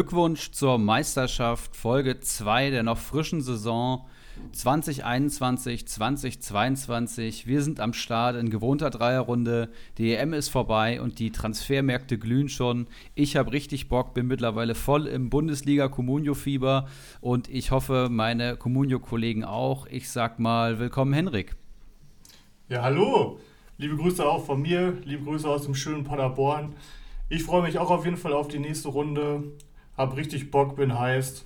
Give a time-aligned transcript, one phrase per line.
[0.00, 4.06] Glückwunsch zur Meisterschaft, Folge 2 der noch frischen Saison
[4.52, 7.46] 2021, 2022.
[7.46, 9.68] Wir sind am Start in gewohnter Dreierrunde.
[9.98, 12.86] Die EM ist vorbei und die Transfermärkte glühen schon.
[13.14, 16.88] Ich habe richtig Bock, bin mittlerweile voll im Bundesliga Comunio-Fieber
[17.20, 19.86] und ich hoffe, meine Comunio-Kollegen auch.
[19.86, 21.56] Ich sag mal, willkommen, Henrik.
[22.70, 23.38] Ja, hallo.
[23.76, 26.74] Liebe Grüße auch von mir, liebe Grüße aus dem schönen Paderborn.
[27.28, 29.42] Ich freue mich auch auf jeden Fall auf die nächste Runde.
[30.00, 31.44] Hab richtig Bock, bin heiß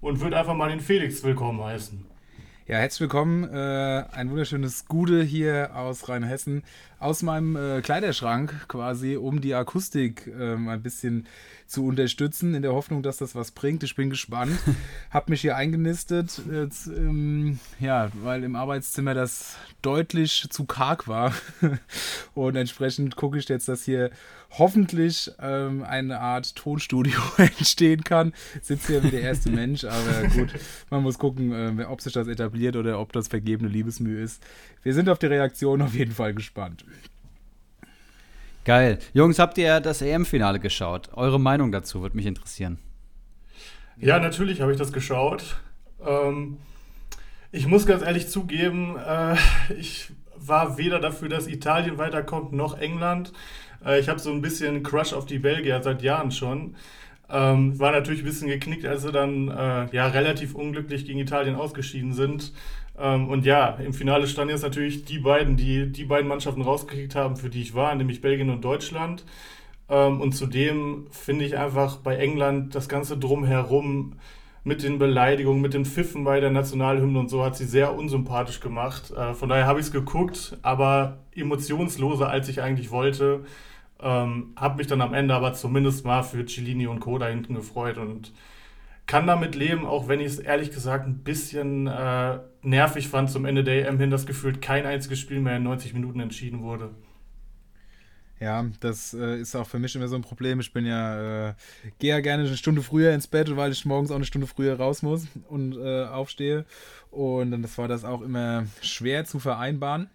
[0.00, 2.04] und würde einfach mal den Felix willkommen heißen.
[2.66, 3.44] Ja, herzlich willkommen.
[3.44, 6.64] Äh, ein wunderschönes Gude hier aus Rheinhessen,
[7.02, 11.26] aus meinem äh, Kleiderschrank quasi, um die Akustik äh, ein bisschen
[11.66, 13.82] zu unterstützen, in der Hoffnung, dass das was bringt.
[13.82, 14.58] Ich bin gespannt.
[15.10, 21.34] Hab mich hier eingenistet, jetzt, ähm, ja, weil im Arbeitszimmer das deutlich zu karg war.
[22.34, 24.10] Und entsprechend gucke ich jetzt, dass hier
[24.58, 28.32] hoffentlich ähm, eine Art Tonstudio entstehen kann.
[28.60, 30.50] Sitze hier wie der erste Mensch, aber gut,
[30.90, 34.42] man muss gucken, äh, ob sich das etabliert oder ob das vergebene Liebesmühe ist.
[34.82, 36.84] Wir sind auf die Reaktion auf jeden Fall gespannt.
[38.64, 38.98] Geil.
[39.12, 41.10] Jungs, habt ihr das EM-Finale geschaut?
[41.14, 42.78] Eure Meinung dazu würde mich interessieren.
[43.96, 45.56] Ja, natürlich habe ich das geschaut.
[46.06, 46.58] Ähm,
[47.50, 49.36] ich muss ganz ehrlich zugeben, äh,
[49.78, 53.32] ich war weder dafür, dass Italien weiterkommt, noch England.
[53.84, 56.76] Äh, ich habe so ein bisschen Crush auf die Belgier seit Jahren schon.
[57.28, 61.56] Ähm, war natürlich ein bisschen geknickt, als sie dann äh, ja, relativ unglücklich gegen Italien
[61.56, 62.52] ausgeschieden sind.
[62.98, 67.14] Ähm, und ja, im Finale standen jetzt natürlich die beiden, die die beiden Mannschaften rausgekriegt
[67.14, 69.24] haben, für die ich war, nämlich Belgien und Deutschland.
[69.88, 74.14] Ähm, und zudem finde ich einfach bei England das Ganze drumherum
[74.64, 78.60] mit den Beleidigungen, mit den Pfiffen bei der Nationalhymne und so hat sie sehr unsympathisch
[78.60, 79.10] gemacht.
[79.10, 83.44] Äh, von daher habe ich es geguckt, aber emotionsloser, als ich eigentlich wollte.
[84.00, 87.18] Ähm, habe mich dann am Ende aber zumindest mal für Cellini und Co.
[87.18, 88.32] da hinten gefreut und
[89.06, 93.44] kann damit leben, auch wenn ich es ehrlich gesagt ein bisschen äh, nervig fand zum
[93.44, 96.90] Ende der EM hin, dass gefühlt kein einziges Spiel mehr in 90 Minuten entschieden wurde.
[98.40, 100.58] Ja, das äh, ist auch für mich immer so ein Problem.
[100.58, 101.54] Ich bin ja, äh,
[102.00, 104.76] gehe ja gerne eine Stunde früher ins Bett, weil ich morgens auch eine Stunde früher
[104.76, 106.64] raus muss und äh, aufstehe.
[107.12, 110.08] Und dann das war das auch immer schwer zu vereinbaren.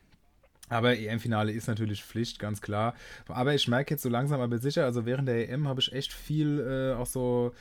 [0.68, 2.96] Aber EM-Finale ist natürlich Pflicht, ganz klar.
[3.30, 6.12] Aber ich merke jetzt so langsam, aber sicher, also während der EM habe ich echt
[6.12, 7.54] viel äh, auch so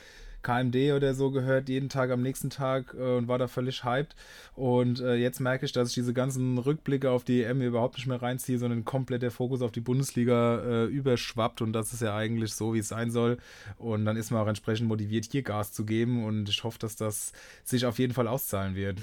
[0.47, 4.15] KMD oder so gehört, jeden Tag am nächsten Tag äh, und war da völlig hyped.
[4.55, 8.07] Und äh, jetzt merke ich, dass ich diese ganzen Rückblicke auf die EM überhaupt nicht
[8.07, 11.61] mehr reinziehe, sondern komplett der Fokus auf die Bundesliga äh, überschwappt.
[11.61, 13.37] Und das ist ja eigentlich so, wie es sein soll.
[13.77, 16.23] Und dann ist man auch entsprechend motiviert, hier Gas zu geben.
[16.23, 17.33] Und ich hoffe, dass das
[17.65, 18.99] sich auf jeden Fall auszahlen wird.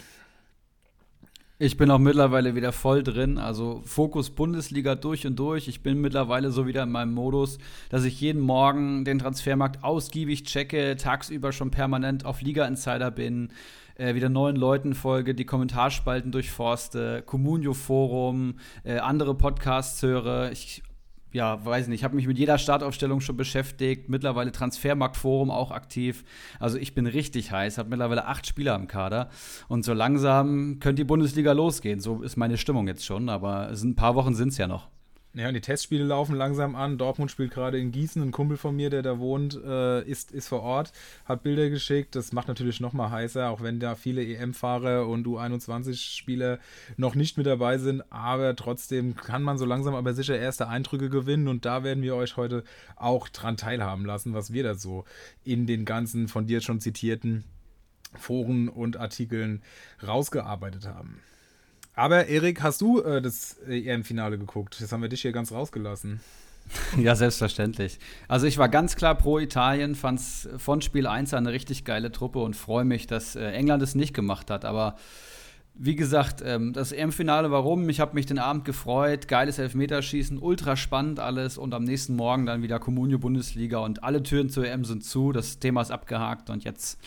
[1.56, 3.38] Ich bin auch mittlerweile wieder voll drin.
[3.38, 5.68] Also Fokus Bundesliga durch und durch.
[5.68, 7.58] Ich bin mittlerweile so wieder in meinem Modus,
[7.90, 13.50] dass ich jeden Morgen den Transfermarkt ausgiebig checke, tagsüber schon permanent auf Liga Insider bin,
[13.96, 20.50] äh, wieder neuen Leuten folge, die Kommentarspalten durchforste, Communio Forum, äh, andere Podcasts höre.
[20.50, 20.82] Ich
[21.34, 26.24] ja, weiß nicht, ich habe mich mit jeder Startaufstellung schon beschäftigt, mittlerweile Transfermarktforum auch aktiv.
[26.60, 29.30] Also ich bin richtig heiß, habe mittlerweile acht Spieler im Kader
[29.66, 31.98] und so langsam könnte die Bundesliga losgehen.
[31.98, 34.93] So ist meine Stimmung jetzt schon, aber ein paar Wochen sind es ja noch.
[35.36, 36.96] Ja, und die Testspiele laufen langsam an.
[36.96, 38.22] Dortmund spielt gerade in Gießen.
[38.22, 40.92] Ein Kumpel von mir, der da wohnt, äh, ist, ist vor Ort,
[41.24, 42.14] hat Bilder geschickt.
[42.14, 46.60] Das macht natürlich noch mal heißer, auch wenn da viele EM-Fahrer und U21-Spieler
[46.96, 48.04] noch nicht mit dabei sind.
[48.12, 51.48] Aber trotzdem kann man so langsam aber sicher erste Eindrücke gewinnen.
[51.48, 52.62] Und da werden wir euch heute
[52.94, 55.04] auch dran teilhaben lassen, was wir da so
[55.42, 57.42] in den ganzen von dir schon zitierten
[58.16, 59.62] Foren und Artikeln
[60.00, 61.20] rausgearbeitet haben.
[61.94, 64.80] Aber Erik, hast du äh, das EM-Finale geguckt?
[64.80, 66.20] Das haben wir dich hier ganz rausgelassen.
[66.96, 67.98] Ja, selbstverständlich.
[68.26, 72.10] Also ich war ganz klar pro Italien, fand es von Spiel 1 eine richtig geile
[72.10, 74.64] Truppe und freue mich, dass äh, England es nicht gemacht hat.
[74.64, 74.96] Aber
[75.74, 77.88] wie gesagt, ähm, das EM-Finale, warum?
[77.88, 82.46] Ich habe mich den Abend gefreut, geiles Elfmeterschießen, ultra spannend alles und am nächsten Morgen
[82.46, 86.48] dann wieder Kommunio Bundesliga und alle Türen zur EM sind zu, das Thema ist abgehakt
[86.48, 86.98] und jetzt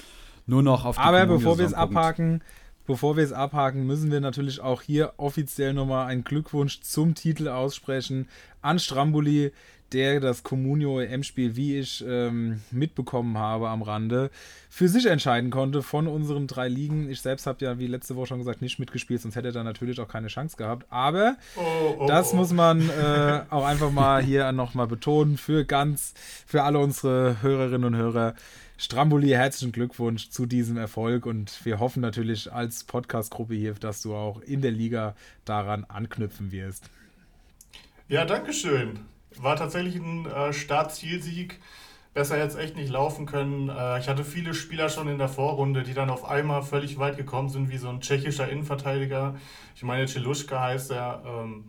[0.46, 2.42] nur noch auf die Aber bevor wir es abhaken,
[2.88, 7.48] bevor wir es abhaken, müssen wir natürlich auch hier offiziell nochmal einen Glückwunsch zum Titel
[7.50, 8.28] aussprechen
[8.62, 9.52] an Stramboli,
[9.94, 14.30] der das Comunio EM-Spiel, wie ich ähm, mitbekommen habe am Rande,
[14.70, 17.10] für sich entscheiden konnte von unseren drei Ligen.
[17.10, 19.64] Ich selbst habe ja, wie letzte Woche schon gesagt, nicht mitgespielt, sonst hätte er da
[19.64, 20.86] natürlich auch keine Chance gehabt.
[20.90, 22.38] Aber oh, oh, das oh.
[22.38, 26.14] muss man äh, auch einfach mal hier nochmal betonen für ganz,
[26.46, 28.34] für alle unsere Hörerinnen und Hörer.
[28.80, 34.16] Stramboli, herzlichen Glückwunsch zu diesem Erfolg und wir hoffen natürlich als Podcast-Gruppe hier, dass du
[34.16, 35.16] auch in der Liga
[35.46, 36.88] daran anknüpfen wirst.
[38.08, 39.00] Ja, danke schön.
[39.36, 41.60] War tatsächlich ein äh, Startzielsieg.
[42.14, 43.70] besser jetzt echt nicht laufen können.
[43.70, 47.18] Äh, ich hatte viele Spieler schon in der Vorrunde, die dann auf einmal völlig weit
[47.18, 49.38] gekommen sind, wie so ein tschechischer Innenverteidiger.
[49.76, 51.24] Ich meine, Celuschka heißt er.
[51.26, 51.66] Ähm,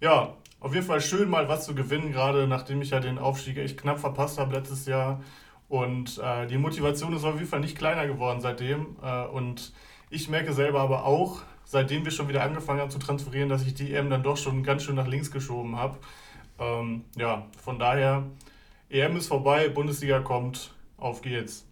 [0.00, 3.58] ja, auf jeden Fall schön mal was zu gewinnen, gerade nachdem ich ja den Aufstieg
[3.58, 5.20] echt knapp verpasst habe letztes Jahr.
[5.68, 8.96] Und äh, die Motivation ist auf jeden Fall nicht kleiner geworden seitdem.
[9.02, 9.72] Äh, und
[10.10, 13.74] ich merke selber aber auch, seitdem wir schon wieder angefangen haben zu transferieren, dass ich
[13.74, 15.98] die EM dann doch schon ganz schön nach links geschoben habe.
[16.58, 18.24] Ähm, ja, von daher,
[18.88, 21.66] EM ist vorbei, Bundesliga kommt, auf geht's.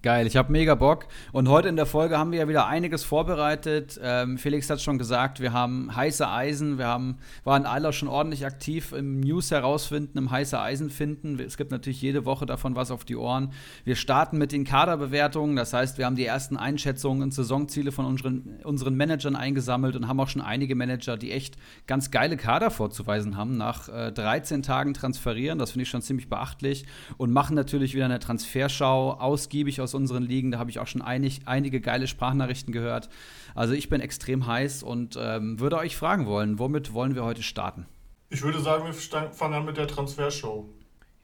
[0.00, 1.06] Geil, ich habe mega Bock.
[1.32, 3.98] Und heute in der Folge haben wir ja wieder einiges vorbereitet.
[4.00, 6.78] Ähm, Felix hat schon gesagt, wir haben heiße Eisen.
[6.78, 11.40] Wir haben, waren alle schon ordentlich aktiv im News herausfinden, im heiße Eisen finden.
[11.40, 13.52] Es gibt natürlich jede Woche davon was auf die Ohren.
[13.84, 15.56] Wir starten mit den Kaderbewertungen.
[15.56, 20.06] Das heißt, wir haben die ersten Einschätzungen und Saisonziele von unseren, unseren Managern eingesammelt und
[20.06, 21.56] haben auch schon einige Manager, die echt
[21.88, 25.58] ganz geile Kader vorzuweisen haben, nach äh, 13 Tagen transferieren.
[25.58, 26.86] Das finde ich schon ziemlich beachtlich.
[27.16, 30.50] Und machen natürlich wieder eine Transferschau ausgiebig aus aus unseren Ligen.
[30.50, 33.08] Da habe ich auch schon einig, einige geile Sprachnachrichten gehört.
[33.54, 37.42] Also ich bin extrem heiß und ähm, würde euch fragen wollen, womit wollen wir heute
[37.42, 37.86] starten?
[38.30, 38.92] Ich würde sagen, wir
[39.32, 40.68] fangen an mit der Transfershow.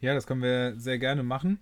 [0.01, 1.59] Ja, das können wir sehr gerne machen.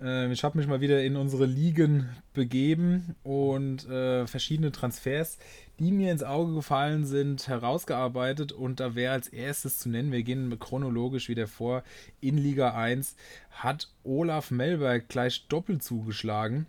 [0.00, 5.38] Ähm, ich habe mich mal wieder in unsere Ligen begeben und äh, verschiedene Transfers,
[5.78, 8.52] die mir ins Auge gefallen sind, herausgearbeitet.
[8.52, 11.82] Und da wäre als erstes zu nennen, wir gehen chronologisch wieder vor,
[12.20, 13.16] in Liga 1
[13.50, 16.66] hat Olaf Melberg gleich doppelt zugeschlagen.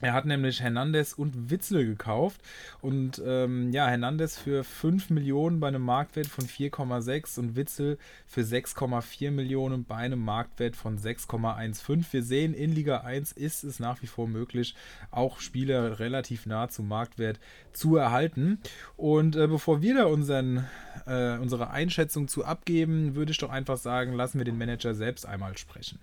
[0.00, 2.40] Er hat nämlich Hernandez und Witzel gekauft
[2.80, 8.40] und ähm, ja, Hernandez für 5 Millionen bei einem Marktwert von 4,6 und Witzel für
[8.40, 12.04] 6,4 Millionen bei einem Marktwert von 6,15.
[12.10, 14.74] Wir sehen, in Liga 1 ist es nach wie vor möglich,
[15.12, 17.38] auch Spieler relativ nah zum Marktwert
[17.72, 18.58] zu erhalten.
[18.96, 20.66] Und äh, bevor wir da unseren,
[21.06, 25.24] äh, unsere Einschätzung zu abgeben, würde ich doch einfach sagen, lassen wir den Manager selbst
[25.24, 26.00] einmal sprechen.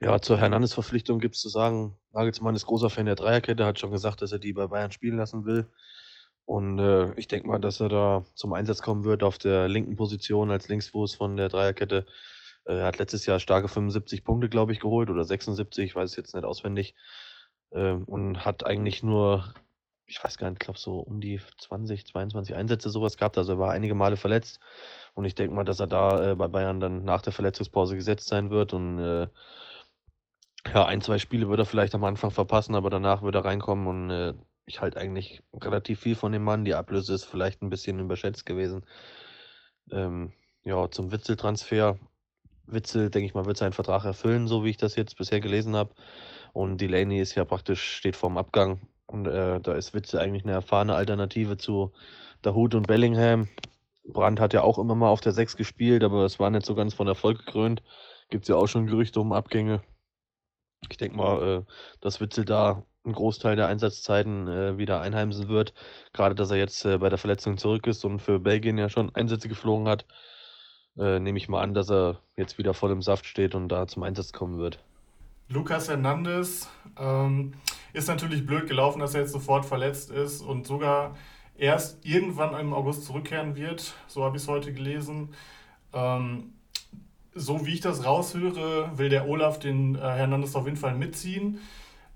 [0.00, 3.90] Ja, zur Hernandez-Verpflichtung gibt es zu sagen, Nagelsmann ist großer Fan der Dreierkette, hat schon
[3.90, 5.70] gesagt, dass er die bei Bayern spielen lassen will.
[6.44, 9.96] Und äh, ich denke mal, dass er da zum Einsatz kommen wird auf der linken
[9.96, 12.06] Position als Linksfuß von der Dreierkette.
[12.66, 16.16] Er hat letztes Jahr starke 75 Punkte, glaube ich, geholt oder 76, ich weiß es
[16.16, 16.94] jetzt nicht auswendig.
[17.70, 19.54] Äh, und hat eigentlich nur,
[20.06, 23.38] ich weiß gar nicht, ich glaube so um die 20, 22 Einsätze sowas gehabt.
[23.38, 24.60] Also er war einige Male verletzt.
[25.14, 28.28] Und ich denke mal, dass er da äh, bei Bayern dann nach der Verletzungspause gesetzt
[28.28, 29.28] sein wird und äh,
[30.74, 33.86] ja, ein, zwei Spiele wird er vielleicht am Anfang verpassen, aber danach wird er reinkommen
[33.86, 34.34] und äh,
[34.66, 36.64] ich halte eigentlich relativ viel von dem Mann.
[36.64, 38.84] Die Ablöse ist vielleicht ein bisschen überschätzt gewesen.
[39.90, 40.32] Ähm,
[40.64, 41.98] ja, zum Witzel-Transfer.
[42.66, 45.76] Witzel, denke ich mal, wird seinen Vertrag erfüllen, so wie ich das jetzt bisher gelesen
[45.76, 45.94] habe.
[46.52, 48.80] Und Delaney ist ja praktisch, steht vorm Abgang.
[49.06, 51.92] Und äh, da ist Witzel eigentlich eine erfahrene Alternative zu
[52.42, 53.48] Dahut und Bellingham.
[54.04, 56.74] Brandt hat ja auch immer mal auf der 6 gespielt, aber es war nicht so
[56.74, 57.82] ganz von Erfolg gekrönt.
[58.30, 59.82] Gibt es ja auch schon Gerüchte um Abgänge.
[60.88, 65.72] Ich denke mal, äh, dass Witzel da einen Großteil der Einsatzzeiten äh, wieder einheimsen wird.
[66.12, 69.14] Gerade, dass er jetzt äh, bei der Verletzung zurück ist und für Belgien ja schon
[69.14, 70.06] Einsätze geflogen hat,
[70.98, 73.86] äh, nehme ich mal an, dass er jetzt wieder voll im Saft steht und da
[73.86, 74.82] zum Einsatz kommen wird.
[75.48, 76.68] Lukas Hernandez
[76.98, 77.54] ähm,
[77.92, 81.16] ist natürlich blöd gelaufen, dass er jetzt sofort verletzt ist und sogar
[81.56, 83.94] erst irgendwann im August zurückkehren wird.
[84.08, 85.34] So habe ich es heute gelesen.
[85.92, 86.52] Ähm,
[87.36, 91.60] so wie ich das raushöre, will der Olaf den äh, Hernandez auf jeden Fall mitziehen.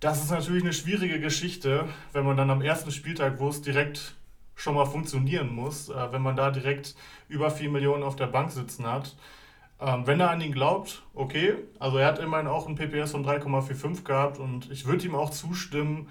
[0.01, 4.15] Das ist natürlich eine schwierige Geschichte, wenn man dann am ersten Spieltag, wo es direkt
[4.55, 6.95] schon mal funktionieren muss, äh, wenn man da direkt
[7.29, 9.15] über 4 Millionen auf der Bank sitzen hat.
[9.81, 11.55] Ähm, wenn er an ihn glaubt, okay.
[11.79, 15.31] Also er hat immerhin auch ein PPS von 3,45 gehabt und ich würde ihm auch
[15.31, 16.09] zustimmen,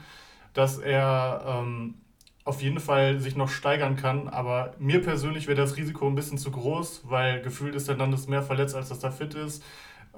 [0.54, 1.96] dass er ähm,
[2.50, 4.28] auf jeden Fall sich noch steigern kann.
[4.28, 8.28] Aber mir persönlich wäre das Risiko ein bisschen zu groß, weil gefühlt ist er das
[8.28, 9.64] mehr verletzt, als dass er fit ist.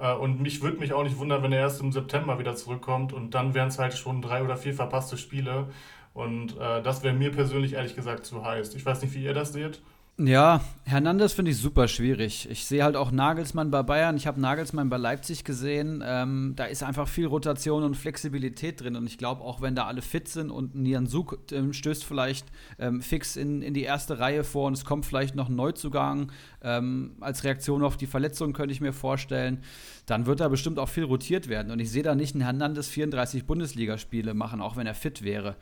[0.00, 3.12] Äh, und mich würde mich auch nicht wundern, wenn er erst im September wieder zurückkommt
[3.12, 5.68] und dann wären es halt schon drei oder vier verpasste Spiele.
[6.14, 8.74] Und äh, das wäre mir persönlich ehrlich gesagt zu heiß.
[8.74, 9.82] Ich weiß nicht, wie ihr das seht.
[10.18, 12.46] Ja, Hernandez finde ich super schwierig.
[12.50, 14.14] Ich sehe halt auch Nagelsmann bei Bayern.
[14.18, 16.04] Ich habe Nagelsmann bei Leipzig gesehen.
[16.06, 18.94] Ähm, da ist einfach viel Rotation und Flexibilität drin.
[18.94, 22.46] Und ich glaube, auch wenn da alle fit sind und Nian Suk ähm, stößt vielleicht
[22.78, 26.30] ähm, fix in, in die erste Reihe vor und es kommt vielleicht noch ein Neuzugang
[26.62, 29.62] ähm, als Reaktion auf die Verletzung, könnte ich mir vorstellen
[30.06, 31.70] dann wird da bestimmt auch viel rotiert werden.
[31.70, 35.56] Und ich sehe da nicht einen Hernandez 34 Bundesligaspiele machen, auch wenn er fit wäre.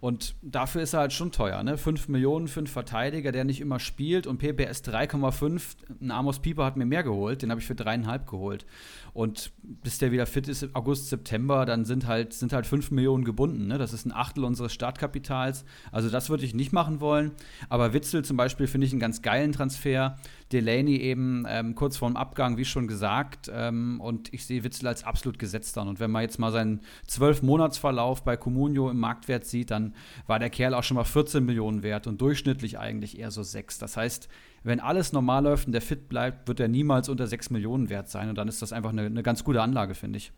[0.00, 1.62] Und dafür ist er halt schon teuer.
[1.62, 1.76] Ne?
[1.76, 5.62] 5 Millionen für einen Verteidiger, der nicht immer spielt und PPS 3,5.
[6.00, 8.64] Ein Amos Pieper hat mir mehr geholt, den habe ich für dreieinhalb geholt.
[9.14, 13.24] Und bis der wieder fit ist, August, September, dann sind halt, sind halt 5 Millionen
[13.24, 13.66] gebunden.
[13.66, 13.76] Ne?
[13.76, 15.66] Das ist ein Achtel unseres Startkapitals.
[15.90, 17.32] Also das würde ich nicht machen wollen.
[17.68, 20.16] Aber Witzel zum Beispiel finde ich einen ganz geilen Transfer
[20.52, 23.50] Delaney eben ähm, kurz vorm Abgang, wie schon gesagt.
[23.52, 25.88] Ähm, und ich sehe Witzel als absolut gesetzt an.
[25.88, 29.94] Und wenn man jetzt mal seinen Zwölf-Monats-Verlauf bei Comunio im Marktwert sieht, dann
[30.26, 33.78] war der Kerl auch schon mal 14 Millionen wert und durchschnittlich eigentlich eher so 6.
[33.78, 34.28] Das heißt,
[34.64, 38.08] wenn alles normal läuft und der fit bleibt, wird er niemals unter 6 Millionen wert
[38.08, 38.28] sein.
[38.28, 40.32] Und dann ist das einfach eine, eine ganz gute Anlage, finde ich.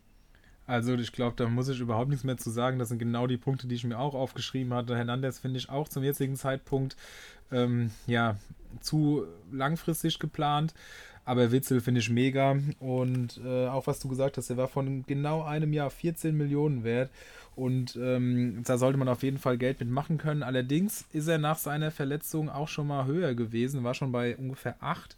[0.67, 2.79] Also ich glaube, da muss ich überhaupt nichts mehr zu sagen.
[2.79, 4.97] Das sind genau die Punkte, die ich mir auch aufgeschrieben hatte.
[4.97, 6.97] Hernandez finde ich auch zum jetzigen Zeitpunkt
[7.53, 8.37] ähm, ja
[8.81, 10.75] zu langfristig geplant.
[11.25, 12.57] Aber Witzel finde ich mega.
[12.81, 16.85] Und äh, auch was du gesagt hast, er war von genau einem Jahr 14 Millionen
[16.85, 17.11] wert.
[17.57, 20.43] Und ähm, da sollte man auf jeden Fall Geld mitmachen können.
[20.43, 24.77] Allerdings ist er nach seiner Verletzung auch schon mal höher gewesen, war schon bei ungefähr
[24.81, 25.17] 8.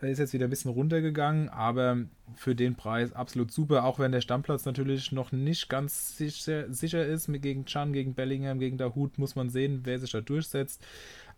[0.00, 1.98] Er ist jetzt wieder ein bisschen runtergegangen, aber
[2.36, 7.04] für den Preis absolut super, auch wenn der Stammplatz natürlich noch nicht ganz sicher, sicher
[7.04, 7.28] ist.
[7.42, 10.84] Gegen Chan, gegen Bellingham, gegen Dahut muss man sehen, wer sich da durchsetzt.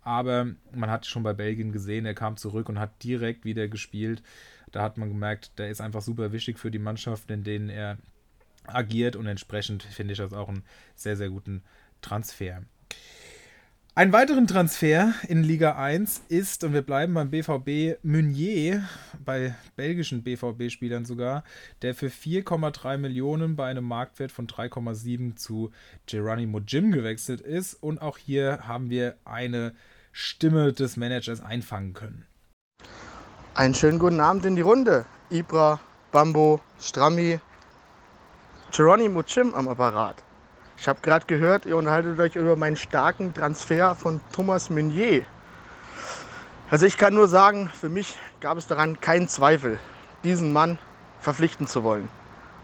[0.03, 4.23] Aber man hat schon bei Belgien gesehen, er kam zurück und hat direkt wieder gespielt.
[4.73, 7.99] Da hat man gemerkt, der ist einfach super wichtig für die Mannschaften, in denen er
[8.67, 10.65] agiert und entsprechend finde ich das auch einen
[10.95, 11.63] sehr, sehr guten
[12.01, 12.63] Transfer.
[13.97, 18.89] Einen weiteren Transfer in Liga 1 ist, und wir bleiben beim BVB, Meunier,
[19.25, 21.43] bei belgischen BVB-Spielern sogar,
[21.83, 25.73] der für 4,3 Millionen bei einem Marktwert von 3,7 zu
[26.07, 27.75] Geronimo Jim gewechselt ist.
[27.75, 29.75] Und auch hier haben wir eine
[30.13, 32.27] Stimme des Managers einfangen können.
[33.55, 35.05] Einen schönen guten Abend in die Runde.
[35.31, 35.81] Ibra,
[36.13, 37.41] Bambo, Strammi,
[38.73, 40.23] Geronimo Jim am Apparat.
[40.77, 45.27] Ich habe gerade gehört, ihr unterhaltet euch über meinen starken Transfer von Thomas Meunier.
[46.71, 49.79] Also ich kann nur sagen, für mich gab es daran keinen Zweifel,
[50.25, 50.79] diesen Mann
[51.21, 52.09] verpflichten zu wollen.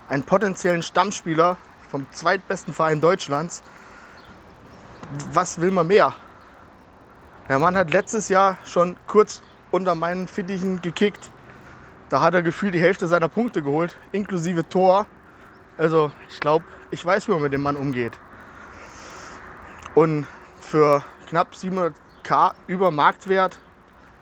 [0.08, 1.56] Einen potenziellen Stammspieler
[1.90, 3.62] vom zweitbesten Verein Deutschlands.
[5.32, 6.14] Was will man mehr?
[7.48, 11.30] Der Mann hat letztes Jahr schon kurz unter meinen Fittichen gekickt.
[12.08, 15.06] Da hat er gefühlt die Hälfte seiner Punkte geholt, inklusive Tor.
[15.78, 18.18] Also ich glaube, ich weiß, wie man mit dem Mann umgeht.
[19.94, 20.26] Und
[20.60, 23.58] für knapp 700k über Marktwert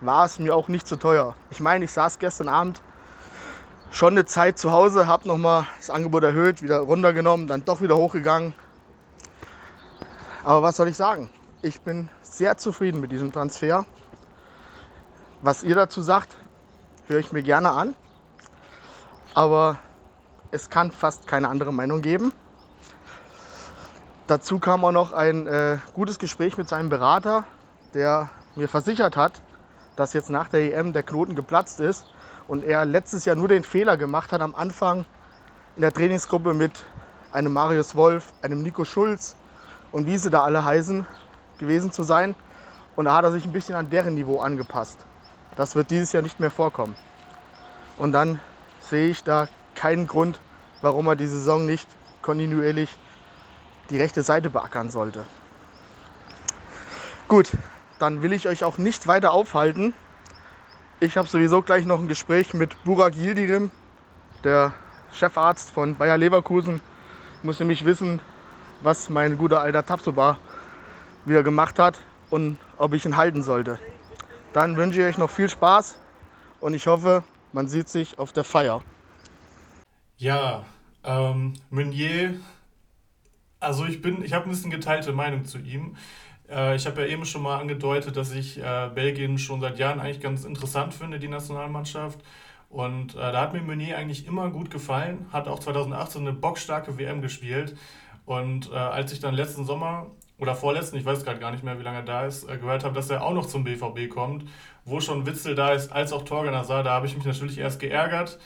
[0.03, 1.35] war es mir auch nicht zu teuer.
[1.51, 2.83] Ich meine, ich saß gestern Abend
[3.91, 7.97] schon eine Zeit zu Hause, habe nochmal das Angebot erhöht, wieder runtergenommen, dann doch wieder
[7.97, 8.53] hochgegangen.
[10.43, 11.31] Aber was soll ich sagen?
[11.63, 13.87] Ich bin sehr zufrieden mit diesem Transfer.
[15.41, 16.35] Was ihr dazu sagt,
[17.07, 17.95] höre ich mir gerne an.
[19.35, 19.79] Aber
[20.51, 22.33] es kann fast keine andere Meinung geben.
[24.27, 27.45] Dazu kam auch noch ein äh, gutes Gespräch mit seinem Berater,
[27.93, 29.41] der mir versichert hat,
[29.97, 32.07] dass jetzt nach der EM der Knoten geplatzt ist
[32.49, 35.05] und er letztes Jahr nur den Fehler gemacht hat, am Anfang
[35.77, 36.73] in der Trainingsgruppe mit
[37.33, 39.37] einem Marius Wolf, einem Nico Schulz
[39.93, 41.07] und wie sie da alle heißen,
[41.59, 42.35] gewesen zu sein.
[42.97, 44.99] Und da hat er sich ein bisschen an deren Niveau angepasst.
[45.57, 46.95] Das wird dieses Jahr nicht mehr vorkommen.
[47.97, 48.41] Und dann
[48.81, 50.41] sehe ich da keinen Grund,
[50.83, 51.89] warum er die Saison nicht
[52.23, 52.91] kontinuierlich
[53.91, 55.25] die rechte Seite beackern sollte.
[57.29, 57.51] Gut,
[57.99, 59.95] dann will ich euch auch nicht weiter aufhalten.
[61.01, 63.71] Ich habe sowieso gleich noch ein Gespräch mit Burak Yildirim,
[64.43, 64.73] der
[65.13, 66.81] Chefarzt von Bayer Leverkusen.
[67.43, 68.21] Muss nämlich wissen,
[68.81, 70.39] was mein guter alter Tapsoba
[71.25, 71.99] wieder gemacht hat
[72.31, 73.79] und ob ich ihn halten sollte.
[74.53, 75.97] Dann wünsche ich euch noch viel Spaß
[76.61, 78.83] und ich hoffe, man sieht sich auf der Feier.
[80.17, 80.65] Ja,
[81.05, 82.35] ähm, Meunier,
[83.61, 85.97] also ich bin, ich habe ein bisschen geteilte Meinung zu ihm.
[86.49, 90.01] Äh, ich habe ja eben schon mal angedeutet, dass ich äh, Belgien schon seit Jahren
[90.01, 92.21] eigentlich ganz interessant finde, die Nationalmannschaft.
[92.69, 96.99] Und äh, da hat mir Meunier eigentlich immer gut gefallen, hat auch 2018 eine bockstarke
[96.99, 97.77] WM gespielt.
[98.25, 101.79] Und äh, als ich dann letzten Sommer oder vorletzten, ich weiß gerade gar nicht mehr,
[101.79, 104.45] wie lange er da ist, äh, gehört habe, dass er auch noch zum BVB kommt,
[104.85, 107.81] wo schon Witzel da ist, als auch Torgen sah, da habe ich mich natürlich erst
[107.81, 108.39] geärgert.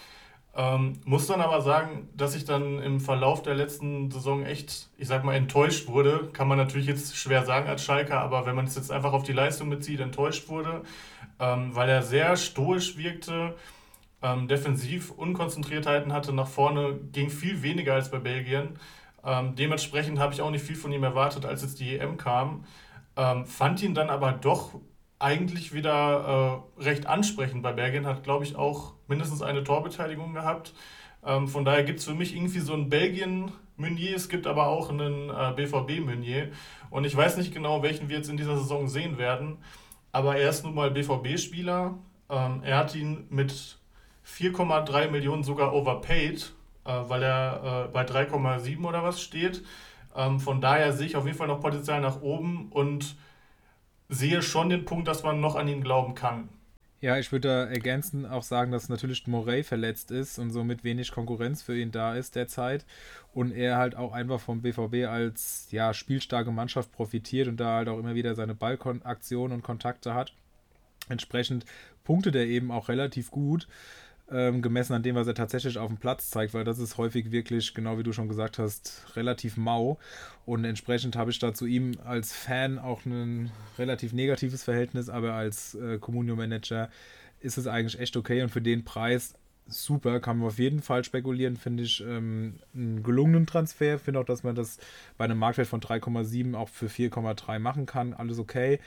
[0.55, 5.07] Ähm, muss dann aber sagen, dass ich dann im Verlauf der letzten Saison echt, ich
[5.07, 6.31] sag mal, enttäuscht wurde.
[6.33, 9.23] Kann man natürlich jetzt schwer sagen als Schalker, aber wenn man es jetzt einfach auf
[9.23, 10.83] die Leistung bezieht, enttäuscht wurde,
[11.39, 13.55] ähm, weil er sehr stoisch wirkte,
[14.21, 18.71] ähm, defensiv Unkonzentriertheiten hatte, nach vorne ging viel weniger als bei Belgien.
[19.25, 22.65] Ähm, dementsprechend habe ich auch nicht viel von ihm erwartet, als jetzt die EM kam.
[23.17, 24.81] Ähm, fand ihn dann aber doch
[25.19, 27.63] eigentlich wieder äh, recht ansprechend.
[27.63, 30.75] Bei Belgien hat, glaube ich, auch mindestens eine Torbeteiligung gehabt.
[31.25, 34.91] Ähm, von daher gibt es für mich irgendwie so ein Belgien-Meunier, es gibt aber auch
[34.91, 36.51] einen äh, BVB-Meunier.
[36.91, 39.59] Und ich weiß nicht genau, welchen wir jetzt in dieser Saison sehen werden.
[40.13, 41.99] Aber er ist nun mal BVB-Spieler.
[42.31, 43.79] Ähm, er hat ihn mit
[44.27, 46.53] 4,3 Millionen sogar overpaid,
[46.93, 49.65] weil er äh, bei 3,7 oder was steht.
[50.17, 53.17] Ähm, von daher sehe ich auf jeden Fall noch Potenzial nach oben und
[54.09, 56.49] sehe schon den Punkt, dass man noch an ihn glauben kann.
[57.01, 61.63] Ja, ich würde ergänzend auch sagen, dass natürlich Morey verletzt ist und somit wenig Konkurrenz
[61.63, 62.85] für ihn da ist derzeit.
[63.33, 67.89] Und er halt auch einfach vom BVB als ja, spielstarke Mannschaft profitiert und da halt
[67.89, 70.33] auch immer wieder seine Ballaktionen und Kontakte hat.
[71.09, 71.65] Entsprechend
[72.03, 73.69] punktet er eben auch relativ gut
[74.31, 77.31] ähm, gemessen an dem, was er tatsächlich auf dem Platz zeigt, weil das ist häufig
[77.31, 79.99] wirklich, genau wie du schon gesagt hast, relativ mau.
[80.45, 85.35] Und entsprechend habe ich da zu ihm als Fan auch ein relativ negatives Verhältnis, aber
[85.35, 86.91] als äh, Communio-Manager
[87.41, 89.35] ist es eigentlich echt okay und für den Preis
[89.69, 93.99] super, kann man auf jeden Fall spekulieren, finde ich ähm, einen gelungenen Transfer.
[93.99, 94.79] Finde auch, dass man das
[95.17, 98.15] bei einem Marktwert von 3,7 auch für 4,3 machen kann.
[98.15, 98.81] Alles okay.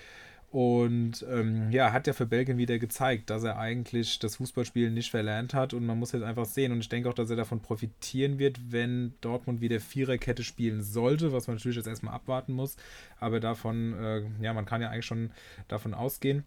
[0.51, 5.09] Und ähm, ja, hat ja für Belgien wieder gezeigt, dass er eigentlich das Fußballspielen nicht
[5.09, 6.73] verlernt hat und man muss jetzt einfach sehen.
[6.73, 11.31] Und ich denke auch, dass er davon profitieren wird, wenn Dortmund wieder Viererkette spielen sollte,
[11.31, 12.75] was man natürlich jetzt erstmal abwarten muss.
[13.17, 15.31] Aber davon, äh, ja, man kann ja eigentlich schon
[15.69, 16.43] davon ausgehen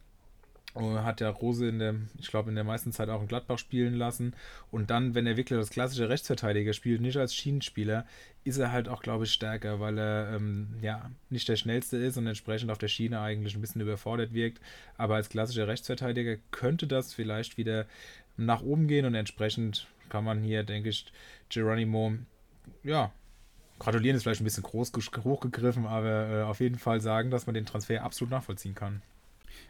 [0.75, 3.95] hat ja Rose in der, ich glaube, in der meisten Zeit auch in Gladbach spielen
[3.95, 4.35] lassen.
[4.71, 8.07] Und dann, wenn er wirklich das klassische Rechtsverteidiger spielt, nicht als Schienenspieler,
[8.43, 12.16] ist er halt auch, glaube ich, stärker, weil er ähm, ja nicht der schnellste ist
[12.16, 14.61] und entsprechend auf der Schiene eigentlich ein bisschen überfordert wirkt.
[14.97, 17.87] Aber als klassischer Rechtsverteidiger könnte das vielleicht wieder
[18.37, 21.07] nach oben gehen und entsprechend kann man hier, denke ich,
[21.49, 22.14] Geronimo,
[22.83, 23.12] ja,
[23.78, 27.54] gratulieren ist vielleicht ein bisschen groß hochgegriffen, aber äh, auf jeden Fall sagen, dass man
[27.54, 29.02] den Transfer absolut nachvollziehen kann.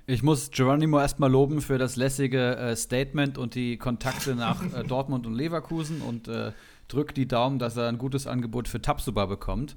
[0.07, 4.85] Ich muss Geronimo erstmal loben für das lässige äh, Statement und die Kontakte nach äh,
[4.87, 6.53] Dortmund und Leverkusen und äh,
[6.89, 9.77] drückt die Daumen, dass er ein gutes Angebot für Tapsuba bekommt.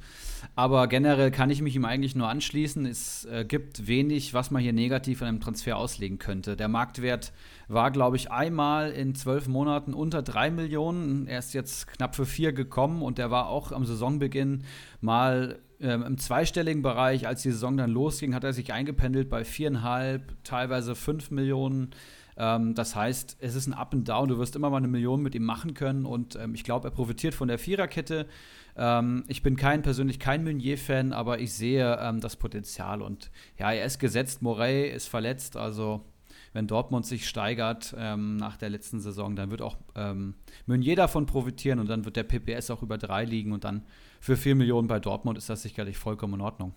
[0.58, 2.86] Aber generell kann ich mich ihm eigentlich nur anschließen.
[2.86, 6.58] Es äh, gibt wenig, was man hier negativ an einem Transfer auslegen könnte.
[6.58, 7.32] Der Marktwert
[7.70, 11.28] war, glaube ich, einmal in zwölf Monaten unter drei Millionen.
[11.28, 14.66] Er ist jetzt knapp für vier gekommen und der war auch am Saisonbeginn
[15.00, 17.28] mal ähm, im zweistelligen Bereich.
[17.28, 21.92] Als die Saison dann losging, hat er sich eingependelt bei viereinhalb, teilweise fünf Millionen.
[22.38, 24.30] Ähm, das heißt, es ist ein Up and Down.
[24.30, 26.92] Du wirst immer mal eine Million mit ihm machen können und ähm, ich glaube, er
[26.92, 28.28] profitiert von der Viererkette.
[28.76, 33.72] Ähm, ich bin kein persönlich kein Meunier-Fan, aber ich sehe ähm, das Potenzial und ja,
[33.72, 34.42] er ist gesetzt.
[34.42, 36.06] Morey ist verletzt, also
[36.54, 40.36] wenn Dortmund sich steigert ähm, nach der letzten Saison, dann wird auch ähm,
[40.66, 43.84] Meunier davon profitieren und dann wird der PPS auch über drei liegen und dann
[44.28, 46.74] für vier Millionen bei Dortmund ist das sicherlich vollkommen in Ordnung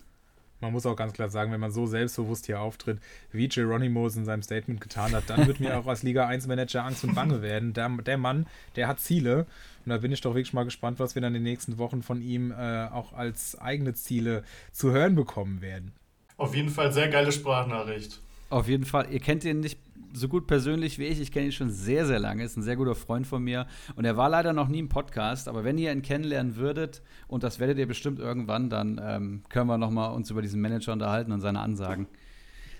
[0.61, 2.99] man muss auch ganz klar sagen, wenn man so selbstbewusst hier auftritt,
[3.31, 6.47] wie Geronimo es in seinem Statement getan hat, dann wird mir auch als Liga 1
[6.47, 7.73] Manager Angst und Bange werden.
[7.73, 9.47] Der, der, Mann, der hat Ziele.
[9.85, 12.03] Und da bin ich doch wirklich mal gespannt, was wir dann in den nächsten Wochen
[12.03, 15.93] von ihm äh, auch als eigene Ziele zu hören bekommen werden.
[16.37, 18.21] Auf jeden Fall sehr geile Sprachnachricht.
[18.49, 19.07] Auf jeden Fall.
[19.11, 19.79] Ihr kennt ihn nicht
[20.13, 21.19] so gut persönlich wie ich.
[21.19, 22.43] Ich kenne ihn schon sehr, sehr lange.
[22.43, 23.67] Ist ein sehr guter Freund von mir.
[23.95, 25.47] Und er war leider noch nie im Podcast.
[25.47, 29.67] Aber wenn ihr ihn kennenlernen würdet, und das werdet ihr bestimmt irgendwann, dann ähm, können
[29.67, 32.07] wir noch mal uns über diesen Manager unterhalten und seine Ansagen.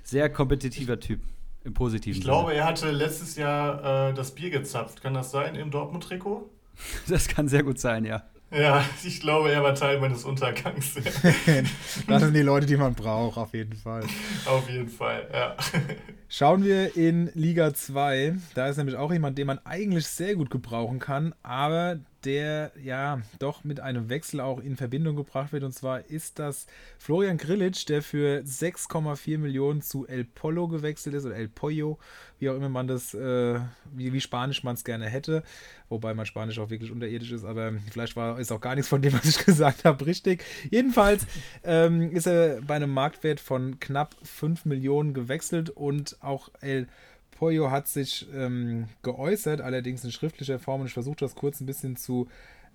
[0.04, 1.22] Sehr kompetitiver Typ.
[1.64, 5.04] Im positiven Ich glaube, er hatte letztes Jahr äh, das Bier gezapft.
[5.04, 6.50] Kann das sein im Dortmund-Trikot?
[7.08, 8.24] Das kann sehr gut sein, ja.
[8.52, 10.96] Ja, ich glaube, er war Teil meines Untergangs.
[12.08, 14.04] das sind die Leute, die man braucht, auf jeden Fall.
[14.46, 15.56] Auf jeden Fall, ja.
[16.30, 18.36] Schauen wir in Liga 2.
[18.54, 23.22] Da ist nämlich auch jemand, den man eigentlich sehr gut gebrauchen kann, aber der ja
[23.40, 25.64] doch mit einem Wechsel auch in Verbindung gebracht wird.
[25.64, 31.26] Und zwar ist das Florian Grillitsch, der für 6,4 Millionen zu El Polo gewechselt ist
[31.26, 32.00] oder El Pollo,
[32.40, 33.60] wie auch immer man das, äh,
[33.94, 35.44] wie, wie Spanisch man es gerne hätte.
[35.90, 39.02] Wobei mein Spanisch auch wirklich unterirdisch ist, aber vielleicht war, ist auch gar nichts von
[39.02, 40.44] dem, was ich gesagt habe, richtig.
[40.70, 41.28] Jedenfalls
[41.64, 47.11] ähm, ist er bei einem Marktwert von knapp 5 Millionen gewechselt und auch El Pollo
[47.42, 51.96] hat sich ähm, geäußert, allerdings in schriftlicher Form und ich versuche das kurz ein bisschen
[51.96, 52.28] zu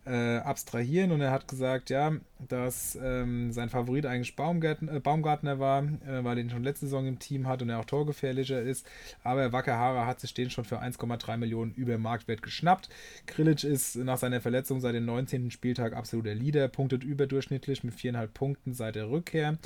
[0.07, 2.13] äh, abstrahieren und er hat gesagt, ja,
[2.49, 6.87] dass ähm, sein Favorit eigentlich Baumgarten, äh, Baumgartner war, äh, weil er ihn schon letzte
[6.87, 8.87] Saison im Team hat und er auch torgefährlicher ist,
[9.25, 12.89] aber Wakahara hat sich den schon für 1,3 Millionen über Marktwert geschnappt.
[13.27, 15.51] Krilic ist nach seiner Verletzung seit dem 19.
[15.51, 19.59] Spieltag absoluter Leader, punktet überdurchschnittlich mit 4,5 Punkten seit der Rückkehr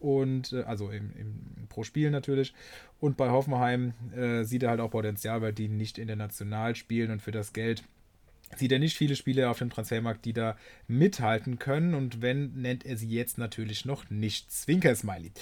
[0.00, 2.54] und äh, also im, im, pro Spiel natürlich.
[3.00, 7.22] Und bei Hoffenheim äh, sieht er halt auch Potenzial, weil die nicht international spielen und
[7.22, 7.82] für das Geld
[8.54, 10.56] sieht er nicht viele Spieler auf dem Transfermarkt, die da
[10.86, 11.94] mithalten können.
[11.94, 14.50] Und wenn, nennt er sie jetzt natürlich noch nicht.
[14.52, 15.32] Zwinker-Smiley.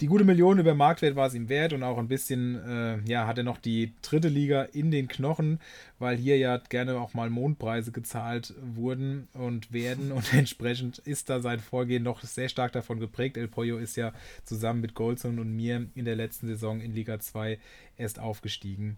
[0.00, 3.26] Die gute Million über Marktwert war es ihm wert und auch ein bisschen, äh, ja,
[3.26, 5.60] hat er noch die dritte Liga in den Knochen,
[5.98, 10.12] weil hier ja gerne auch mal Mondpreise gezahlt wurden und werden.
[10.12, 13.36] Und entsprechend ist da sein Vorgehen noch sehr stark davon geprägt.
[13.36, 14.12] El Pollo ist ja
[14.44, 17.58] zusammen mit Goldson und mir in der letzten Saison in Liga 2
[17.96, 18.96] erst aufgestiegen.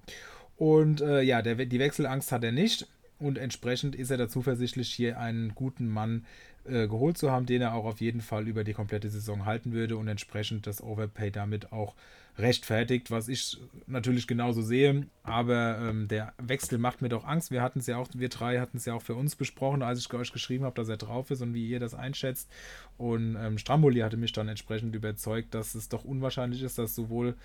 [0.56, 2.86] Und äh, ja, der, die Wechselangst hat er nicht
[3.24, 6.26] und entsprechend ist er da zuversichtlich, hier einen guten Mann
[6.66, 9.72] äh, geholt zu haben, den er auch auf jeden Fall über die komplette Saison halten
[9.72, 11.94] würde und entsprechend das Overpay damit auch
[12.36, 15.06] rechtfertigt, was ich natürlich genauso sehe.
[15.22, 17.50] Aber ähm, der Wechsel macht mir doch Angst.
[17.50, 20.00] Wir hatten es ja auch, wir drei hatten es ja auch für uns besprochen, als
[20.00, 22.50] ich euch geschrieben habe, dass er drauf ist und wie ihr das einschätzt.
[22.98, 27.36] Und ähm, Stramboli hatte mich dann entsprechend überzeugt, dass es doch unwahrscheinlich ist, dass sowohl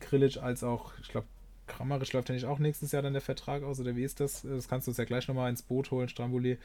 [0.00, 1.26] Krilic als auch, ich glaube,
[1.68, 4.42] Kramaric läuft ja nicht auch nächstes Jahr dann der Vertrag aus, oder wie ist das?
[4.42, 6.58] Das kannst du uns ja gleich nochmal ins Boot holen, Stramboli,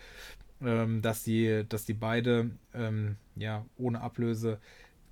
[0.62, 4.60] ähm, dass, die, dass die beide ähm, ja, ohne Ablöse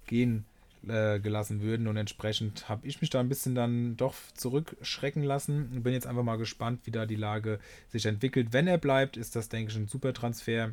[0.07, 0.45] gehen
[0.87, 5.69] äh, gelassen würden und entsprechend habe ich mich da ein bisschen dann doch zurückschrecken lassen
[5.73, 8.47] und bin jetzt einfach mal gespannt, wie da die Lage sich entwickelt.
[8.51, 10.71] Wenn er bleibt, ist das, denke ich, ein super Transfer.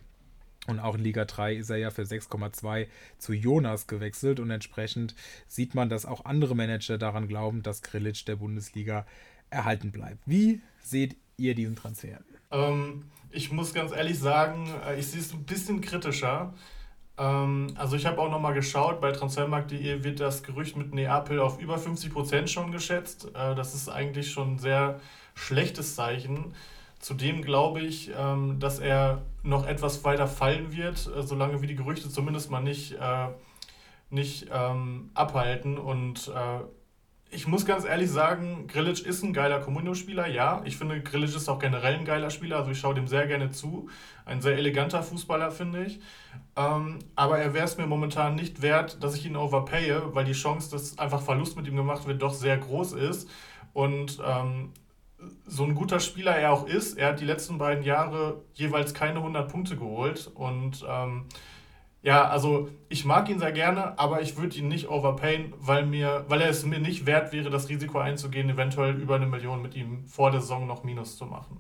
[0.68, 5.14] Und auch in Liga 3 ist er ja für 6,2 zu Jonas gewechselt und entsprechend
[5.46, 9.06] sieht man, dass auch andere Manager daran glauben, dass Grilic der Bundesliga
[9.48, 10.18] erhalten bleibt.
[10.26, 12.18] Wie seht ihr diesen Transfer?
[12.50, 16.52] Ähm, ich muss ganz ehrlich sagen, äh, ich sehe es ein bisschen kritischer.
[17.16, 21.58] Ähm, also ich habe auch nochmal geschaut, bei transfermarkt.de wird das Gerücht mit Neapel auf
[21.60, 23.28] über 50% schon geschätzt.
[23.34, 25.00] Äh, das ist eigentlich schon ein sehr
[25.34, 26.54] schlechtes Zeichen.
[27.00, 31.74] Zudem glaube ich, ähm, dass er noch etwas weiter fallen wird, äh, solange wir die
[31.74, 33.28] Gerüchte zumindest mal nicht, äh,
[34.10, 35.78] nicht ähm, abhalten.
[35.78, 36.60] Und äh,
[37.30, 40.62] ich muss ganz ehrlich sagen, Grillic ist ein geiler Communio-Spieler, ja.
[40.64, 43.50] Ich finde, Grillic ist auch generell ein geiler Spieler, also ich schaue dem sehr gerne
[43.50, 43.88] zu.
[44.24, 46.00] Ein sehr eleganter Fußballer, finde ich.
[46.56, 50.32] Ähm, aber er wäre es mir momentan nicht wert, dass ich ihn overpaye, weil die
[50.32, 53.28] Chance, dass einfach Verlust mit ihm gemacht wird, doch sehr groß ist.
[53.72, 54.72] Und ähm,
[55.46, 59.18] so ein guter Spieler er auch ist, er hat die letzten beiden Jahre jeweils keine
[59.18, 60.30] 100 Punkte geholt.
[60.34, 61.24] Und ähm,
[62.02, 66.24] ja, also ich mag ihn sehr gerne, aber ich würde ihn nicht overpayen, weil, mir,
[66.28, 69.74] weil er es mir nicht wert wäre, das Risiko einzugehen, eventuell über eine Million mit
[69.74, 71.58] ihm vor der Saison noch Minus zu machen.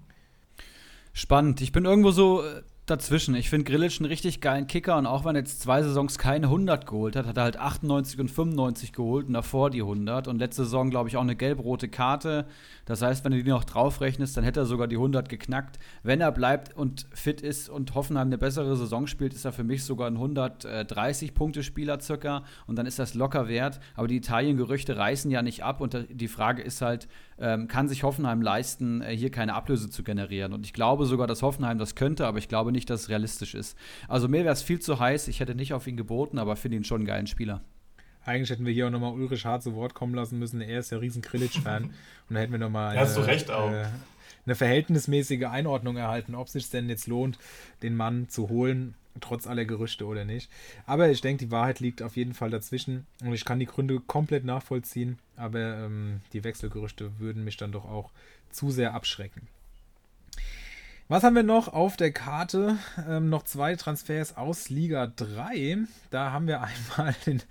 [1.12, 1.60] Spannend.
[1.60, 3.34] Ich bin irgendwo so äh, dazwischen.
[3.34, 6.46] Ich finde Grillic einen richtig geilen Kicker und auch wenn er jetzt zwei Saisons keine
[6.46, 10.38] 100 geholt hat, hat er halt 98 und 95 geholt und davor die 100 und
[10.38, 12.46] letzte Saison glaube ich auch eine gelb-rote Karte.
[12.86, 15.78] Das heißt, wenn du die noch draufrechnest, dann hätte er sogar die 100 geknackt.
[16.02, 19.64] Wenn er bleibt und fit ist und Hoffenheim eine bessere Saison spielt, ist er für
[19.64, 24.16] mich sogar ein 130 Punkte Spieler circa und dann ist das locker wert, aber die
[24.16, 27.08] Italien-Gerüchte reißen ja nicht ab und die Frage ist halt,
[27.40, 31.26] ähm, kann sich Hoffenheim leisten, äh, hier keine Ablöse zu generieren und ich glaube sogar,
[31.26, 33.76] dass Hoffenheim das könnte, aber ich glaube nicht dass es realistisch ist.
[34.08, 35.28] Also mir wäre es viel zu heiß.
[35.28, 37.62] Ich hätte nicht auf ihn geboten, aber finde ihn schon einen geilen Spieler.
[38.24, 40.60] Eigentlich hätten wir hier auch nochmal Ulrich Hart zu Wort kommen lassen müssen.
[40.60, 41.84] Er ist ja riesen Krilic-Fan.
[41.84, 41.92] Und
[42.28, 43.70] dann hätten wir nochmal eine, ja, recht auch.
[43.70, 43.86] Äh,
[44.44, 47.38] eine verhältnismäßige Einordnung erhalten, ob es sich denn jetzt lohnt,
[47.82, 50.50] den Mann zu holen, trotz aller Gerüchte oder nicht.
[50.86, 53.06] Aber ich denke, die Wahrheit liegt auf jeden Fall dazwischen.
[53.22, 55.18] Und ich kann die Gründe komplett nachvollziehen.
[55.38, 58.12] Aber ähm, die Wechselgerüchte würden mich dann doch auch
[58.50, 59.48] zu sehr abschrecken.
[61.10, 62.76] Was haben wir noch auf der Karte?
[63.08, 65.78] Ähm, noch zwei Transfers aus Liga 3.
[66.10, 66.60] Da haben wir
[66.98, 67.42] einmal den,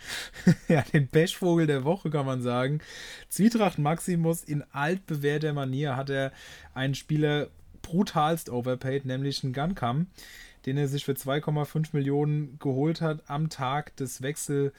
[0.67, 2.81] ja, den Pechvogel der Woche, kann man sagen.
[3.29, 6.31] Zwietracht Maximus in altbewährter Manier hat er
[6.75, 7.47] einen Spieler
[7.81, 10.05] brutalst overpaid, nämlich einen Guncam,
[10.67, 14.71] den er sich für 2,5 Millionen geholt hat am Tag des Wechsel,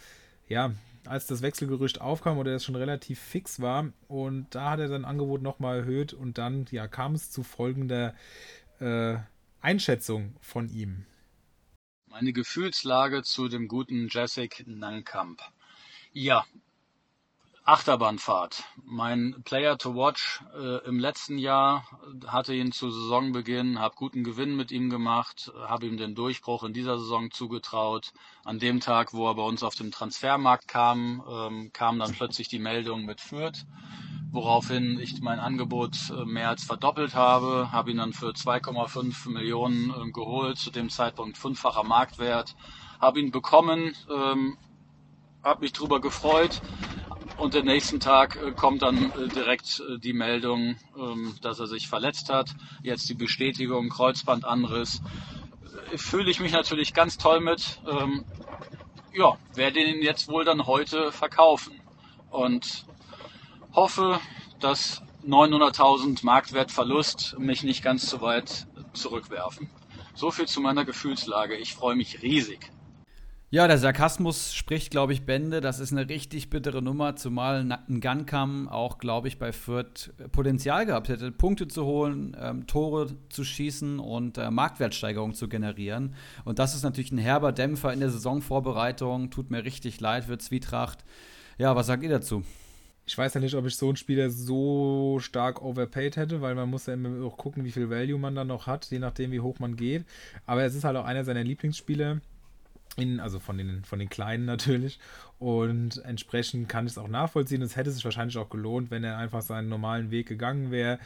[0.46, 0.70] ja,
[1.08, 3.92] als das Wechselgerücht aufkam oder es schon relativ fix war.
[4.06, 8.14] Und da hat er sein Angebot nochmal erhöht und dann ja, kam es zu folgender
[8.80, 9.16] äh,
[9.60, 11.04] Einschätzung von ihm?
[12.06, 15.40] Meine Gefühlslage zu dem guten Jessic Nankamp.
[16.12, 16.44] Ja,
[17.68, 18.64] Achterbahnfahrt.
[18.82, 21.84] Mein Player to Watch äh, im letzten Jahr
[22.26, 26.72] hatte ihn zu Saisonbeginn, habe guten Gewinn mit ihm gemacht, habe ihm den Durchbruch in
[26.72, 28.14] dieser Saison zugetraut.
[28.42, 32.48] An dem Tag, wo er bei uns auf dem Transfermarkt kam, ähm, kam dann plötzlich
[32.48, 33.66] die Meldung mit Fürth
[34.30, 39.90] woraufhin ich mein Angebot äh, mehr als verdoppelt habe, habe ihn dann für 2,5 Millionen
[39.90, 42.54] äh, geholt, zu dem Zeitpunkt fünffacher Marktwert,
[43.00, 44.58] habe ihn bekommen, ähm,
[45.42, 46.60] habe mich drüber gefreut
[47.38, 51.66] und den nächsten Tag äh, kommt dann äh, direkt äh, die Meldung, ähm, dass er
[51.66, 52.50] sich verletzt hat.
[52.82, 55.00] Jetzt die Bestätigung, Kreuzbandanriss.
[55.96, 57.80] Fühle ich mich natürlich ganz toll mit.
[57.88, 58.24] Ähm,
[59.14, 61.80] ja, werde ihn jetzt wohl dann heute verkaufen.
[62.30, 62.84] Und
[63.72, 64.20] hoffe,
[64.60, 69.70] dass 900.000 Marktwertverlust mich nicht ganz so weit zurückwerfen.
[70.14, 71.56] So viel zu meiner Gefühlslage.
[71.56, 72.70] Ich freue mich riesig.
[73.50, 75.62] Ja, der Sarkasmus spricht, glaube ich, Bände.
[75.62, 80.84] Das ist eine richtig bittere Nummer, zumal ein Guncam auch, glaube ich, bei Fürth Potenzial
[80.84, 86.14] gehabt hätte, Punkte zu holen, ähm, Tore zu schießen und äh, Marktwertsteigerung zu generieren.
[86.44, 89.30] Und das ist natürlich ein herber Dämpfer in der Saisonvorbereitung.
[89.30, 91.02] Tut mir richtig leid für Zwietracht.
[91.56, 92.44] Ja, was sagt ihr dazu?
[93.06, 96.68] Ich weiß ja nicht, ob ich so einen Spieler so stark overpaid hätte, weil man
[96.68, 99.40] muss ja immer auch gucken, wie viel Value man dann noch hat, je nachdem, wie
[99.40, 100.04] hoch man geht.
[100.44, 102.20] Aber es ist halt auch einer seiner Lieblingsspieler.
[102.98, 104.98] In, also von den, von den Kleinen natürlich.
[105.38, 107.62] Und entsprechend kann ich es auch nachvollziehen.
[107.62, 110.98] Es hätte sich wahrscheinlich auch gelohnt, wenn er einfach seinen normalen Weg gegangen wäre.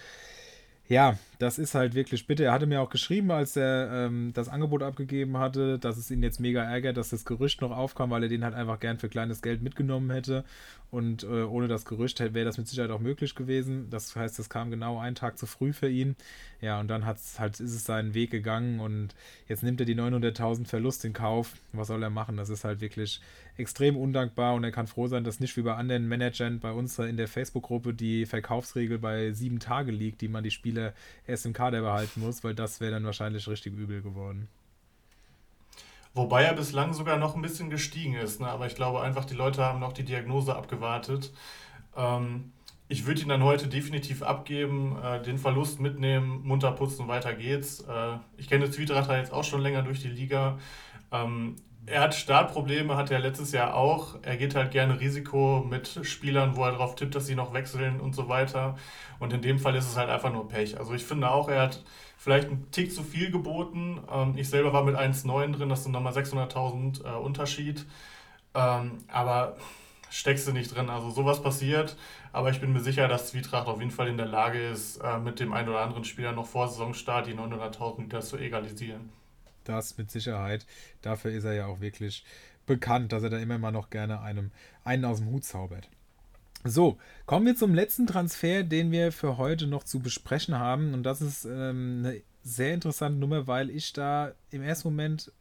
[0.88, 2.44] Ja, das ist halt wirklich bitte.
[2.44, 6.22] Er hatte mir auch geschrieben, als er ähm, das Angebot abgegeben hatte, dass es ihn
[6.22, 9.09] jetzt mega ärgert, dass das Gerücht noch aufkam, weil er den halt einfach gern für
[9.09, 10.44] kleines Geld mitgenommen hätte.
[10.92, 13.88] Und äh, ohne das Gerücht wäre das mit Sicherheit auch möglich gewesen.
[13.88, 16.16] Das heißt, es kam genau einen Tag zu früh für ihn.
[16.61, 19.14] Ja, und dann hat's halt, ist es seinen Weg gegangen und
[19.48, 21.55] jetzt nimmt er die 900.000 Verlust in Kauf.
[21.72, 22.37] Was soll er machen?
[22.37, 23.22] Das ist halt wirklich
[23.57, 26.98] extrem undankbar und er kann froh sein, dass nicht wie bei anderen Managern bei uns
[26.98, 30.92] in der Facebook-Gruppe die Verkaufsregel bei sieben Tage liegt, die man die Spieler
[31.26, 34.46] erst im Kader behalten muss, weil das wäre dann wahrscheinlich richtig übel geworden.
[36.14, 38.40] Wobei er bislang sogar noch ein bisschen gestiegen ist.
[38.40, 38.48] Ne?
[38.48, 41.33] Aber ich glaube einfach, die Leute haben noch die Diagnose abgewartet.
[41.96, 42.53] Ähm,
[42.88, 47.81] ich würde ihn dann heute definitiv abgeben, äh, den Verlust mitnehmen, munter putzen, weiter geht's.
[47.81, 50.59] Äh, ich kenne Zwietrachter jetzt auch schon länger durch die Liga.
[51.11, 54.16] Ähm, er hat Startprobleme, hatte er letztes Jahr auch.
[54.22, 57.98] Er geht halt gerne Risiko mit Spielern, wo er darauf tippt, dass sie noch wechseln
[57.98, 58.77] und so weiter.
[59.18, 60.79] Und in dem Fall ist es halt einfach nur Pech.
[60.79, 61.83] Also ich finde auch, er hat
[62.22, 64.00] vielleicht einen Tick zu viel geboten.
[64.11, 67.85] Ähm, ich selber war mit 1,9 drin, das sind nochmal 600.000 äh, Unterschied.
[68.54, 69.56] Ähm, aber
[70.08, 70.88] steckst du nicht drin.
[70.88, 71.96] Also sowas passiert.
[72.32, 75.18] Aber ich bin mir sicher, dass Zwietracht auf jeden Fall in der Lage ist, äh,
[75.18, 79.11] mit dem einen oder anderen Spieler noch vor Saisonstart die 900.000 wieder zu egalisieren.
[79.64, 80.64] Das mit Sicherheit.
[81.00, 82.24] Dafür ist er ja auch wirklich
[82.66, 84.52] bekannt, dass er da immer mal noch gerne einem
[84.85, 85.88] einen aus dem Hut zaubert.
[86.64, 90.94] So, kommen wir zum letzten Transfer, den wir für heute noch zu besprechen haben.
[90.94, 95.33] Und das ist ähm, eine sehr interessante Nummer, weil ich da im ersten Moment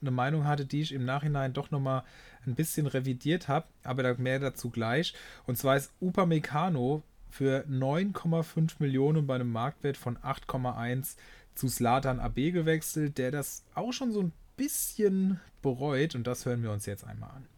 [0.00, 2.04] eine Meinung hatte, die ich im Nachhinein doch nochmal
[2.46, 5.14] ein bisschen revidiert habe, aber mehr dazu gleich.
[5.46, 11.16] Und zwar ist Upamecano für 9,5 Millionen bei einem Marktwert von 8,1
[11.56, 16.14] zu Slatan AB gewechselt, der das auch schon so ein bisschen bereut.
[16.14, 17.48] Und das hören wir uns jetzt einmal an.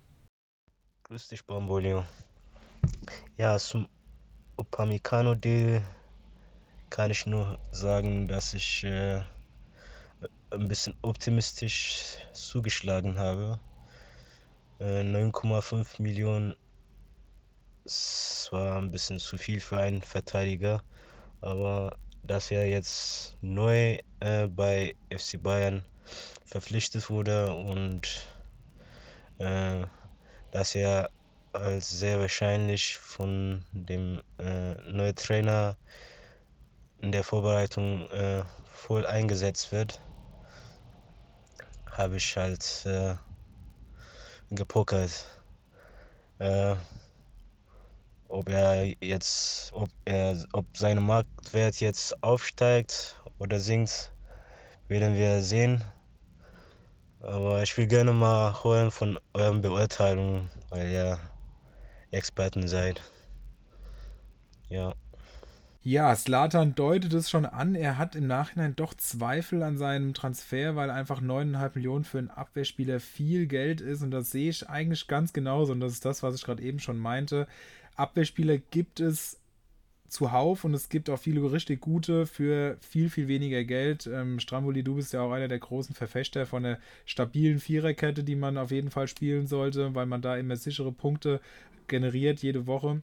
[1.05, 2.05] Grüß dich, Bambolio.
[3.37, 3.89] Ja, zum
[4.57, 5.83] Upamecano-Deal
[6.91, 9.23] kann ich nur sagen, dass ich äh,
[10.51, 13.59] ein bisschen optimistisch zugeschlagen habe.
[14.81, 16.55] Äh, 9,5 Millionen
[18.51, 20.83] war ein bisschen zu viel für einen Verteidiger,
[21.41, 25.85] aber dass er jetzt neu äh, bei FC Bayern
[26.45, 28.27] verpflichtet wurde und
[29.39, 29.87] äh,
[30.51, 31.11] dass er
[31.53, 35.77] als sehr wahrscheinlich von dem äh, neuen Trainer
[37.01, 40.01] in der Vorbereitung äh, voll eingesetzt wird,
[41.91, 43.15] habe ich halt äh,
[44.51, 45.27] gepokert.
[46.39, 46.77] Äh,
[48.29, 54.13] ob er jetzt, ob er, ob sein Marktwert jetzt aufsteigt oder sinkt,
[54.89, 55.83] werden wir sehen.
[57.21, 61.19] Aber ich will gerne mal hören von euren Beurteilungen, weil ihr
[62.11, 63.03] Experten seid.
[64.69, 64.95] Ja.
[65.83, 67.75] Ja, Slatan deutet es schon an.
[67.75, 72.29] Er hat im Nachhinein doch Zweifel an seinem Transfer, weil einfach 9,5 Millionen für einen
[72.29, 74.03] Abwehrspieler viel Geld ist.
[74.03, 75.73] Und das sehe ich eigentlich ganz genauso.
[75.73, 77.47] Und das ist das, was ich gerade eben schon meinte.
[77.97, 79.41] Abwehrspieler gibt es
[80.11, 84.07] zuhauf und es gibt auch viele richtig gute für viel, viel weniger Geld.
[84.07, 88.37] Ähm, Stramboli, du bist ja auch einer der großen Verfechter von einer stabilen Viererkette, die
[88.37, 91.41] man auf jeden Fall spielen sollte, weil man da immer sichere Punkte
[91.91, 93.03] generiert jede Woche.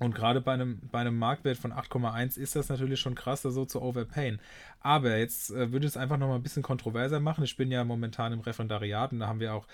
[0.00, 3.50] Und gerade bei einem, bei einem Marktwert von 8,1 ist das natürlich schon krass, da
[3.50, 4.40] so zu overpayen.
[4.80, 7.44] Aber jetzt äh, würde es einfach noch mal ein bisschen kontroverser machen.
[7.44, 9.66] Ich bin ja momentan im Referendariat und da haben wir auch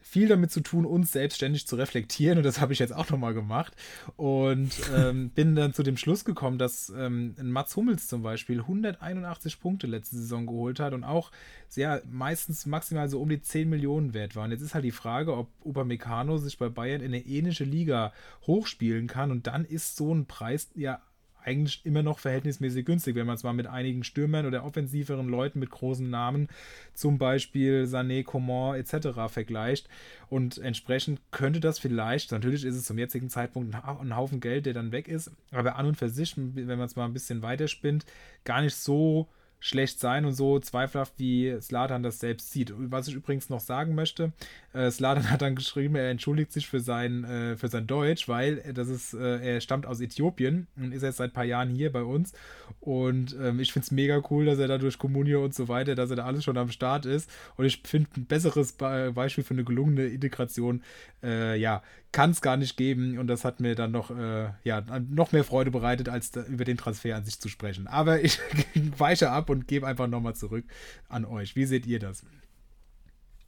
[0.00, 2.38] viel damit zu tun, uns selbstständig zu reflektieren.
[2.38, 3.74] Und das habe ich jetzt auch noch mal gemacht.
[4.16, 9.60] Und ähm, bin dann zu dem Schluss gekommen, dass ähm, Mats Hummels zum Beispiel 181
[9.60, 11.30] Punkte letzte Saison geholt hat und auch
[11.68, 14.44] sehr meistens maximal so um die 10 Millionen wert war.
[14.44, 18.12] Und jetzt ist halt die Frage, ob Upamecano sich bei Bayern in eine ähnliche Liga
[18.46, 19.30] hochspielen kann.
[19.30, 21.02] Und dann ist so ein Preis ja
[21.44, 25.58] eigentlich immer noch verhältnismäßig günstig, wenn man es mal mit einigen Stürmern oder offensiveren Leuten
[25.58, 26.48] mit großen Namen,
[26.94, 29.28] zum Beispiel Sané, Coman etc.
[29.28, 29.88] vergleicht.
[30.30, 34.72] Und entsprechend könnte das vielleicht, natürlich ist es zum jetzigen Zeitpunkt ein Haufen Geld, der
[34.72, 38.06] dann weg ist, aber an und für sich, wenn man es mal ein bisschen weiterspinnt,
[38.44, 39.28] gar nicht so
[39.64, 42.74] schlecht sein und so zweifelhaft, wie Slatan das selbst sieht.
[42.76, 44.32] Was ich übrigens noch sagen möchte,
[44.74, 48.56] äh, Slatan hat dann geschrieben, er entschuldigt sich für sein, äh, für sein Deutsch, weil
[48.74, 51.90] das ist, äh, er stammt aus Äthiopien und ist jetzt seit ein paar Jahren hier
[51.90, 52.34] bei uns.
[52.80, 55.94] Und ähm, ich finde es mega cool, dass er da durch Kommunio und so weiter,
[55.94, 57.30] dass er da alles schon am Start ist.
[57.56, 60.82] Und ich finde ein besseres Be Beispiel für eine gelungene Integration,
[61.22, 63.18] äh, ja, kann es gar nicht geben.
[63.18, 66.64] Und das hat mir dann noch, äh, ja, noch mehr Freude bereitet, als da, über
[66.64, 67.86] den Transfer an sich zu sprechen.
[67.86, 68.38] Aber ich
[68.98, 70.64] weiche ab und gebe einfach nochmal zurück
[71.08, 71.56] an euch.
[71.56, 72.24] Wie seht ihr das?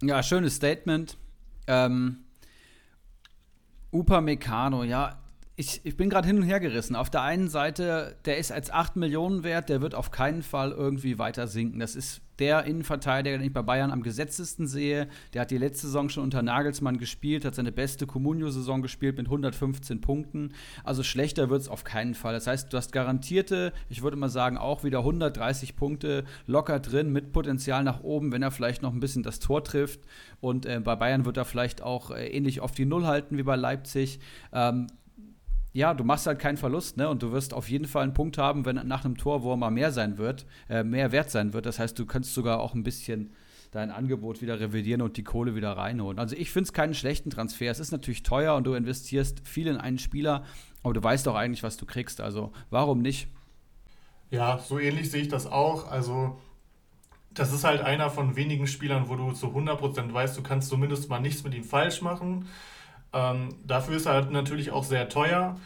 [0.02, 1.16] Ja, schönes Statement.
[1.66, 2.18] Ähm,
[3.90, 5.18] Upamecano, ja,
[5.58, 6.94] ich, ich bin gerade hin und her gerissen.
[6.94, 10.70] Auf der einen Seite, der ist als 8 Millionen wert, der wird auf keinen Fall
[10.70, 11.80] irgendwie weiter sinken.
[11.80, 15.08] Das ist der Innenverteidiger, den ich bei Bayern am gesetzesten sehe.
[15.32, 19.28] Der hat die letzte Saison schon unter Nagelsmann gespielt, hat seine beste Comunio-Saison gespielt mit
[19.28, 20.52] 115 Punkten.
[20.84, 22.34] Also schlechter wird es auf keinen Fall.
[22.34, 27.10] Das heißt, du hast garantierte, ich würde mal sagen, auch wieder 130 Punkte locker drin
[27.10, 30.00] mit Potenzial nach oben, wenn er vielleicht noch ein bisschen das Tor trifft.
[30.42, 33.42] Und äh, bei Bayern wird er vielleicht auch äh, ähnlich auf die Null halten wie
[33.42, 34.20] bei Leipzig.
[34.52, 34.88] Ähm,
[35.76, 37.06] ja, du machst halt keinen Verlust, ne?
[37.06, 39.58] Und du wirst auf jeden Fall einen Punkt haben, wenn nach einem Tor, wo er
[39.58, 41.66] mal mehr sein wird, äh, mehr wert sein wird.
[41.66, 43.34] Das heißt, du kannst sogar auch ein bisschen
[43.72, 46.18] dein Angebot wieder revidieren und die Kohle wieder reinholen.
[46.18, 47.70] Also ich finde es keinen schlechten Transfer.
[47.70, 50.44] Es ist natürlich teuer und du investierst viel in einen Spieler,
[50.82, 52.22] aber du weißt doch eigentlich, was du kriegst.
[52.22, 53.28] Also warum nicht?
[54.30, 55.90] Ja, so ähnlich sehe ich das auch.
[55.90, 56.38] Also
[57.34, 61.10] das ist halt einer von wenigen Spielern, wo du zu 100% weißt, du kannst zumindest
[61.10, 62.46] mal nichts mit ihm falsch machen.
[63.16, 65.56] Ähm, dafür ist er halt natürlich auch sehr teuer.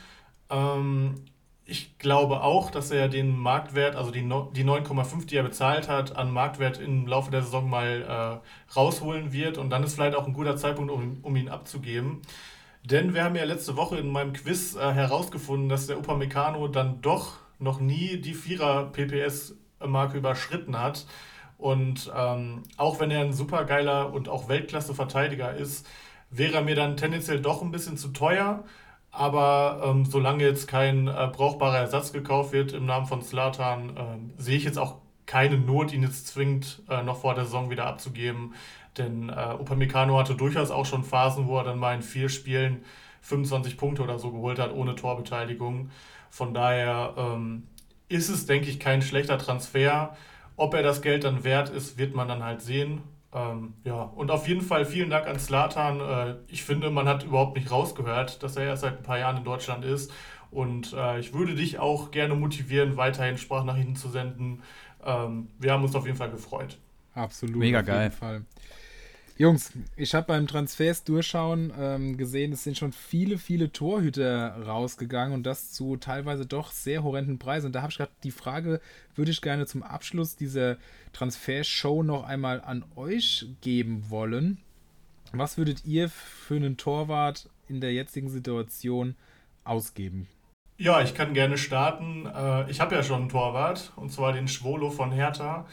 [0.51, 1.17] Ähm,
[1.65, 5.89] ich glaube auch, dass er den Marktwert, also die, no die 9,5, die er bezahlt
[5.89, 9.59] hat, an Marktwert im Laufe der Saison mal äh, rausholen wird.
[9.59, 12.23] Und dann ist vielleicht auch ein guter Zeitpunkt, um, um ihn abzugeben.
[12.85, 17.01] Denn wir haben ja letzte Woche in meinem Quiz äh, herausgefunden, dass der Upamecano dann
[17.03, 21.07] doch noch nie die 4er PPS-Marke überschritten hat.
[21.59, 25.87] Und ähm, auch wenn er ein supergeiler und auch Weltklasse-Verteidiger ist,
[26.31, 28.65] wäre mir dann tendenziell doch ein bisschen zu teuer.
[29.13, 34.43] Aber ähm, solange jetzt kein äh, brauchbarer Ersatz gekauft wird im Namen von Slatan, äh,
[34.43, 37.87] sehe ich jetzt auch keine Not, ihn jetzt zwingend äh, noch vor der Saison wieder
[37.87, 38.55] abzugeben.
[38.99, 42.85] Denn äh, Upamecano hatte durchaus auch schon Phasen, wo er dann mal in vier Spielen
[43.23, 45.91] 25 Punkte oder so geholt hat, ohne Torbeteiligung.
[46.31, 47.65] Von daher ähm,
[48.09, 50.17] ist es, denke ich, kein schlechter Transfer.
[50.57, 53.03] Ob er das Geld dann wert ist, wird man dann halt sehen.
[53.33, 56.01] Ähm, ja, und auf jeden Fall vielen Dank an Slatan.
[56.01, 59.37] Äh, ich finde, man hat überhaupt nicht rausgehört, dass er erst seit ein paar Jahren
[59.37, 60.13] in Deutschland ist.
[60.51, 64.63] Und äh, ich würde dich auch gerne motivieren, weiterhin Sprachnachrichten zu senden.
[65.05, 66.79] Ähm, wir haben uns auf jeden Fall gefreut.
[67.15, 67.57] Absolut.
[67.57, 68.03] Mega auf geil.
[68.05, 68.45] Jeden Fall.
[69.41, 75.33] Jungs, ich habe beim Transfers durchschauen ähm, gesehen, es sind schon viele, viele Torhüter rausgegangen
[75.33, 77.69] und das zu teilweise doch sehr horrenden Preisen.
[77.69, 78.83] Und da habe ich gerade die Frage,
[79.15, 80.77] würde ich gerne zum Abschluss dieser
[81.15, 84.59] Transfershow noch einmal an euch geben wollen.
[85.33, 89.17] Was würdet ihr für einen Torwart in der jetzigen Situation
[89.65, 90.29] ausgeben?
[90.77, 92.27] Ja, ich kann gerne starten.
[92.27, 95.67] Äh, ich habe ja schon einen Torwart, und zwar den Schwolo von Hertha.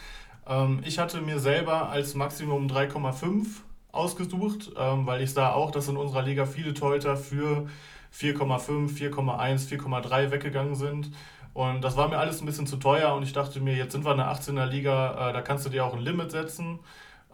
[0.47, 3.45] Ähm, ich hatte mir selber als Maximum 3,5
[3.91, 7.67] ausgesucht, ähm, weil ich sah auch, dass in unserer Liga viele Torhüter für
[8.11, 11.11] 4,5, 4,1, 4,3 weggegangen sind.
[11.53, 14.05] Und das war mir alles ein bisschen zu teuer und ich dachte mir, jetzt sind
[14.05, 16.79] wir in der 18er Liga, äh, da kannst du dir auch ein Limit setzen.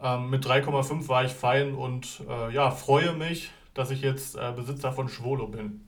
[0.02, 4.52] Ähm, mit 3,5 war ich fein und äh, ja, freue mich, dass ich jetzt äh,
[4.56, 5.83] Besitzer von Schwolo bin.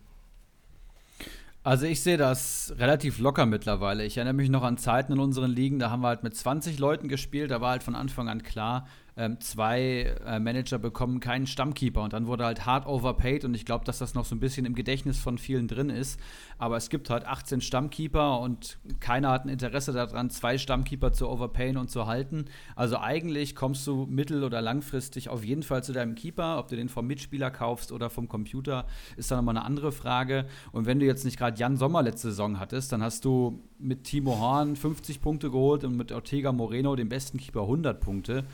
[1.66, 4.04] Also ich sehe das relativ locker mittlerweile.
[4.04, 6.78] Ich erinnere mich noch an Zeiten in unseren Ligen, da haben wir halt mit 20
[6.78, 11.46] Leuten gespielt, da war halt von Anfang an klar, ähm, zwei äh, Manager bekommen keinen
[11.46, 14.40] Stammkeeper und dann wurde halt hart overpaid und ich glaube, dass das noch so ein
[14.40, 16.20] bisschen im Gedächtnis von vielen drin ist.
[16.58, 21.28] Aber es gibt halt 18 Stammkeeper und keiner hat ein Interesse daran, zwei Stammkeeper zu
[21.28, 22.46] overpayen und zu halten.
[22.74, 26.58] Also eigentlich kommst du mittel- oder langfristig auf jeden Fall zu deinem Keeper.
[26.58, 30.46] Ob du den vom Mitspieler kaufst oder vom Computer, ist dann nochmal eine andere Frage.
[30.72, 34.04] Und wenn du jetzt nicht gerade Jan Sommer letzte Saison hattest, dann hast du mit
[34.04, 38.44] Timo Horn 50 Punkte geholt und mit Ortega Moreno, dem besten Keeper, 100 Punkte.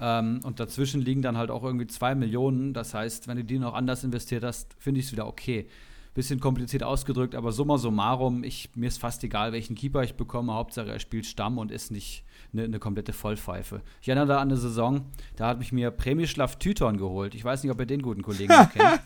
[0.00, 2.72] Ähm, und dazwischen liegen dann halt auch irgendwie zwei Millionen.
[2.74, 5.66] Das heißt, wenn du die noch anders investiert hast, finde ich es wieder okay.
[6.14, 10.54] Bisschen kompliziert ausgedrückt, aber summa summarum, ich, mir ist fast egal, welchen Keeper ich bekomme.
[10.54, 13.82] Hauptsache, er spielt Stamm und ist nicht eine, eine komplette Vollpfeife.
[14.00, 17.34] Ich erinnere da an eine Saison, da hat mich mir Premislav Tyton geholt.
[17.34, 19.00] Ich weiß nicht, ob ihr den guten Kollegen noch kennt.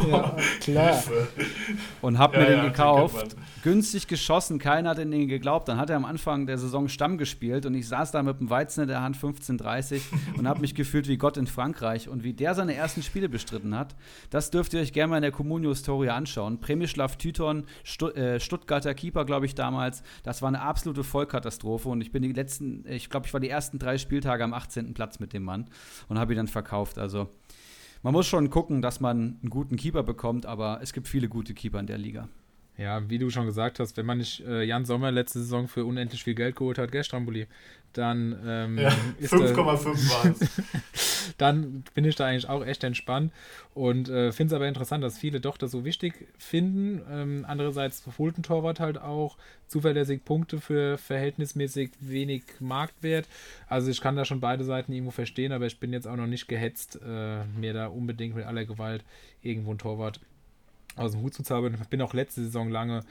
[0.08, 1.02] ja, klar.
[2.02, 3.36] Und hab Ja, mir den ja, den gekauft.
[3.36, 3.44] man.
[3.62, 5.68] Günstig geschossen, keiner hat in den geglaubt.
[5.68, 8.50] Dann hat er am Anfang der Saison Stamm gespielt und ich saß da mit dem
[8.50, 10.00] Weizen in der Hand 15:30
[10.36, 12.08] und habe mich gefühlt wie Gott in Frankreich.
[12.08, 13.96] Und wie der seine ersten Spiele bestritten hat,
[14.30, 16.60] das dürft ihr euch gerne mal in der Communio-Story anschauen.
[16.60, 17.64] Premislav Tyton,
[18.14, 20.02] äh, Stuttgarter Keeper, glaube ich, damals.
[20.22, 23.48] Das war eine absolute Vollkatastrophe und ich bin die letzten, ich glaube, ich war die
[23.48, 24.94] ersten drei Spieltage am 18.
[24.94, 25.68] Platz mit dem Mann
[26.08, 26.98] und habe ihn dann verkauft.
[26.98, 27.28] Also
[28.02, 31.54] man muss schon gucken, dass man einen guten Keeper bekommt, aber es gibt viele gute
[31.54, 32.28] Keeper in der Liga.
[32.78, 35.84] Ja, wie du schon gesagt hast, wenn man nicht äh, Jan Sommer letzte Saison für
[35.84, 37.48] unendlich viel Geld geholt hat, gell, Stramboli,
[37.92, 41.34] dann ähm, ja, 5,5 war es.
[41.38, 43.32] dann bin ich da eigentlich auch echt entspannt
[43.74, 47.02] und äh, finde es aber interessant, dass viele doch das so wichtig finden.
[47.10, 53.26] Ähm, andererseits holt ein Torwart halt auch zuverlässig Punkte für verhältnismäßig wenig Marktwert.
[53.66, 56.28] Also ich kann da schon beide Seiten irgendwo verstehen, aber ich bin jetzt auch noch
[56.28, 59.04] nicht gehetzt, äh, mir da unbedingt mit aller Gewalt
[59.42, 60.20] irgendwo ein Torwart
[60.98, 61.76] aus dem Hut zu zaubern.
[61.80, 63.02] Ich bin auch letzte Saison lange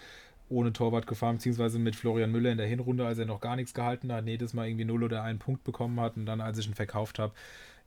[0.49, 3.73] ohne Torwart gefahren, beziehungsweise mit Florian Müller in der Hinrunde, als er noch gar nichts
[3.73, 6.15] gehalten hat, jedes Mal irgendwie 0 oder einen Punkt bekommen hat.
[6.15, 7.33] Und dann, als ich ihn verkauft habe,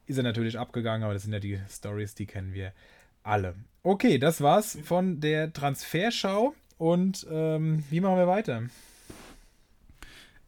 [0.07, 2.72] ist er natürlich abgegangen, aber das sind ja die Stories, die kennen wir
[3.22, 3.55] alle.
[3.82, 6.55] Okay, das war's von der Transferschau.
[6.78, 8.62] Und ähm, wie machen wir weiter?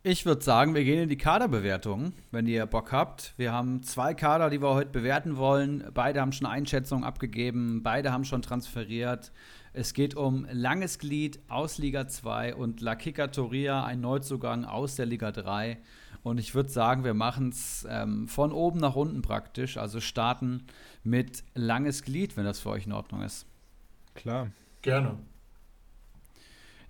[0.04, 3.34] Ich würde sagen, wir gehen in die Kaderbewertung, wenn ihr Bock habt.
[3.36, 5.84] Wir haben zwei Kader, die wir heute bewerten wollen.
[5.94, 9.30] Beide haben schon Einschätzungen abgegeben, beide haben schon transferiert.
[9.72, 14.96] Es geht um Langes Glied aus Liga 2 und La Kika Toria, ein Neuzugang aus
[14.96, 15.78] der Liga 3.
[16.24, 19.76] Und ich würde sagen, wir machen es ähm, von oben nach unten praktisch.
[19.76, 20.64] Also starten
[21.04, 23.46] mit Langes Glied, wenn das für euch in Ordnung ist.
[24.16, 24.48] Klar.
[24.82, 25.16] Gerne.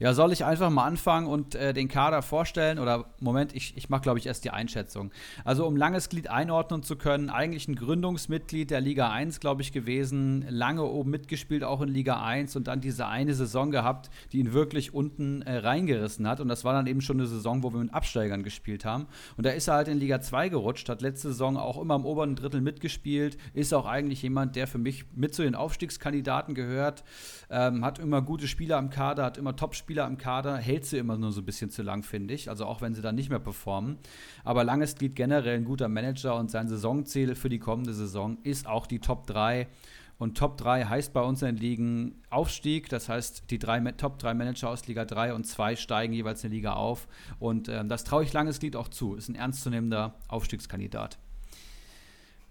[0.02, 2.80] Ja, soll ich einfach mal anfangen und äh, den Kader vorstellen?
[2.80, 5.12] Oder Moment, ich, ich mache, glaube ich, erst die Einschätzung.
[5.44, 9.70] Also, um langes Glied einordnen zu können, eigentlich ein Gründungsmitglied der Liga 1, glaube ich,
[9.70, 14.40] gewesen, lange oben mitgespielt, auch in Liga 1 und dann diese eine Saison gehabt, die
[14.40, 16.40] ihn wirklich unten äh, reingerissen hat.
[16.40, 19.06] Und das war dann eben schon eine Saison, wo wir mit Absteigern gespielt haben.
[19.36, 22.06] Und da ist er halt in Liga 2 gerutscht, hat letzte Saison auch immer im
[22.06, 27.04] oberen Drittel mitgespielt, ist auch eigentlich jemand, der für mich mit zu den Aufstiegskandidaten gehört,
[27.50, 30.96] ähm, hat immer gute Spieler am Kader, hat immer Top-Spieler Spieler am Kader hält sie
[30.96, 32.48] immer nur so ein bisschen zu lang, finde ich.
[32.48, 33.98] Also auch wenn sie dann nicht mehr performen.
[34.42, 38.66] Aber Langes Glied generell ein guter Manager und sein Saisonziel für die kommende Saison ist
[38.66, 39.68] auch die Top 3.
[40.16, 42.88] Und Top 3 heißt bei uns in den Ligen Aufstieg.
[42.88, 46.50] Das heißt, die drei, Top 3 Manager aus Liga 3 und 2 steigen jeweils in
[46.50, 47.06] die Liga auf.
[47.38, 49.14] Und ähm, das traue ich Langes Glied auch zu.
[49.14, 51.18] Ist ein ernstzunehmender Aufstiegskandidat.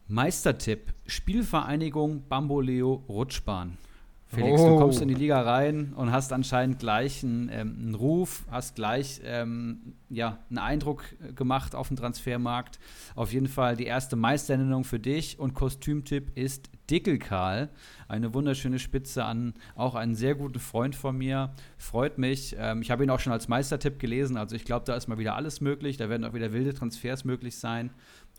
[0.08, 3.80] Meistertipp: Spielvereinigung Bamboleo Rutschbahn.
[4.34, 4.70] Felix, oh.
[4.70, 8.76] du kommst in die Liga rein und hast anscheinend gleich einen, ähm, einen Ruf, hast
[8.76, 11.04] gleich ähm, ja, einen Eindruck
[11.36, 12.80] gemacht auf dem Transfermarkt.
[13.16, 17.70] Auf jeden Fall die erste Meisternennung für dich und Kostümtipp ist Dickelkarl.
[18.08, 21.52] Eine wunderschöne Spitze an auch einen sehr guten Freund von mir.
[21.78, 22.56] Freut mich.
[22.58, 25.18] Ähm, ich habe ihn auch schon als Meistertipp gelesen, also ich glaube, da ist mal
[25.18, 25.98] wieder alles möglich.
[25.98, 27.90] Da werden auch wieder wilde Transfers möglich sein.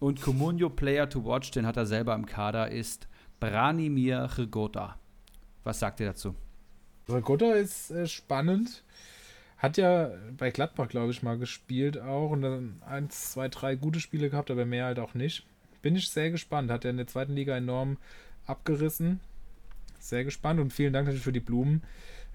[0.01, 3.09] Und Comunio Player to Watch, den hat er selber im Kader, ist
[3.41, 4.97] Branimir Rigota.
[5.65, 6.35] Was sagt ihr dazu?
[7.09, 8.83] Rigotta ist äh, spannend.
[9.59, 14.01] Hat ja bei Gladbach, glaube ich, mal gespielt auch und dann eins, zwei, drei gute
[14.01, 15.47] Spiele gehabt, aber mehr halt auch nicht.
[15.83, 16.71] Bin ich sehr gespannt.
[16.71, 17.99] Hat er in der zweiten Liga enorm
[18.47, 19.21] abgerissen.
[19.99, 21.83] Sehr gespannt und vielen Dank natürlich für die Blumen.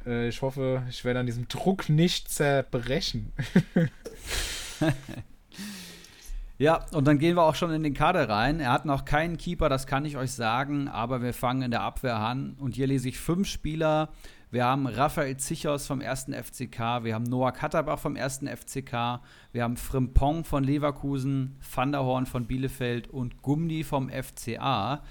[0.05, 3.34] Äh, ich hoffe, ich werde an diesem Druck nicht zerbrechen.
[6.60, 8.60] Ja, und dann gehen wir auch schon in den Kader rein.
[8.60, 11.82] Er hat noch keinen Keeper, das kann ich euch sagen, aber wir fangen in der
[11.82, 12.55] Abwehr an.
[12.60, 14.10] Und hier lese ich fünf Spieler.
[14.49, 16.28] Wir haben Raphael Zichos vom 1.
[16.32, 18.39] FCK, wir haben Noah Katterbach vom 1.
[18.45, 19.20] FCK,
[19.51, 25.03] wir haben Frimpong von Leverkusen, Van der Horn von Bielefeld und Gumni vom FCA.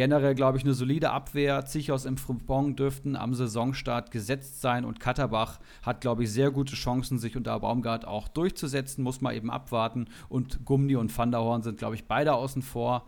[0.00, 1.66] Generell, glaube ich, eine solide Abwehr.
[1.66, 6.74] Zichos im Frimpong dürften am Saisonstart gesetzt sein und Katterbach hat, glaube ich, sehr gute
[6.74, 9.04] Chancen, sich unter Baumgart auch durchzusetzen.
[9.04, 10.06] Muss man eben abwarten.
[10.30, 13.04] Und Gumni und Van der Horn sind, glaube ich, beide außen vor.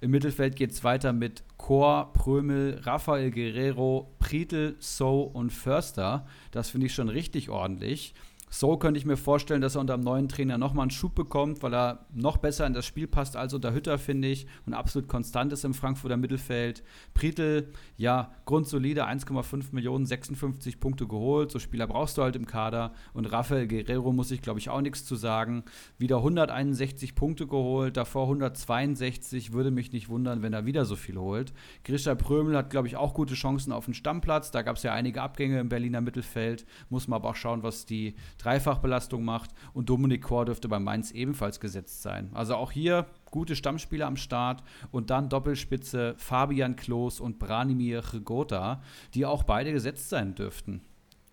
[0.00, 6.26] Im Mittelfeld geht es weiter mit Chor, Prömel, Rafael Guerrero, Prietl, So und Förster.
[6.50, 8.14] Das finde ich schon richtig ordentlich.
[8.54, 11.62] So könnte ich mir vorstellen, dass er unter dem neuen Trainer nochmal einen Schub bekommt,
[11.62, 15.08] weil er noch besser in das Spiel passt als unter Hütter, finde ich, und absolut
[15.08, 16.82] konstant ist im Frankfurter Mittelfeld.
[17.14, 21.50] Prietl, ja, grundsolide, 1,5 Millionen, 56 Punkte geholt.
[21.50, 22.92] So Spieler brauchst du halt im Kader.
[23.14, 25.64] Und Rafael Guerrero muss ich, glaube ich, auch nichts zu sagen.
[25.96, 29.54] Wieder 161 Punkte geholt, davor 162.
[29.54, 31.54] Würde mich nicht wundern, wenn er wieder so viel holt.
[31.84, 34.50] Grisha Prömel hat, glaube ich, auch gute Chancen auf den Stammplatz.
[34.50, 36.66] Da gab es ja einige Abgänge im Berliner Mittelfeld.
[36.90, 39.50] Muss man aber auch schauen, was die Dreifachbelastung macht.
[39.72, 42.30] Und Dominik Kor dürfte bei Mainz ebenfalls gesetzt sein.
[42.34, 48.82] Also auch hier gute Stammspieler am Start und dann Doppelspitze Fabian Klos und Branimir Gota,
[49.14, 50.82] die auch beide gesetzt sein dürften.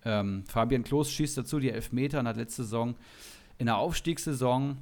[0.04, 2.94] Ähm, Fabian Klos schießt dazu die Elfmeter und hat letzte Saison
[3.58, 4.78] in der Aufstiegssaison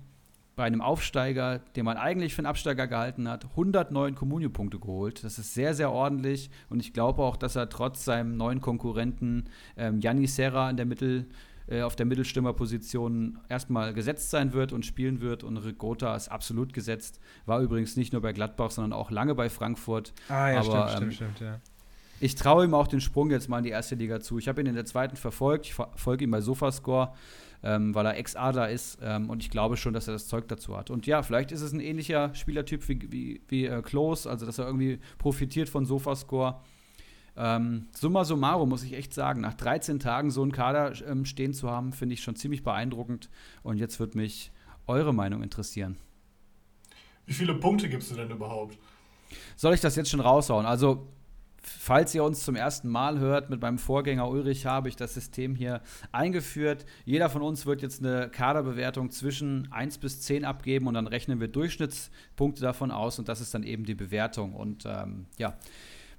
[0.59, 5.23] bei einem Aufsteiger, den man eigentlich für einen Absteiger gehalten hat, 109 Kommunio-Punkte geholt.
[5.23, 9.45] Das ist sehr, sehr ordentlich und ich glaube auch, dass er trotz seinem neuen Konkurrenten
[9.77, 11.27] ähm, Gianni Serra in der Mittel,
[11.71, 15.45] äh, auf der Mittelstürmerposition erstmal gesetzt sein wird und spielen wird.
[15.45, 17.21] Und Rigota ist absolut gesetzt.
[17.47, 20.15] War übrigens nicht nur bei Gladbach, sondern auch lange bei Frankfurt.
[20.29, 21.61] Ah ja, Aber, stimmt, ähm, stimmt, stimmt, ja.
[22.21, 24.39] ich traue ihm auch den Sprung jetzt mal in die erste Liga zu.
[24.39, 25.67] Ich habe ihn in der zweiten verfolgt.
[25.67, 27.13] Ich folge ihm bei Sofascore,
[27.63, 28.99] ähm, weil er Ex-Adler ist.
[29.03, 30.91] Ähm, und ich glaube schon, dass er das Zeug dazu hat.
[30.91, 34.59] Und ja, vielleicht ist es ein ähnlicher Spielertyp wie, wie, wie äh, Klose, also dass
[34.59, 36.61] er irgendwie profitiert von Sofascore.
[37.41, 41.55] Ähm, summa summarum muss ich echt sagen, nach 13 Tagen so einen Kader ähm, stehen
[41.55, 43.31] zu haben, finde ich schon ziemlich beeindruckend.
[43.63, 44.51] Und jetzt würde mich
[44.89, 45.97] eure Meinung interessieren.
[47.27, 48.77] Wie viele Punkte gibst du denn überhaupt?
[49.55, 50.67] Soll ich das jetzt schon raushauen?
[50.67, 51.07] Also,
[51.61, 55.55] falls ihr uns zum ersten Mal hört, mit meinem Vorgänger Ulrich habe ich das System
[55.55, 55.81] hier
[56.11, 56.87] eingeführt.
[57.05, 61.39] Jeder von uns wird jetzt eine Kaderbewertung zwischen 1 bis 10 abgeben und dann rechnen
[61.39, 64.55] wir Durchschnittspunkte davon aus und das ist dann eben die Bewertung.
[64.55, 65.57] Und ähm, ja,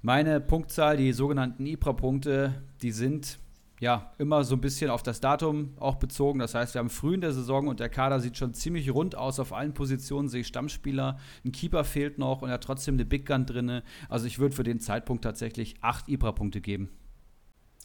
[0.02, 3.38] meine Punktzahl, die sogenannten IPRA-Punkte, die sind
[3.80, 6.38] ja, immer so ein bisschen auf das Datum auch bezogen.
[6.38, 9.16] Das heißt, wir haben früh in der Saison und der Kader sieht schon ziemlich rund
[9.16, 9.40] aus.
[9.40, 11.18] Auf allen Positionen sehe ich Stammspieler.
[11.46, 13.80] Ein Keeper fehlt noch und er hat trotzdem eine Big Gun drin.
[14.10, 16.90] Also ich würde für den Zeitpunkt tatsächlich acht Ibra-Punkte geben.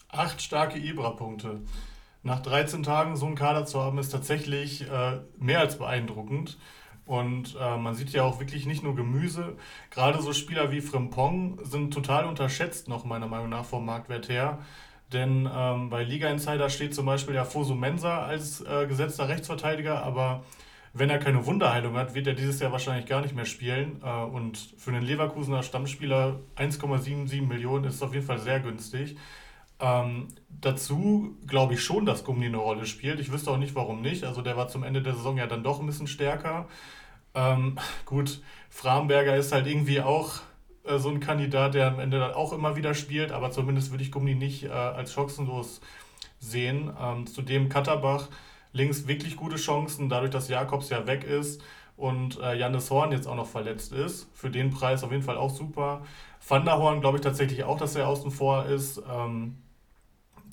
[0.09, 1.61] Acht starke Ibra-Punkte.
[2.23, 6.57] Nach 13 Tagen so einen Kader zu haben, ist tatsächlich äh, mehr als beeindruckend.
[7.05, 9.55] Und äh, man sieht ja auch wirklich nicht nur Gemüse.
[9.91, 14.59] Gerade so Spieler wie Frimpong sind total unterschätzt, noch meiner Meinung nach vom Marktwert her.
[15.13, 20.03] Denn ähm, bei Liga Insider steht zum Beispiel ja Fosu Mensa als äh, gesetzter Rechtsverteidiger,
[20.03, 20.43] aber
[20.93, 24.01] wenn er keine Wunderheilung hat, wird er dieses Jahr wahrscheinlich gar nicht mehr spielen.
[24.03, 29.15] Äh, und für einen Leverkusener Stammspieler 1,77 Millionen ist auf jeden Fall sehr günstig.
[29.79, 33.19] Ähm, dazu glaube ich schon, dass Gummi eine Rolle spielt.
[33.19, 34.23] Ich wüsste auch nicht, warum nicht.
[34.23, 36.67] Also der war zum Ende der Saison ja dann doch ein bisschen stärker.
[37.33, 40.39] Ähm, gut, Framberger ist halt irgendwie auch
[40.85, 44.03] äh, so ein Kandidat, der am Ende dann auch immer wieder spielt, aber zumindest würde
[44.03, 45.81] ich Gummi nicht äh, als chancenlos
[46.39, 46.91] sehen.
[46.99, 48.29] Ähm, zudem Katterbach
[48.71, 51.61] links wirklich gute Chancen, dadurch, dass Jakobs ja weg ist
[51.97, 54.29] und äh, Jannis Horn jetzt auch noch verletzt ist.
[54.33, 56.03] Für den Preis auf jeden Fall auch super.
[56.47, 59.01] Van der Horn glaube ich tatsächlich auch, dass er außen vor ist.
[59.09, 59.57] Ähm,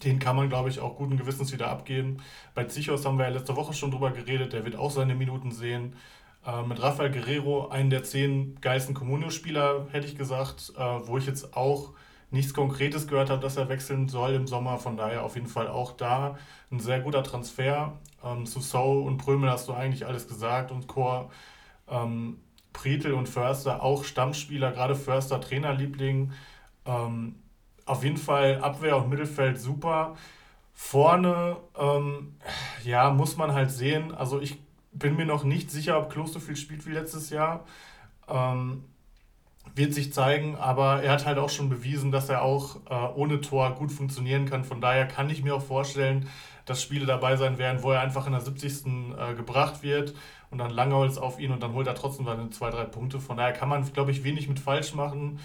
[0.04, 2.18] den kann man, glaube ich, auch guten Gewissens wieder abgeben.
[2.54, 5.50] Bei Zichos haben wir ja letzte Woche schon drüber geredet, der wird auch seine Minuten
[5.52, 5.94] sehen.
[6.44, 11.26] Äh, mit Rafael Guerrero, einen der zehn geilsten Comunio-Spieler, hätte ich gesagt, äh, wo ich
[11.26, 11.92] jetzt auch
[12.30, 14.78] nichts Konkretes gehört habe, dass er wechseln soll im Sommer.
[14.78, 16.38] Von daher auf jeden Fall auch da
[16.70, 17.98] ein sehr guter Transfer.
[18.24, 21.30] Ähm, Sousou und Prömel hast du eigentlich alles gesagt und Chor.
[21.88, 22.38] Ähm,
[22.72, 26.32] Pretel und Förster auch Stammspieler, gerade Förster Trainerliebling.
[26.86, 27.34] Ähm,
[27.86, 30.16] auf jeden Fall Abwehr und Mittelfeld super.
[30.72, 32.34] Vorne, ähm,
[32.84, 34.14] ja, muss man halt sehen.
[34.14, 34.58] Also ich
[34.92, 37.64] bin mir noch nicht sicher, ob Klos so viel spielt wie letztes Jahr.
[38.28, 38.84] Ähm,
[39.74, 43.40] wird sich zeigen, aber er hat halt auch schon bewiesen, dass er auch äh, ohne
[43.40, 44.64] Tor gut funktionieren kann.
[44.64, 46.28] Von daher kann ich mir auch vorstellen,
[46.66, 48.86] dass Spiele dabei sein werden, wo er einfach in der 70.
[48.86, 50.14] Äh, gebracht wird
[50.50, 53.20] und dann Langholz auf ihn und dann holt er trotzdem seine zwei, drei Punkte.
[53.20, 55.38] Von daher kann man, glaube ich, wenig mit falsch machen.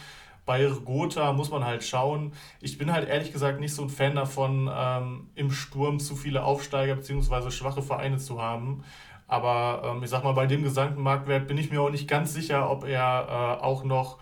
[0.48, 2.32] Bei Gotha muss man halt schauen.
[2.62, 6.44] Ich bin halt ehrlich gesagt nicht so ein Fan davon, ähm, im Sturm zu viele
[6.46, 7.52] Aufsteiger bzw.
[7.52, 8.86] schwache Vereine zu haben.
[9.28, 12.34] Aber ähm, ich sag mal, bei dem gesamten Marktwert bin ich mir auch nicht ganz
[12.34, 14.20] sicher, ob er äh, auch noch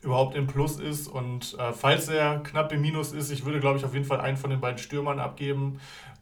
[0.00, 1.08] überhaupt im Plus ist.
[1.08, 4.22] Und äh, falls er knapp im Minus ist, ich würde, glaube ich, auf jeden Fall
[4.22, 5.78] einen von den beiden Stürmern abgeben.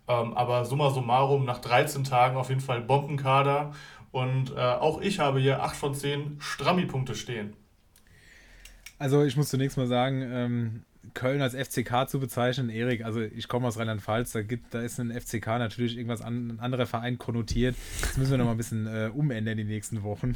[0.09, 3.71] Ähm, aber summa summarum, nach 13 Tagen auf jeden Fall Bombenkader.
[4.11, 7.55] Und äh, auch ich habe hier 8 von 10 Strammi-Punkte stehen.
[9.01, 10.83] Also ich muss zunächst mal sagen, ähm,
[11.15, 14.41] Köln als FCK zu bezeichnen, Erik, also ich komme aus Rheinland-Pfalz, da
[14.71, 17.77] da ist ein FCK natürlich irgendwas an, ein anderer Verein konnotiert.
[18.03, 20.35] Das müssen wir noch mal ein bisschen äh, umändern die nächsten Wochen.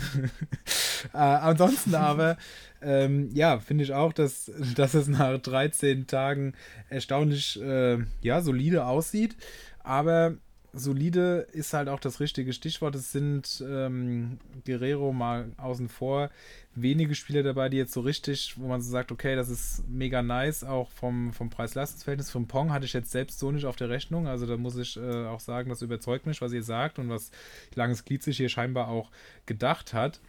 [1.13, 2.39] äh, ansonsten aber,
[2.81, 6.55] ähm, ja, finde ich auch, dass, dass es nach 13 Tagen
[6.89, 9.37] erstaunlich, äh, ja, solide aussieht.
[9.81, 10.39] Aber
[10.75, 12.95] solide ist halt auch das richtige Stichwort.
[12.95, 16.31] Es sind ähm, Guerrero mal außen vor
[16.75, 20.23] wenige Spieler dabei, die jetzt so richtig, wo man so sagt, okay, das ist mega
[20.23, 22.31] nice, auch vom, vom Preis-Leistungs-Verhältnis.
[22.31, 24.27] Vom Pong hatte ich jetzt selbst so nicht auf der Rechnung.
[24.27, 27.31] Also da muss ich äh, auch sagen, das überzeugt mich, was ihr sagt und was
[27.75, 29.11] Langes Glied sich hier scheinbar auch
[29.47, 30.21] gedacht hat.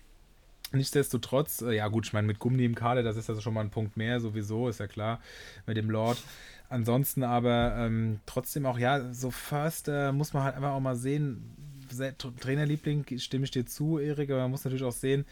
[0.71, 3.61] Nichtsdestotrotz, äh, ja gut, ich meine, mit Gummi im Kader, das ist also schon mal
[3.61, 5.21] ein Punkt mehr, sowieso, ist ja klar,
[5.65, 6.21] mit dem Lord.
[6.75, 11.55] Ansonsten aber ähm, trotzdem auch, ja, so Förster muss man halt einfach auch mal sehen.
[12.41, 15.23] Trainerliebling stimme ich dir zu, Erik, aber man muss natürlich auch sehen,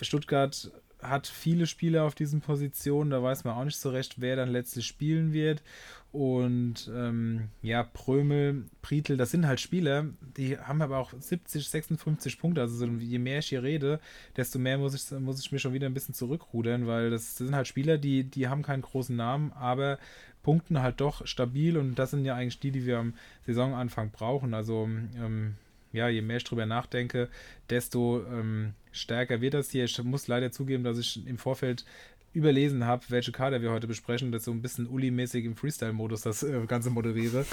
[0.00, 4.34] Stuttgart hat viele Spieler auf diesen Positionen, da weiß man auch nicht so recht, wer
[4.34, 5.62] dann letztlich spielen wird.
[6.10, 10.06] Und ähm, ja, Prömel, Prietl, das sind halt Spieler,
[10.36, 12.60] die haben aber auch 70, 56 Punkte.
[12.60, 14.00] Also je mehr ich hier rede,
[14.36, 17.46] desto mehr muss ich, muss ich mir schon wieder ein bisschen zurückrudern, weil das, das
[17.46, 19.98] sind halt Spieler, die, die haben keinen großen Namen, aber
[20.42, 23.14] punkten halt doch stabil und das sind ja eigentlich die, die wir am
[23.46, 24.54] Saisonanfang brauchen.
[24.54, 25.54] Also ähm,
[25.92, 27.28] ja, je mehr ich drüber nachdenke,
[27.70, 29.84] desto ähm, stärker wird das hier.
[29.84, 31.84] Ich muss leider zugeben, dass ich im Vorfeld
[32.32, 36.42] überlesen habe, welche Kader wir heute besprechen, das so ein bisschen Uli-mäßig im Freestyle-Modus das
[36.42, 37.44] äh, Ganze moderiere.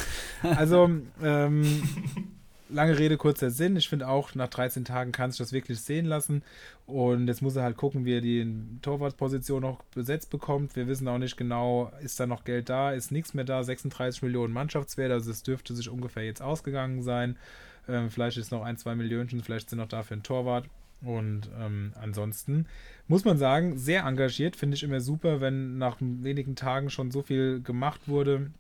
[0.42, 0.90] Also,
[1.22, 1.84] ähm,
[2.70, 3.76] lange Rede, kurzer Sinn.
[3.76, 6.44] Ich finde auch, nach 13 Tagen kann sich das wirklich sehen lassen.
[6.86, 8.48] Und jetzt muss er halt gucken, wie er die
[8.82, 10.76] Torwartposition noch besetzt bekommt.
[10.76, 13.64] Wir wissen auch nicht genau, ist da noch Geld da, ist nichts mehr da.
[13.64, 17.38] 36 Millionen Mannschaftswert, also es dürfte sich ungefähr jetzt ausgegangen sein.
[17.88, 20.66] Ähm, vielleicht ist noch ein, zwei Millionen, vielleicht sind noch dafür ein Torwart.
[21.02, 22.66] Und ähm, ansonsten
[23.08, 27.22] muss man sagen, sehr engagiert, finde ich immer super, wenn nach wenigen Tagen schon so
[27.22, 28.52] viel gemacht wurde.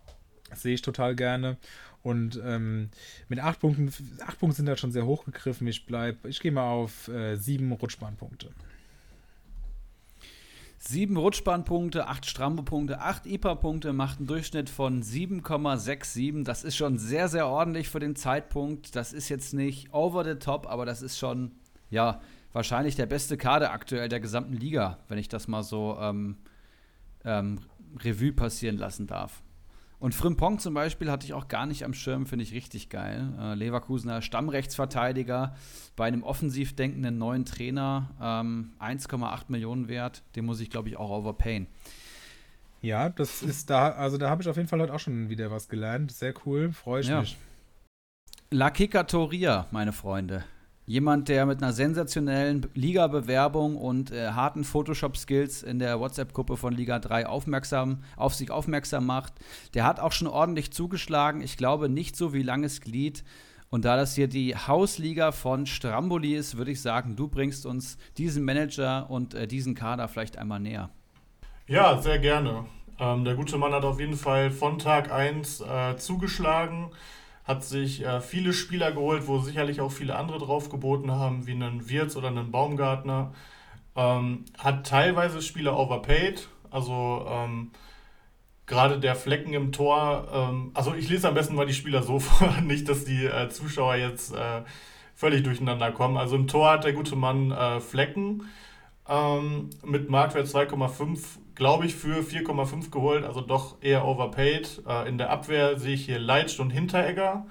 [0.53, 1.57] Sehe ich total gerne.
[2.01, 2.89] Und ähm,
[3.27, 3.91] mit acht Punkten,
[4.25, 5.67] acht Punkte sind halt schon sehr hoch gegriffen.
[5.67, 8.49] Ich bleibe, ich gehe mal auf äh, sieben Rutschbahnpunkte.
[10.81, 16.45] Sieben Rutschbahnpunkte, acht Strambo-Punkte, acht IPA-Punkte macht einen Durchschnitt von 7,67.
[16.45, 18.95] Das ist schon sehr, sehr ordentlich für den Zeitpunkt.
[18.95, 21.51] Das ist jetzt nicht over the top, aber das ist schon,
[21.89, 22.21] ja,
[22.53, 26.37] wahrscheinlich der beste Kader aktuell der gesamten Liga, wenn ich das mal so ähm,
[27.25, 27.59] ähm,
[27.99, 29.43] Revue passieren lassen darf.
[29.99, 33.33] Und Frimpong zum Beispiel hatte ich auch gar nicht am Schirm, finde ich richtig geil.
[33.37, 35.55] Äh, Leverkusener Stammrechtsverteidiger
[35.97, 40.95] bei einem offensiv denkenden neuen Trainer, ähm, 1,8 Millionen wert, den muss ich, glaube ich,
[40.95, 41.67] auch overpayen.
[42.81, 45.51] Ja, das ist da, also da habe ich auf jeden Fall heute auch schon wieder
[45.51, 46.13] was gelernt.
[46.13, 47.19] Sehr cool, freue ich ja.
[47.19, 47.37] mich.
[48.51, 50.45] La Kikatoria, meine Freunde.
[50.89, 56.97] Jemand, der mit einer sensationellen Liga-Bewerbung und äh, harten Photoshop-Skills in der WhatsApp-Gruppe von Liga
[56.97, 59.33] 3 aufmerksam, auf sich aufmerksam macht.
[59.75, 61.41] Der hat auch schon ordentlich zugeschlagen.
[61.41, 63.23] Ich glaube nicht so wie langes Glied.
[63.69, 67.99] Und da das hier die Hausliga von Stramboli ist, würde ich sagen, du bringst uns
[68.17, 70.89] diesen Manager und äh, diesen Kader vielleicht einmal näher.
[71.67, 72.65] Ja, sehr gerne.
[72.97, 76.89] Ähm, der gute Mann hat auf jeden Fall von Tag 1 äh, zugeschlagen
[77.49, 81.53] hat sich äh, viele Spieler geholt, wo sicherlich auch viele andere drauf geboten haben, wie
[81.53, 83.33] einen Wirtz oder einen Baumgartner.
[83.95, 87.71] Ähm, hat teilweise Spieler overpaid, also ähm,
[88.67, 90.27] gerade der Flecken im Tor.
[90.31, 93.49] Ähm, also ich lese am besten mal die Spieler so vor, nicht, dass die äh,
[93.49, 94.61] Zuschauer jetzt äh,
[95.15, 96.17] völlig durcheinander kommen.
[96.17, 98.43] Also im Tor hat der gute Mann äh, Flecken
[99.07, 101.19] ähm, mit Marktwert 2,5
[101.59, 104.81] glaube ich, für 4,5 geholt, also doch eher overpaid.
[104.87, 107.45] Äh, in der Abwehr sehe ich hier Leitsch und Hinteregger.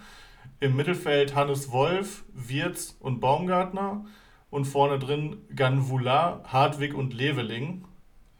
[0.61, 4.06] Im Mittelfeld Hannes Wolf, Wirz und Baumgartner.
[4.50, 7.84] Und vorne drin Ganvula, Hartwig und Leveling.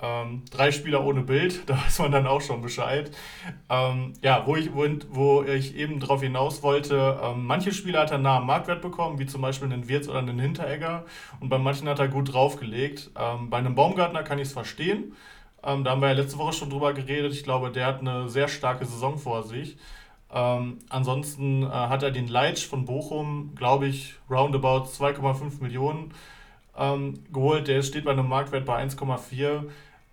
[0.01, 3.11] Ähm, drei Spieler ohne Bild, da weiß man dann auch schon Bescheid.
[3.69, 8.11] Ähm, ja, wo ich, wo, wo ich eben darauf hinaus wollte, ähm, manche Spieler hat
[8.11, 11.05] er nah am Marktwert bekommen, wie zum Beispiel einen Wirz oder einen Hinteregger.
[11.41, 13.11] Und bei manchen hat er gut draufgelegt.
[13.19, 15.13] Ähm, bei einem Baumgartner kann ich es verstehen.
[15.63, 17.33] Ähm, da haben wir ja letzte Woche schon drüber geredet.
[17.33, 19.77] Ich glaube, der hat eine sehr starke Saison vor sich.
[20.33, 26.13] Ähm, ansonsten äh, hat er den Leitsch von Bochum, glaube ich, roundabout 2,5 Millionen
[26.77, 27.69] ähm, geholt.
[27.69, 29.65] Der steht bei einem Marktwert bei 1,4.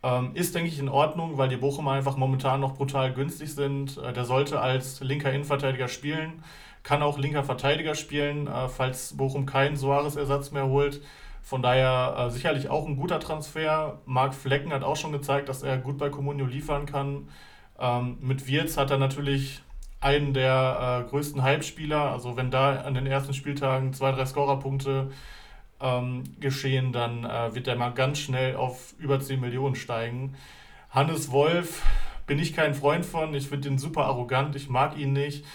[0.03, 3.97] Ähm, ist, denke ich, in Ordnung, weil die Bochumer einfach momentan noch brutal günstig sind.
[3.97, 6.43] Äh, der sollte als linker Innenverteidiger spielen,
[6.83, 11.01] kann auch linker Verteidiger spielen, äh, falls Bochum keinen Soares-Ersatz mehr holt.
[11.45, 14.01] Von daher äh, sicherlich auch ein guter Transfer.
[14.05, 17.29] Marc Flecken hat auch schon gezeigt, dass er gut bei Comunio liefern kann.
[17.79, 19.61] Ähm, mit Wirz hat er natürlich
[20.01, 22.11] einen der äh, größten Hype-Spieler.
[22.11, 25.11] Also wenn da an den ersten Spieltagen zwei, drei Scorerpunkte
[25.79, 30.33] ähm, geschehen, dann äh, wird er mal ganz schnell auf über 10 Millionen steigen.
[30.89, 31.83] Hannes Wolf
[32.25, 33.35] bin ich kein Freund von.
[33.35, 34.55] Ich finde ihn super arrogant.
[34.55, 35.45] Ich mag ihn nicht.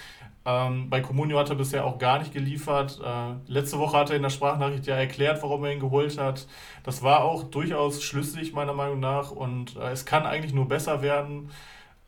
[0.47, 2.99] Ähm, bei Comunio hat er bisher auch gar nicht geliefert.
[3.05, 6.47] Äh, letzte Woche hat er in der Sprachnachricht ja erklärt, warum er ihn geholt hat.
[6.82, 9.30] Das war auch durchaus schlüssig, meiner Meinung nach.
[9.30, 11.51] Und äh, es kann eigentlich nur besser werden.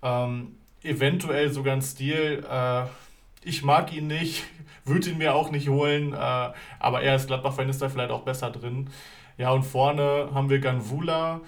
[0.02, 2.44] Ähm, eventuell sogar ein Stil.
[2.50, 2.84] Äh,
[3.44, 4.44] ich mag ihn nicht,
[4.84, 6.14] würde ihn mir auch nicht holen.
[6.14, 8.88] Äh, aber er als Gladbach-Fan ist da vielleicht auch besser drin.
[9.36, 11.42] Ja, und vorne haben wir Ganvula.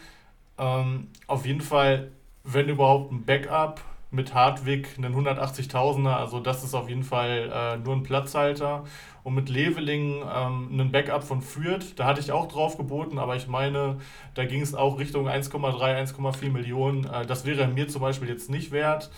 [0.59, 2.12] Ähm, auf jeden Fall,
[2.45, 3.80] wenn überhaupt, ein Backup
[4.15, 8.85] mit Hartwig einen 180.000er, also das ist auf jeden Fall äh, nur ein Platzhalter.
[9.23, 13.37] Und mit Leveling ähm, einen Backup von Fürth, da hatte ich auch drauf geboten, aber
[13.37, 13.97] ich meine,
[14.35, 17.05] da ging es auch Richtung 1,3, 1,4 Millionen.
[17.05, 19.11] Äh, das wäre mir zum Beispiel jetzt nicht wert.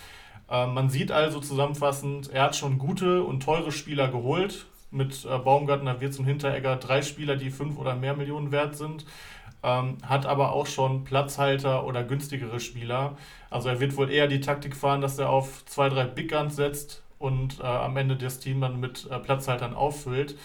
[0.49, 4.65] Äh, man sieht also zusammenfassend, er hat schon gute und teure Spieler geholt.
[4.89, 9.05] Mit äh, Baumgartner, Wirtz und Hinteregger drei Spieler, die fünf oder mehr Millionen wert sind.
[9.63, 13.17] Ähm, hat aber auch schon Platzhalter oder günstigere Spieler.
[13.49, 16.55] Also er wird wohl eher die Taktik fahren, dass er auf zwei, drei Big Guns
[16.55, 20.37] setzt und äh, am Ende das Team dann mit äh, Platzhaltern auffüllt.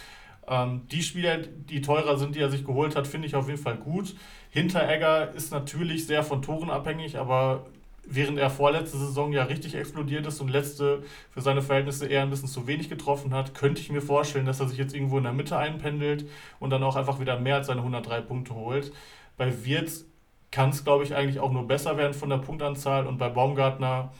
[0.49, 3.63] Ähm, die Spieler, die teurer sind, die er sich geholt hat, finde ich auf jeden
[3.63, 4.15] Fall gut.
[4.51, 7.67] Hinteregger ist natürlich sehr von Toren abhängig, aber
[8.05, 12.31] während er vorletzte Saison ja richtig explodiert ist und letzte für seine Verhältnisse eher ein
[12.31, 15.25] bisschen zu wenig getroffen hat, könnte ich mir vorstellen, dass er sich jetzt irgendwo in
[15.25, 16.29] der Mitte einpendelt
[16.59, 18.93] und dann auch einfach wieder mehr als seine 103 Punkte holt.
[19.37, 20.05] Bei Wirtz
[20.51, 23.07] kann es, glaube ich, eigentlich auch nur besser werden von der Punktanzahl.
[23.07, 24.13] Und bei Baumgartner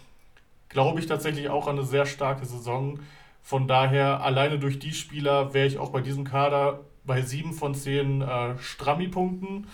[0.69, 2.99] glaube ich tatsächlich auch an eine sehr starke Saison.
[3.43, 7.75] Von daher, alleine durch die Spieler wäre ich auch bei diesem Kader bei sieben von
[7.75, 9.67] zehn äh, Strammi-Punkten.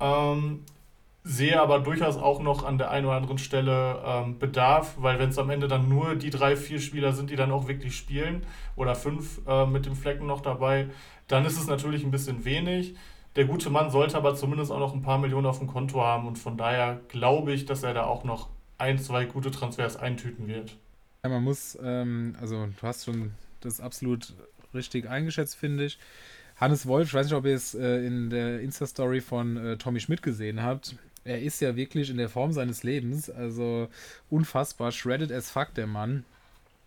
[0.00, 0.64] Ähm,
[1.28, 5.28] sehe aber durchaus auch noch an der einen oder anderen Stelle ähm, Bedarf, weil wenn
[5.28, 8.46] es am Ende dann nur die drei, vier Spieler sind, die dann auch wirklich spielen,
[8.76, 10.88] oder fünf äh, mit dem Flecken noch dabei,
[11.26, 12.94] dann ist es natürlich ein bisschen wenig.
[13.36, 16.26] Der gute Mann sollte aber zumindest auch noch ein paar Millionen auf dem Konto haben
[16.26, 18.48] und von daher glaube ich, dass er da auch noch
[18.78, 20.78] ein, zwei gute Transfers eintüten wird.
[21.24, 24.32] Ja, man muss, ähm, also du hast schon das absolut
[24.72, 25.98] richtig eingeschätzt, finde ich.
[26.56, 30.00] Hannes Wolf, ich weiß nicht, ob ihr es äh, in der Insta-Story von äh, Tommy
[30.00, 30.96] Schmidt gesehen habt.
[31.24, 33.88] Er ist ja wirklich in der Form seines Lebens, also
[34.30, 36.24] unfassbar, shredded as fuck, der Mann.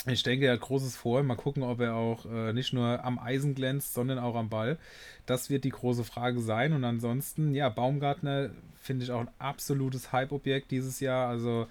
[0.08, 1.22] Ich denke, er hat Großes vor.
[1.22, 4.80] Mal gucken, ob er auch äh, nicht nur am Eisen glänzt, sondern auch am Ball.
[5.28, 6.74] Das wird die große Frage sein.
[6.74, 8.50] Und ansonsten, ja, Baumgartner
[8.82, 11.30] finde ich auch ein absolutes Hype-Objekt dieses Jahr.
[11.30, 11.68] Also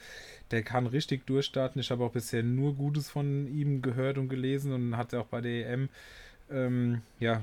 [0.52, 1.80] der kann richtig durchstarten.
[1.80, 5.40] Ich habe auch bisher nur Gutes von ihm gehört und gelesen und hat auch bei
[5.40, 5.88] der EM,
[6.52, 7.42] ähm, ja,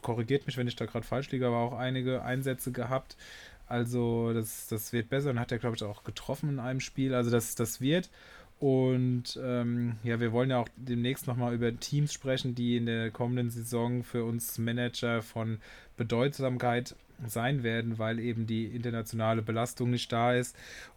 [0.00, 3.16] korrigiert mich, wenn ich da gerade falsch liege, aber auch einige Einsätze gehabt.
[3.72, 7.14] Also das, das wird besser und hat er, glaube ich, auch getroffen in einem Spiel.
[7.14, 8.10] Also das, das wird.
[8.60, 13.10] Und ähm, ja, wir wollen ja auch demnächst nochmal über Teams sprechen, die in der
[13.10, 15.56] kommenden Saison für uns Manager von
[15.96, 16.94] Bedeutsamkeit
[17.26, 20.54] sein werden, weil eben die internationale Belastung nicht da ist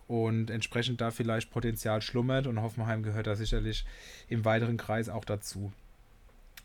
[0.10, 3.86] und entsprechend da vielleicht Potenzial schlummert und Hoffenheim gehört da sicherlich
[4.28, 5.72] im weiteren Kreis auch dazu.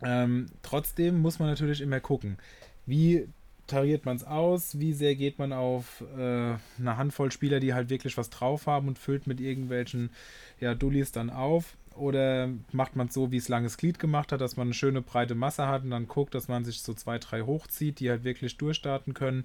[0.02, 2.36] Ähm, trotzdem muss man natürlich immer gucken,
[2.84, 3.28] wie
[3.70, 4.78] tariert man es aus?
[4.78, 8.88] Wie sehr geht man auf äh, eine Handvoll Spieler, die halt wirklich was drauf haben
[8.88, 10.10] und füllt mit irgendwelchen
[10.60, 11.76] ja, Dullis dann auf?
[11.96, 15.02] Oder macht man es so, wie es Langes Glied gemacht hat, dass man eine schöne
[15.02, 18.24] breite Masse hat und dann guckt, dass man sich so zwei, drei hochzieht, die halt
[18.24, 19.44] wirklich durchstarten können?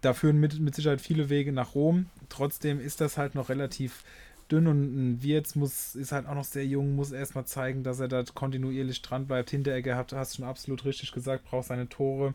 [0.00, 2.06] Da führen mit, mit Sicherheit viele Wege nach Rom.
[2.28, 4.02] Trotzdem ist das halt noch relativ
[4.50, 8.00] dünn und ein Wirtz muss, ist halt auch noch sehr jung, muss erstmal zeigen, dass
[8.00, 9.50] er da kontinuierlich dran bleibt.
[9.50, 12.34] Hinteregger hat, hast du schon absolut richtig gesagt, braucht seine Tore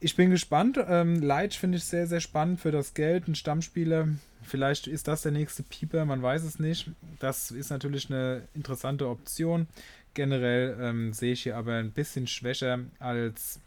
[0.00, 0.78] ich bin gespannt.
[0.88, 3.28] Ähm, Leitch finde ich sehr, sehr spannend für das Geld.
[3.28, 4.08] Ein Stammspieler.
[4.42, 6.90] Vielleicht ist das der nächste Pieper, man weiß es nicht.
[7.18, 9.68] Das ist natürlich eine interessante Option.
[10.14, 13.60] Generell ähm, sehe ich hier aber ein bisschen schwächer als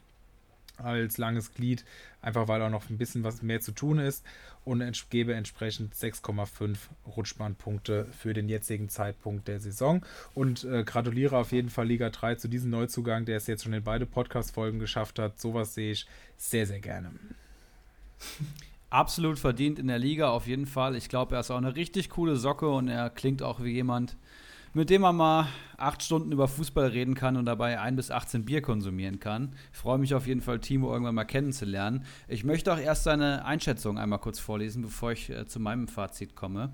[0.77, 1.85] als langes Glied,
[2.21, 4.25] einfach weil auch noch ein bisschen was mehr zu tun ist
[4.65, 6.77] und gebe entsprechend 6,5
[7.15, 12.35] Rutschbahnpunkte für den jetzigen Zeitpunkt der Saison und äh, gratuliere auf jeden Fall Liga 3
[12.35, 15.39] zu diesem Neuzugang, der es jetzt schon in beide Podcast-Folgen geschafft hat.
[15.39, 16.07] Sowas sehe ich
[16.37, 17.11] sehr, sehr gerne.
[18.89, 20.95] Absolut verdient in der Liga, auf jeden Fall.
[20.95, 24.15] Ich glaube, er ist auch eine richtig coole Socke und er klingt auch wie jemand,
[24.73, 25.47] mit dem man mal
[25.77, 29.55] acht Stunden über Fußball reden kann und dabei ein bis 18 Bier konsumieren kann.
[29.71, 32.05] Ich freue mich auf jeden Fall, Timo irgendwann mal kennenzulernen.
[32.27, 36.35] Ich möchte auch erst seine Einschätzung einmal kurz vorlesen, bevor ich äh, zu meinem Fazit
[36.35, 36.73] komme.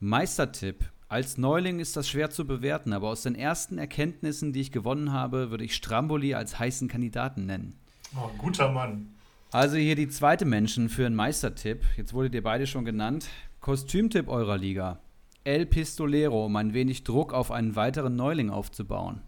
[0.00, 0.84] Meistertipp.
[1.08, 5.12] Als Neuling ist das schwer zu bewerten, aber aus den ersten Erkenntnissen, die ich gewonnen
[5.12, 7.78] habe, würde ich Stramboli als heißen Kandidaten nennen.
[8.16, 9.14] Oh, guter Mann.
[9.52, 11.82] Also hier die zweite Menschen für einen Meistertipp.
[11.98, 13.28] Jetzt wurdet ihr beide schon genannt.
[13.60, 15.00] Kostümtipp eurer Liga.
[15.44, 19.20] El Pistolero, um ein wenig Druck auf einen weiteren Neuling aufzubauen.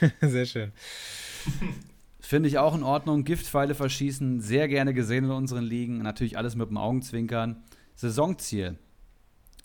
[0.20, 0.72] Sehr schön.
[2.20, 3.22] Finde ich auch in Ordnung.
[3.24, 5.98] Giftpfeile verschießen, sehr gerne gesehen in unseren Ligen.
[5.98, 7.62] Natürlich alles mit dem Augenzwinkern.
[7.94, 8.78] Saisonziel.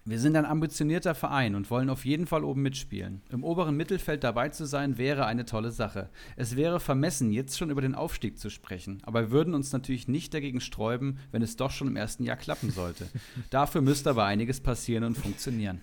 [0.03, 3.21] Wir sind ein ambitionierter Verein und wollen auf jeden Fall oben mitspielen.
[3.29, 6.09] Im oberen Mittelfeld dabei zu sein, wäre eine tolle Sache.
[6.35, 10.07] Es wäre vermessen, jetzt schon über den Aufstieg zu sprechen, aber wir würden uns natürlich
[10.07, 13.07] nicht dagegen sträuben, wenn es doch schon im ersten Jahr klappen sollte.
[13.51, 15.81] Dafür müsste aber einiges passieren und funktionieren.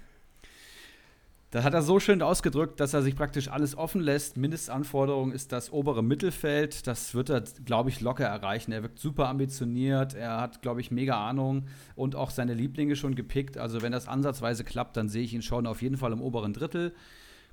[1.50, 4.36] Das hat er so schön ausgedrückt, dass er sich praktisch alles offen lässt.
[4.36, 6.86] Mindestanforderung ist das obere Mittelfeld.
[6.86, 8.70] Das wird er, glaube ich, locker erreichen.
[8.70, 10.12] Er wirkt super ambitioniert.
[10.12, 13.56] Er hat, glaube ich, mega Ahnung und auch seine Lieblinge schon gepickt.
[13.56, 16.52] Also, wenn das ansatzweise klappt, dann sehe ich ihn schon auf jeden Fall im oberen
[16.52, 16.94] Drittel.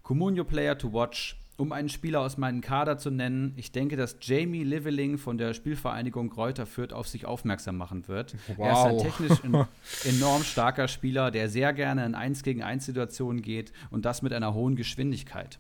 [0.04, 4.18] Comunio Player to Watch um einen Spieler aus meinem Kader zu nennen, ich denke, dass
[4.22, 8.36] Jamie Liveling von der Spielvereinigung Kräuter Fürth auf sich aufmerksam machen wird.
[8.58, 8.66] Wow.
[8.66, 9.68] Er ist ein technisch
[10.06, 14.34] enorm starker Spieler, der sehr gerne in 1 gegen 1 Situationen geht und das mit
[14.34, 15.60] einer hohen Geschwindigkeit.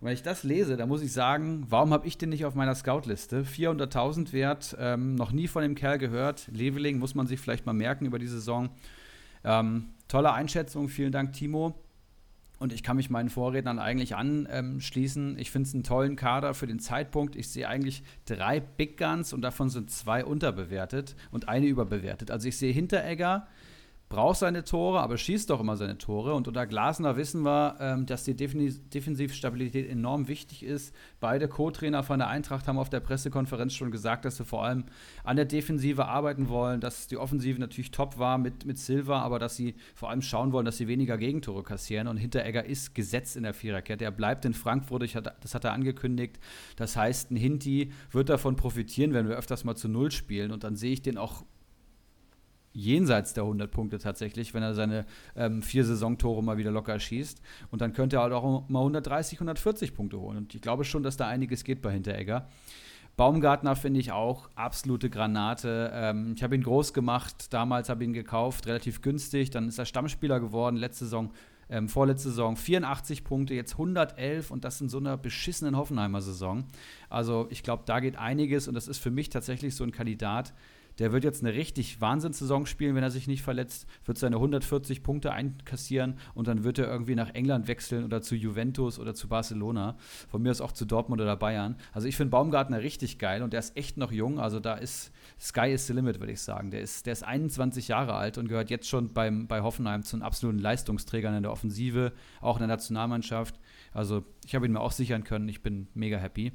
[0.00, 2.54] Und wenn ich das lese, dann muss ich sagen, warum habe ich den nicht auf
[2.54, 3.44] meiner Scout-Liste?
[3.44, 6.48] 400.000 wert, ähm, noch nie von dem Kerl gehört.
[6.52, 8.70] Leveling muss man sich vielleicht mal merken über die Saison.
[9.44, 11.74] Ähm, tolle Einschätzung, vielen Dank, Timo.
[12.60, 15.38] Und ich kann mich meinen Vorrednern eigentlich anschließen.
[15.38, 17.34] Ich finde es einen tollen Kader für den Zeitpunkt.
[17.34, 22.30] Ich sehe eigentlich drei Big Guns und davon sind zwei unterbewertet und eine überbewertet.
[22.30, 23.46] Also ich sehe Hinteregger,
[24.10, 26.34] braucht seine Tore, aber schießt doch immer seine Tore.
[26.34, 30.92] Und unter Glasner wissen wir, ähm, dass die Defensivstabilität enorm wichtig ist.
[31.20, 34.84] Beide Co-Trainer von der Eintracht haben auf der Pressekonferenz schon gesagt, dass sie vor allem
[35.22, 39.38] an der Defensive arbeiten wollen, dass die Offensive natürlich top war mit, mit Silva, aber
[39.38, 42.08] dass sie vor allem schauen wollen, dass sie weniger Gegentore kassieren.
[42.08, 44.04] Und Hinteregger ist gesetzt in der Viererkette.
[44.04, 46.40] Er bleibt in Frankfurt, ich hatte, das hat er angekündigt.
[46.74, 50.50] Das heißt, ein Hinti wird davon profitieren, wenn wir öfters mal zu Null spielen.
[50.50, 51.44] Und dann sehe ich den auch
[52.72, 55.06] jenseits der 100 Punkte tatsächlich, wenn er seine
[55.36, 57.40] ähm, vier Saisontore mal wieder locker schießt.
[57.70, 60.36] Und dann könnte er halt auch mal 130, 140 Punkte holen.
[60.36, 62.48] Und ich glaube schon, dass da einiges geht bei Hinteregger.
[63.16, 65.90] Baumgartner finde ich auch absolute Granate.
[65.92, 69.50] Ähm, ich habe ihn groß gemacht, damals habe ich ihn gekauft, relativ günstig.
[69.50, 71.30] Dann ist er Stammspieler geworden, letzte Saison,
[71.68, 76.64] ähm, vorletzte Saison 84 Punkte, jetzt 111 und das in so einer beschissenen Hoffenheimer Saison.
[77.10, 80.54] Also ich glaube, da geht einiges und das ist für mich tatsächlich so ein Kandidat,
[81.00, 85.02] der wird jetzt eine richtig Wahnsinnssaison spielen, wenn er sich nicht verletzt, wird seine 140
[85.02, 89.26] Punkte einkassieren und dann wird er irgendwie nach England wechseln oder zu Juventus oder zu
[89.26, 89.96] Barcelona.
[90.28, 91.76] Von mir aus auch zu Dortmund oder Bayern.
[91.92, 94.38] Also ich finde Baumgartner richtig geil und der ist echt noch jung.
[94.38, 96.70] Also da ist Sky is the limit, würde ich sagen.
[96.70, 100.18] Der ist, der ist 21 Jahre alt und gehört jetzt schon beim, bei Hoffenheim zu
[100.18, 103.58] den absoluten Leistungsträgern in der Offensive, auch in der Nationalmannschaft.
[103.94, 105.48] Also ich habe ihn mir auch sichern können.
[105.48, 106.52] Ich bin mega happy.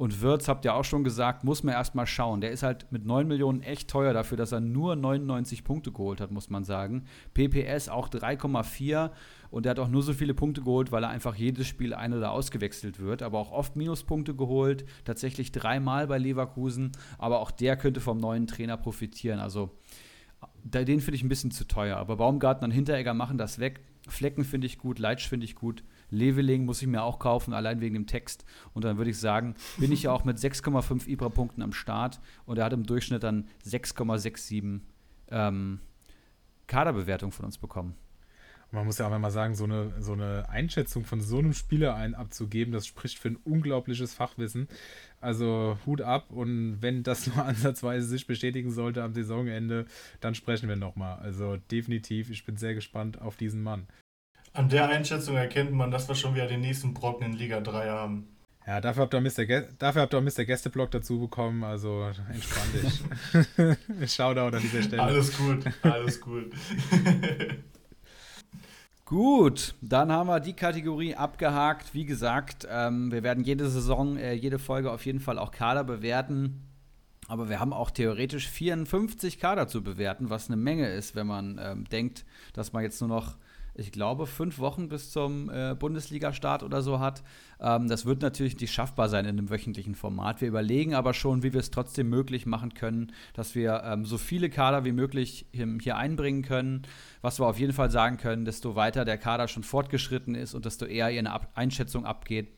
[0.00, 2.40] Und Wirtz, habt ihr auch schon gesagt, muss man erstmal schauen.
[2.40, 6.22] Der ist halt mit 9 Millionen echt teuer dafür, dass er nur 99 Punkte geholt
[6.22, 7.04] hat, muss man sagen.
[7.34, 9.10] PPS auch 3,4
[9.50, 12.14] und er hat auch nur so viele Punkte geholt, weil er einfach jedes Spiel ein-
[12.14, 13.22] oder ausgewechselt wird.
[13.22, 16.92] Aber auch oft Minuspunkte geholt, tatsächlich dreimal bei Leverkusen.
[17.18, 19.38] Aber auch der könnte vom neuen Trainer profitieren.
[19.38, 19.68] Also
[20.64, 21.98] den finde ich ein bisschen zu teuer.
[21.98, 23.82] Aber Baumgarten und Hinteregger machen das weg.
[24.12, 25.82] Flecken finde ich gut, Leitsch finde ich gut.
[26.10, 28.44] Leveling muss ich mir auch kaufen, allein wegen dem Text.
[28.74, 32.58] Und dann würde ich sagen, bin ich ja auch mit 6,5 Ibra-Punkten am Start und
[32.58, 34.80] er hat im Durchschnitt dann 6,67
[35.30, 35.80] ähm,
[36.66, 37.94] Kaderbewertung von uns bekommen.
[38.72, 41.96] Man muss ja auch mal sagen, so eine, so eine Einschätzung von so einem Spieler
[41.96, 44.68] ein abzugeben, das spricht für ein unglaubliches Fachwissen.
[45.20, 49.86] Also Hut ab und wenn das nur ansatzweise sich bestätigen sollte am Saisonende,
[50.20, 51.18] dann sprechen wir nochmal.
[51.18, 53.88] Also definitiv, ich bin sehr gespannt auf diesen Mann.
[54.52, 57.88] An der Einschätzung erkennt man, dass wir schon wieder den nächsten Brocken in Liga 3
[57.88, 58.28] haben.
[58.66, 59.62] Ja, dafür habt ihr Mr.
[59.78, 60.44] Dafür habt ihr auch Mr.
[60.44, 64.06] Gästeblock dazu bekommen, also entspann dich.
[64.14, 65.02] Shoutout an dieser Stelle.
[65.02, 66.52] Alles gut, alles gut.
[69.10, 71.94] Gut, dann haben wir die Kategorie abgehakt.
[71.94, 75.82] Wie gesagt, ähm, wir werden jede Saison, äh, jede Folge auf jeden Fall auch Kader
[75.82, 76.68] bewerten.
[77.26, 81.58] Aber wir haben auch theoretisch 54 Kader zu bewerten, was eine Menge ist, wenn man
[81.60, 83.36] ähm, denkt, dass man jetzt nur noch
[83.74, 87.22] ich glaube, fünf Wochen bis zum äh, Bundesliga-Start oder so hat.
[87.60, 90.40] Ähm, das wird natürlich nicht schaffbar sein in einem wöchentlichen Format.
[90.40, 94.18] Wir überlegen aber schon, wie wir es trotzdem möglich machen können, dass wir ähm, so
[94.18, 96.82] viele Kader wie möglich hier einbringen können.
[97.22, 100.64] Was wir auf jeden Fall sagen können, desto weiter der Kader schon fortgeschritten ist und
[100.64, 102.48] desto eher ihr eine Ab Einschätzung abgeht,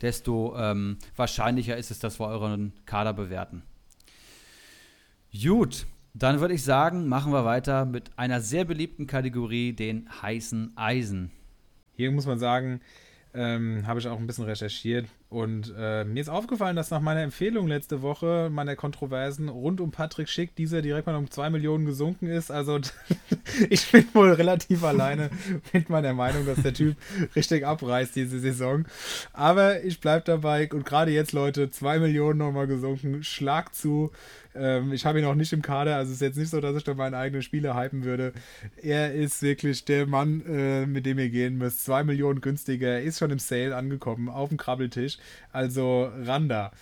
[0.00, 3.62] desto ähm, wahrscheinlicher ist es, dass wir euren Kader bewerten.
[5.32, 10.72] Gut, dann würde ich sagen, machen wir weiter mit einer sehr beliebten Kategorie, den heißen
[10.76, 11.30] Eisen.
[11.94, 12.80] Hier muss man sagen,
[13.32, 15.06] ähm, habe ich auch ein bisschen recherchiert.
[15.28, 19.92] Und äh, mir ist aufgefallen, dass nach meiner Empfehlung letzte Woche, meiner Kontroversen rund um
[19.92, 22.50] Patrick Schick, dieser direkt mal um 2 Millionen gesunken ist.
[22.50, 22.80] Also
[23.70, 25.30] ich bin wohl relativ alleine
[25.72, 26.96] mit meiner Meinung, dass der Typ
[27.36, 28.86] richtig abreißt diese Saison.
[29.32, 33.22] Aber ich bleibe dabei und gerade jetzt, Leute, 2 Millionen nochmal gesunken.
[33.22, 34.10] Schlag zu.
[34.54, 36.76] Ähm, ich habe ihn auch nicht im Kader, also es ist jetzt nicht so, dass
[36.76, 38.32] ich da meine eigenen Spiele hypen würde.
[38.82, 41.84] Er ist wirklich der Mann, äh, mit dem ihr gehen müsst.
[41.84, 42.88] 2 Millionen günstiger.
[42.88, 45.18] Er ist schon im Sale angekommen, auf dem Krabbeltisch.
[45.52, 46.72] Also Randa.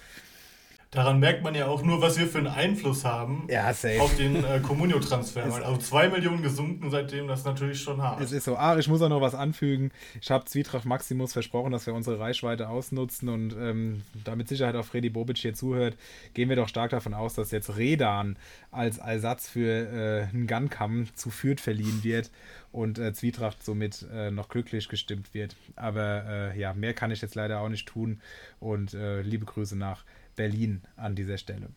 [0.91, 4.43] Daran merkt man ja auch nur, was wir für einen Einfluss haben ja, auf den
[4.43, 5.45] äh, Comunio-Transfer.
[5.59, 8.21] Also zwei Millionen gesunken seitdem, das natürlich schon hart.
[8.21, 8.57] Es ist so.
[8.57, 9.91] Ah, ich muss auch noch was anfügen.
[10.21, 14.85] Ich habe Zwietracht Maximus versprochen, dass wir unsere Reichweite ausnutzen und ähm, damit Sicherheit auch
[14.85, 15.97] Freddy Bobic hier zuhört,
[16.33, 18.37] gehen wir doch stark davon aus, dass jetzt Redan
[18.71, 22.31] als Ersatz für äh, einen Gunkamm zu Fürth verliehen wird
[22.73, 25.57] und äh, Zwietracht somit äh, noch glücklich gestimmt wird.
[25.77, 26.25] Aber
[26.55, 28.21] äh, ja, mehr kann ich jetzt leider auch nicht tun
[28.61, 30.05] und äh, liebe Grüße nach
[30.39, 31.69] Berlin an dieser Stelle.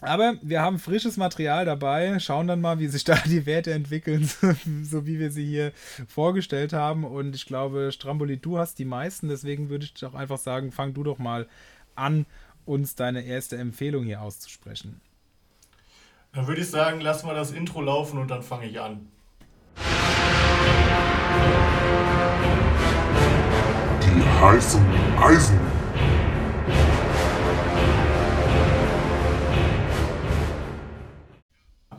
[0.00, 4.28] Aber wir haben frisches Material dabei, schauen dann mal, wie sich da die Werte entwickeln,
[4.82, 5.72] so wie wir sie hier
[6.08, 7.04] vorgestellt haben.
[7.04, 10.94] Und ich glaube, Stramboli, du hast die meisten, deswegen würde ich doch einfach sagen, fang
[10.94, 11.46] du doch mal
[11.94, 12.26] an,
[12.64, 15.00] uns deine erste Empfehlung hier auszusprechen.
[16.32, 19.06] Dann würde ich sagen, lass mal das Intro laufen und dann fange ich an.
[24.02, 24.84] Die heißen
[25.20, 25.83] Eisen.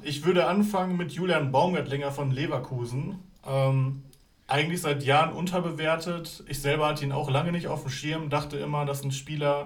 [0.07, 3.23] Ich würde anfangen mit Julian Baumgartlinger von Leverkusen.
[3.43, 4.03] Ähm,
[4.45, 6.43] eigentlich seit Jahren unterbewertet.
[6.47, 9.65] Ich selber hatte ihn auch lange nicht auf dem Schirm, dachte immer, dass ein Spieler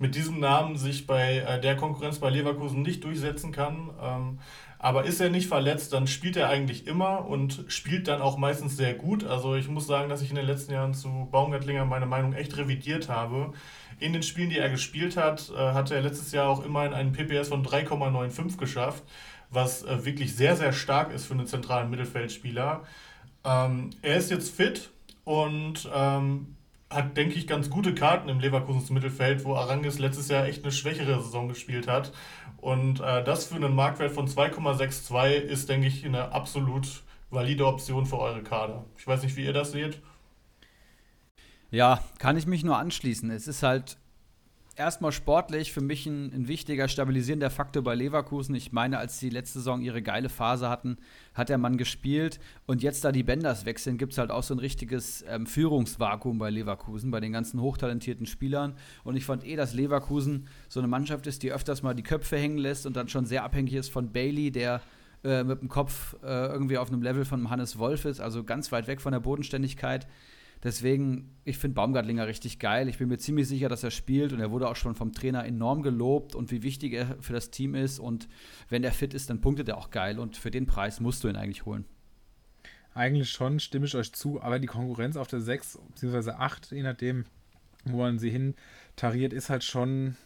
[0.00, 3.90] mit diesem Namen sich bei äh, der Konkurrenz bei Leverkusen nicht durchsetzen kann.
[4.02, 4.38] Ähm,
[4.80, 8.76] aber ist er nicht verletzt, dann spielt er eigentlich immer und spielt dann auch meistens
[8.76, 9.24] sehr gut.
[9.24, 12.56] Also ich muss sagen, dass ich in den letzten Jahren zu Baumgartlinger meine Meinung echt
[12.56, 13.52] revidiert habe.
[14.00, 17.12] In den Spielen, die er gespielt hat, äh, hatte er letztes Jahr auch immerhin einen
[17.12, 19.04] PPS von 3,95 geschafft,
[19.50, 22.84] was äh, wirklich sehr, sehr stark ist für einen zentralen Mittelfeldspieler.
[23.44, 24.90] Ähm, er ist jetzt fit
[25.24, 26.56] und ähm,
[26.90, 30.72] hat, denke ich, ganz gute Karten im Leverkusens Mittelfeld, wo Arangis letztes Jahr echt eine
[30.72, 32.12] schwächere Saison gespielt hat.
[32.58, 38.06] Und äh, das für einen Marktwert von 2,62 ist, denke ich, eine absolut valide Option
[38.06, 38.84] für eure Kader.
[38.96, 40.00] Ich weiß nicht, wie ihr das seht.
[41.70, 43.30] Ja, kann ich mich nur anschließen.
[43.30, 43.98] Es ist halt
[44.76, 48.54] erstmal sportlich für mich ein, ein, wichtiger stabilisierender Faktor bei Leverkusen.
[48.54, 50.98] Ich meine, als sie letzte Saison ihre geile Phase hatten,
[51.34, 52.38] hat der Mann gespielt.
[52.66, 56.38] Und jetzt, da die Bänders wechseln, gibt es halt auch so ein richtiges ähm, Führungsvakuum
[56.38, 58.74] bei Leverkusen, bei den ganzen hochtalentierten Spielern.
[59.04, 62.36] Und ich fand eh, dass Leverkusen so eine Mannschaft ist, die öfters mal die Köpfe
[62.36, 64.80] hängen lässt und dann schon sehr abhängig ist von Bailey, der
[65.24, 68.70] äh, mit dem Kopf äh, irgendwie auf einem Level von Hannes Wolf ist, also ganz
[68.72, 70.06] weit weg von der Bodenständigkeit.
[70.62, 72.88] Deswegen, ich finde Baumgartlinger richtig geil.
[72.88, 75.44] Ich bin mir ziemlich sicher, dass er spielt und er wurde auch schon vom Trainer
[75.44, 77.98] enorm gelobt und wie wichtig er für das Team ist.
[77.98, 78.28] Und
[78.68, 81.28] wenn er fit ist, dann punktet er auch geil und für den Preis musst du
[81.28, 81.84] ihn eigentlich holen.
[82.94, 86.30] Eigentlich schon, stimme ich euch zu, aber die Konkurrenz auf der 6 bzw.
[86.30, 87.26] 8, je nachdem,
[87.84, 88.54] wo man sie hin
[88.96, 90.16] tariert, ist halt schon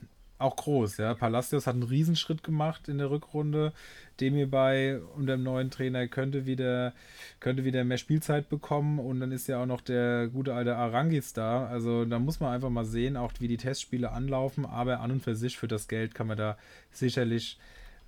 [0.40, 0.96] auch groß.
[0.98, 1.14] Ja.
[1.14, 3.72] Palacios hat einen Riesenschritt gemacht in der Rückrunde.
[4.20, 6.92] Demirbay unter dem neuen Trainer könnte wieder,
[7.40, 11.32] könnte wieder mehr Spielzeit bekommen und dann ist ja auch noch der gute alte Arangis
[11.32, 11.66] da.
[11.66, 15.22] Also da muss man einfach mal sehen, auch wie die Testspiele anlaufen, aber an und
[15.22, 16.58] für sich für das Geld kann man da
[16.92, 17.58] sicherlich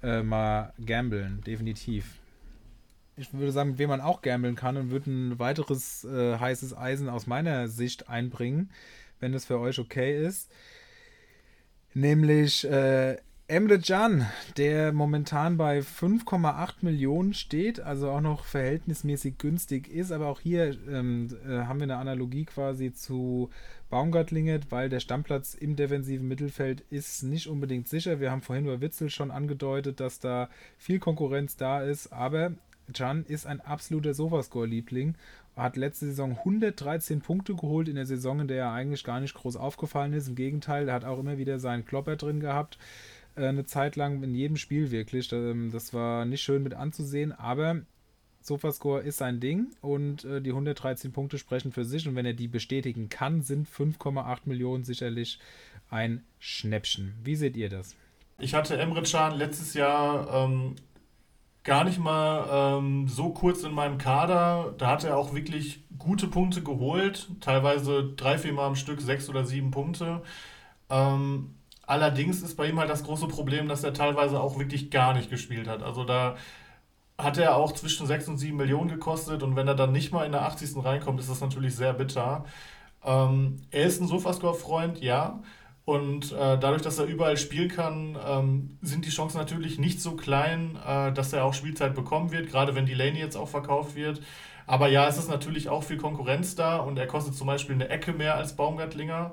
[0.03, 2.19] äh, mal gambeln, definitiv.
[3.17, 7.09] Ich würde sagen, wen man auch gambeln kann und würde ein weiteres äh, heißes Eisen
[7.09, 8.71] aus meiner Sicht einbringen,
[9.21, 10.51] wenn das für euch okay ist
[11.95, 13.17] nämlich äh,
[13.49, 14.27] Emre Can,
[14.57, 20.75] der momentan bei 5,8 Millionen steht, also auch noch verhältnismäßig günstig ist, aber auch hier
[20.89, 23.51] ähm, äh, haben wir eine Analogie quasi zu
[23.91, 28.21] Baumgartlinger, weil der Stammplatz im defensiven Mittelfeld ist nicht unbedingt sicher.
[28.21, 32.53] Wir haben vorhin bei Witzel schon angedeutet, dass da viel Konkurrenz da ist, aber
[32.95, 35.15] Can ist ein absoluter Sofascore-Liebling
[35.57, 39.35] hat letzte Saison 113 Punkte geholt in der Saison, in der er eigentlich gar nicht
[39.35, 40.29] groß aufgefallen ist.
[40.29, 42.79] Im Gegenteil, er hat auch immer wieder seinen Klopper drin gehabt.
[43.37, 45.31] Äh, eine Zeit lang in jedem Spiel wirklich.
[45.33, 47.83] Ähm, das war nicht schön mit anzusehen, aber
[48.41, 52.09] Sofascore ist sein Ding und äh, die 113 Punkte sprechen für sich.
[52.09, 55.39] Und wenn er die bestätigen kann, sind 5,8 Millionen sicherlich
[55.91, 57.15] ein Schnäppchen.
[57.23, 57.95] Wie seht ihr das?
[58.39, 60.75] Ich hatte Emre Can letztes Jahr ähm,
[61.65, 64.75] gar nicht mal ähm, so kurz in meinem Kader.
[64.79, 69.29] Da hat er auch wirklich gute Punkte geholt, teilweise drei, vier Mal am Stück sechs
[69.29, 70.23] oder sieben Punkte.
[70.91, 71.55] Ähm,
[71.87, 75.31] allerdings ist bei ihm halt das große Problem, dass er teilweise auch wirklich gar nicht
[75.31, 75.83] gespielt hat.
[75.83, 76.37] Also da
[77.19, 80.25] hat er auch zwischen 6 und 7 Millionen gekostet und wenn er dann nicht mal
[80.27, 80.85] in der 80.
[80.85, 82.45] reinkommt, ist das natürlich sehr bitter.
[83.05, 85.41] Ähm, er ist ein Sofascore-Freund, ja.
[85.85, 90.15] Und äh, dadurch, dass er überall spielen kann, ähm, sind die Chancen natürlich nicht so
[90.15, 94.21] klein, äh, dass er auch Spielzeit bekommen wird, gerade wenn Delaney jetzt auch verkauft wird.
[94.67, 97.89] Aber ja, es ist natürlich auch viel Konkurrenz da und er kostet zum Beispiel eine
[97.89, 99.33] Ecke mehr als Baumgartlinger.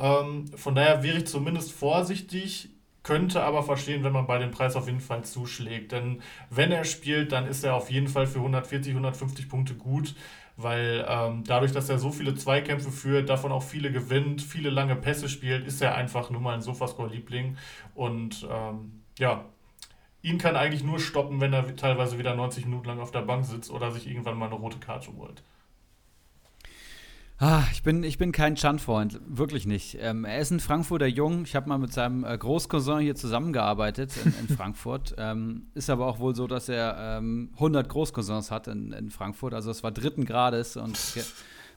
[0.00, 2.70] Ähm, von daher wäre ich zumindest vorsichtig,
[3.04, 5.92] könnte aber verstehen, wenn man bei dem Preis auf jeden Fall zuschlägt.
[5.92, 6.20] Denn
[6.50, 10.16] wenn er spielt, dann ist er auf jeden Fall für 140, 150 Punkte gut
[10.56, 14.96] weil ähm, dadurch, dass er so viele Zweikämpfe führt, davon auch viele gewinnt, viele lange
[14.96, 17.56] Pässe spielt, ist er einfach nur mal ein Sofascore-Liebling
[17.94, 19.44] und ähm, ja,
[20.22, 23.44] ihn kann eigentlich nur stoppen, wenn er teilweise wieder 90 Minuten lang auf der Bank
[23.44, 25.42] sitzt oder sich irgendwann mal eine rote Karte holt.
[27.38, 29.98] Ah, ich, bin, ich bin kein Chan-Freund, wirklich nicht.
[30.00, 31.42] Ähm, er ist ein Frankfurter Jung.
[31.44, 35.14] Ich habe mal mit seinem äh, Großcousin hier zusammengearbeitet in, in Frankfurt.
[35.18, 39.52] Ähm, ist aber auch wohl so, dass er ähm, 100 Großcousins hat in, in Frankfurt.
[39.52, 40.98] Also es war dritten Grades und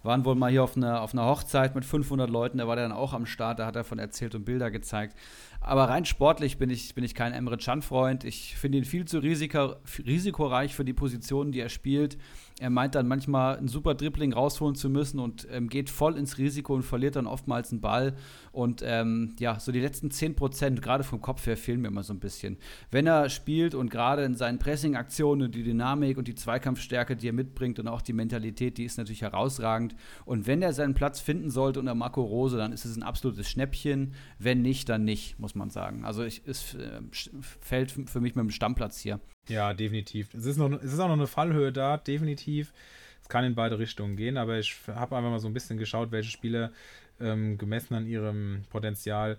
[0.04, 2.60] waren wohl mal hier auf einer, auf einer Hochzeit mit 500 Leuten.
[2.60, 3.60] Da war der dann auch am Start.
[3.60, 5.18] Da hat er von erzählt und Bilder gezeigt.
[5.60, 8.24] Aber rein sportlich bin ich, bin ich kein Emre Can-Freund.
[8.24, 12.18] Ich finde ihn viel zu risiko, risikoreich für die Positionen, die er spielt.
[12.60, 16.38] Er meint dann manchmal ein super Dribbling rausholen zu müssen und ähm, geht voll ins
[16.38, 18.16] Risiko und verliert dann oftmals einen Ball.
[18.52, 22.04] Und ähm, ja, so die letzten 10 Prozent, gerade vom Kopf her, fehlen mir immer
[22.04, 22.58] so ein bisschen.
[22.92, 27.34] Wenn er spielt und gerade in seinen Pressing-Aktionen die Dynamik und die Zweikampfstärke, die er
[27.34, 29.96] mitbringt und auch die Mentalität, die ist natürlich herausragend.
[30.26, 33.50] Und wenn er seinen Platz finden sollte unter Marco Rose, dann ist es ein absolutes
[33.50, 34.14] Schnäppchen.
[34.38, 36.04] Wenn nicht, dann nicht, muss man sagen.
[36.04, 37.02] Also ich, es äh,
[37.62, 39.22] fällt für mich mit dem Stammplatz hier.
[39.48, 40.34] Ja, definitiv.
[40.34, 42.74] Es ist, noch, es ist auch noch eine Fallhöhe da, definitiv.
[43.22, 46.12] Es kann in beide Richtungen gehen, aber ich habe einfach mal so ein bisschen geschaut,
[46.12, 46.72] welche Spieler
[47.20, 49.38] ähm, gemessen an ihrem Potenzial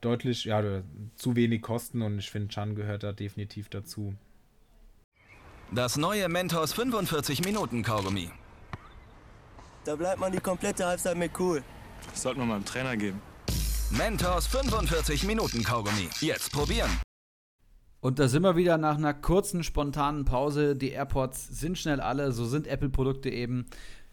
[0.00, 0.82] deutlich, ja,
[1.16, 4.14] zu wenig kosten und ich finde, Chan gehört da definitiv dazu.
[5.72, 8.30] Das neue Mentos 45 Minuten Kaugummi.
[9.84, 11.62] Da bleibt man die komplette Halbzeit mit cool.
[12.10, 13.20] Das sollte man meinem Trainer geben.
[13.90, 16.08] Mentos 45 Minuten Kaugummi.
[16.20, 16.90] Jetzt probieren.
[18.00, 20.74] Und da sind wir wieder nach einer kurzen, spontanen Pause.
[20.74, 23.66] Die AirPods sind schnell alle, so sind Apple-Produkte eben.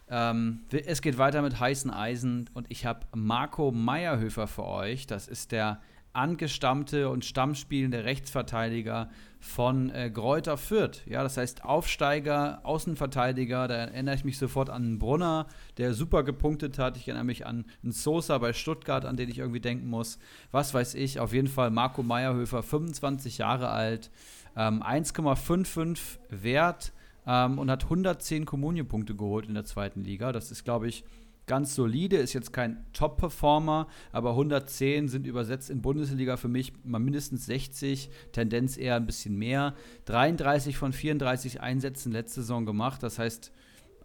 [0.10, 5.08] Ähm, es geht weiter mit heißen Eisen und ich habe Marco Meierhöfer für euch.
[5.08, 5.82] Das ist der
[6.14, 11.04] angestammte und stammspielende Rechtsverteidiger von äh, Gräuter Fürth.
[11.06, 13.68] Ja, das heißt Aufsteiger, Außenverteidiger.
[13.68, 15.48] Da erinnere ich mich sofort an einen Brunner,
[15.78, 16.98] der super gepunktet hat.
[16.98, 20.18] Ich erinnere mich an einen Sosa bei Stuttgart, an den ich irgendwie denken muss.
[20.52, 21.20] Was weiß ich.
[21.20, 24.10] Auf jeden Fall Marco Meierhöfer, 25 Jahre alt,
[24.56, 26.94] ähm, 1,55 Wert
[27.28, 30.32] ähm, und hat 110 Kommunionpunkte geholt in der zweiten Liga.
[30.32, 31.04] Das ist, glaube ich,
[31.48, 37.00] ganz solide, ist jetzt kein Top-Performer, aber 110 sind übersetzt in Bundesliga für mich mal
[37.00, 39.74] mindestens 60, Tendenz eher ein bisschen mehr.
[40.06, 43.52] 33 von 34 Einsätzen letzte Saison gemacht, das heißt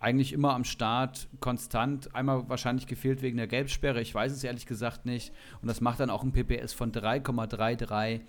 [0.01, 4.67] eigentlich immer am Start, konstant, einmal wahrscheinlich gefehlt wegen der Gelbsperre, ich weiß es ehrlich
[4.67, 5.33] gesagt nicht.
[5.61, 8.21] Und das macht dann auch ein PPS von 3,33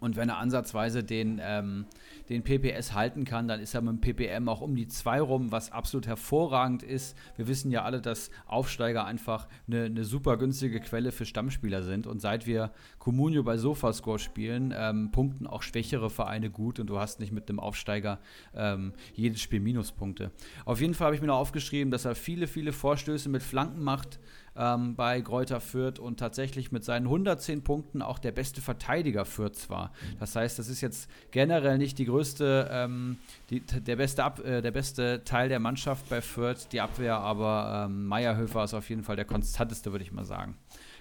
[0.00, 1.86] und wenn er ansatzweise den, ähm,
[2.28, 5.52] den PPS halten kann, dann ist er mit dem PPM auch um die 2 rum,
[5.52, 7.16] was absolut hervorragend ist.
[7.36, 12.06] Wir wissen ja alle, dass Aufsteiger einfach eine, eine super günstige Quelle für Stammspieler sind.
[12.06, 16.98] Und seit wir Comunio bei Sofascore spielen, ähm, punkten auch schwächere Vereine gut und du
[16.98, 18.18] hast nicht mit dem Aufsteiger
[18.54, 20.30] ähm, jedes Spiel Minuspunkte.
[20.64, 23.82] Auf jeden Fall habe ich mir noch aufgeschrieben, dass er viele, viele Vorstöße mit Flanken
[23.82, 24.18] macht
[24.58, 29.70] ähm, bei Gräuter Fürth und tatsächlich mit seinen 110 Punkten auch der beste Verteidiger Fürths
[29.70, 29.92] war.
[30.18, 33.18] Das heißt, das ist jetzt generell nicht die größte, ähm,
[33.50, 37.86] die, der, beste Ab, äh, der beste Teil der Mannschaft bei Fürth, die Abwehr, aber
[37.86, 40.56] ähm, Meierhöfer ist auf jeden Fall der konstanteste, würde ich mal sagen.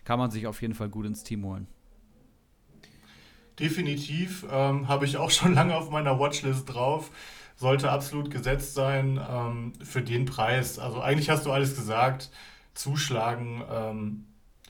[0.05, 1.67] Kann man sich auf jeden Fall gut ins Team holen.
[3.59, 7.11] Definitiv ähm, habe ich auch schon lange auf meiner Watchlist drauf
[7.57, 10.77] sollte absolut gesetzt sein ähm, für den Preis.
[10.77, 12.29] Also eigentlich hast du alles gesagt
[12.77, 14.25] zuschlagen, ähm,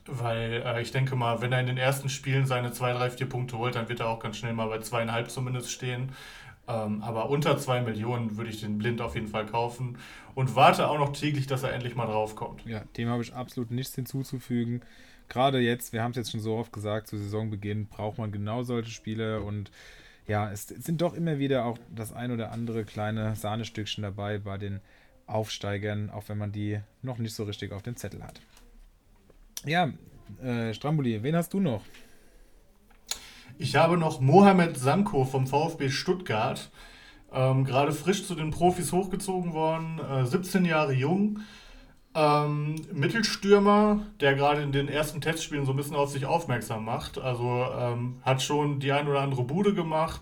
[0.05, 3.27] weil äh, ich denke mal, wenn er in den ersten Spielen seine zwei, drei, vier
[3.27, 6.11] Punkte holt, dann wird er auch ganz schnell mal bei zweieinhalb zumindest stehen.
[6.67, 9.97] Ähm, aber unter zwei Millionen würde ich den blind auf jeden Fall kaufen
[10.35, 12.65] und warte auch noch täglich, dass er endlich mal draufkommt.
[12.65, 14.81] Ja, dem habe ich absolut nichts hinzuzufügen.
[15.29, 18.63] Gerade jetzt, wir haben es jetzt schon so oft gesagt, zu Saisonbeginn braucht man genau
[18.63, 19.71] solche Spiele und
[20.25, 24.57] ja, es sind doch immer wieder auch das ein oder andere kleine Sahnestückchen dabei bei
[24.57, 24.81] den
[25.27, 28.41] Aufsteigern, auch wenn man die noch nicht so richtig auf dem Zettel hat.
[29.65, 29.91] Ja,
[30.41, 31.83] äh, Stramboli, wen hast du noch?
[33.57, 36.69] Ich habe noch Mohamed Sanko vom VfB Stuttgart.
[37.33, 41.39] Ähm, gerade frisch zu den Profis hochgezogen worden, äh, 17 Jahre jung.
[42.15, 47.17] Ähm, Mittelstürmer, der gerade in den ersten Testspielen so ein bisschen auf sich aufmerksam macht.
[47.17, 50.21] Also ähm, hat schon die ein oder andere Bude gemacht,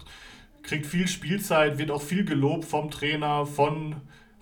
[0.63, 3.95] kriegt viel Spielzeit, wird auch viel gelobt vom Trainer, von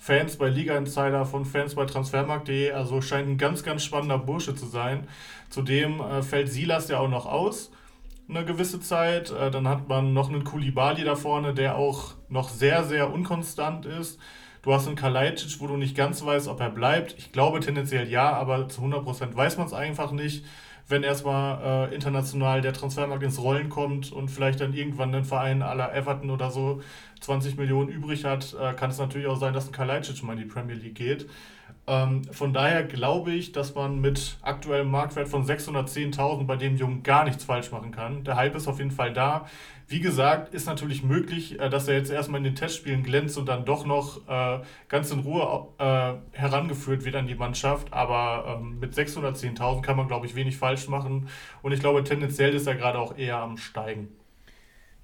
[0.04, 2.72] Fans bei Liga Insider, von Fans bei Transfermarkt.de.
[2.72, 5.08] Also scheint ein ganz, ganz spannender Bursche zu sein.
[5.50, 7.72] Zudem äh, fällt Silas ja auch noch aus,
[8.28, 9.32] eine gewisse Zeit.
[9.32, 13.86] Äh, dann hat man noch einen Kulibali da vorne, der auch noch sehr, sehr unkonstant
[13.86, 14.20] ist.
[14.62, 17.16] Du hast einen Kalajdzic, wo du nicht ganz weißt, ob er bleibt.
[17.18, 20.44] Ich glaube tendenziell ja, aber zu 100% weiß man es einfach nicht
[20.88, 25.62] wenn erstmal äh, international der Transfermarkt ins Rollen kommt und vielleicht dann irgendwann ein Verein
[25.62, 26.82] aller Everton oder so
[27.22, 30.40] 20 Millionen übrig hat, äh, kann es natürlich auch sein, dass ein Kalajdzic mal in
[30.40, 31.28] die Premier League geht.
[31.86, 37.04] Ähm, von daher glaube ich, dass man mit aktuellem Marktwert von 610.000 bei dem Jungen
[37.04, 38.24] gar nichts falsch machen kann.
[38.24, 39.48] Der Hype ist auf jeden Fall da.
[39.90, 43.48] Wie gesagt, ist natürlich möglich, äh, dass er jetzt erstmal in den Testspielen glänzt und
[43.48, 47.92] dann doch noch äh, ganz in Ruhe äh, herangeführt wird an die Mannschaft.
[47.92, 51.28] Aber ähm, mit 610.000 kann man, glaube ich, wenig falsch machen.
[51.62, 54.08] Und ich glaube, tendenziell ist er gerade auch eher am Steigen.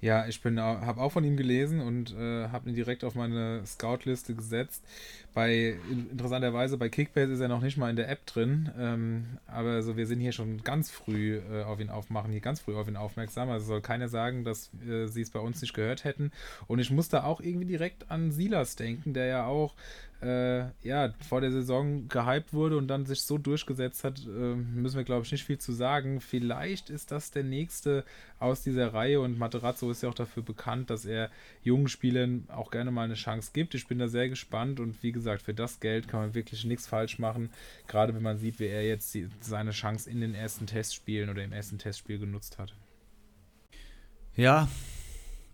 [0.01, 4.34] Ja, ich habe auch von ihm gelesen und äh, habe ihn direkt auf meine Scout-Liste
[4.34, 4.85] gesetzt.
[5.34, 8.72] Bei, interessanterweise, bei Kickbase ist er noch nicht mal in der App drin.
[8.77, 12.60] Ähm, aber so, wir sind hier schon ganz früh äh, auf ihn aufmachen, hier ganz
[12.60, 13.49] früh auf ihn aufmerksam.
[13.49, 16.31] Also soll keiner sagen, dass äh, sie es bei uns nicht gehört hätten.
[16.68, 19.76] Und ich muss da auch irgendwie direkt an Silas denken, der ja auch
[20.21, 24.97] äh, ja, vor der Saison gehypt wurde und dann sich so durchgesetzt hat, äh, müssen
[24.97, 26.19] wir, glaube ich, nicht viel zu sagen.
[26.19, 28.03] Vielleicht ist das der nächste
[28.37, 31.29] aus dieser Reihe und Materazzo ist ja auch dafür bekannt, dass er
[31.63, 33.75] jungen Spielern auch gerne mal eine Chance gibt.
[33.75, 36.87] Ich bin da sehr gespannt und wie gesagt, für das Geld kann man wirklich nichts
[36.87, 37.49] falsch machen,
[37.87, 41.43] gerade wenn man sieht, wie er jetzt die, seine Chance in den ersten Testspielen oder
[41.43, 42.73] im ersten Testspiel genutzt hat.
[44.35, 44.67] Ja,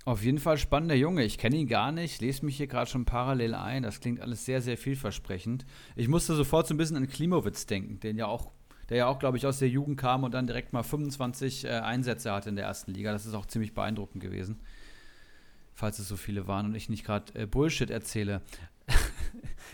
[0.05, 1.23] auf jeden Fall spannender Junge.
[1.23, 3.81] Ich kenne ihn gar nicht, lese mich hier gerade schon parallel ein.
[3.81, 5.65] Das klingt alles sehr, sehr vielversprechend.
[5.95, 8.51] Ich musste sofort so ein bisschen an Klimowitz denken, den ja auch,
[8.89, 11.69] der ja auch, glaube ich, aus der Jugend kam und dann direkt mal 25 äh,
[11.69, 13.11] Einsätze hatte in der ersten Liga.
[13.11, 14.59] Das ist auch ziemlich beeindruckend gewesen.
[15.73, 18.43] Falls es so viele waren und ich nicht gerade äh, Bullshit erzähle.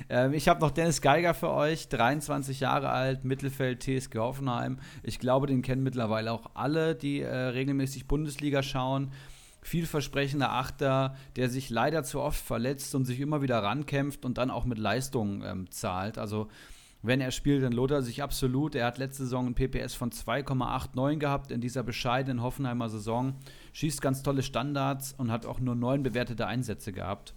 [0.09, 4.79] ähm, ich habe noch Dennis Geiger für euch, 23 Jahre alt, Mittelfeld TSG Hoffenheim.
[5.03, 9.11] Ich glaube, den kennen mittlerweile auch alle, die äh, regelmäßig Bundesliga schauen
[9.61, 14.51] vielversprechender Achter, der sich leider zu oft verletzt und sich immer wieder rankämpft und dann
[14.51, 16.17] auch mit Leistung ähm, zahlt.
[16.17, 16.47] Also
[17.03, 18.75] wenn er spielt, dann lohnt er sich absolut.
[18.75, 23.35] Er hat letzte Saison ein PPS von 2,89 gehabt in dieser bescheidenen Hoffenheimer Saison.
[23.73, 27.33] Schießt ganz tolle Standards und hat auch nur neun bewertete Einsätze gehabt.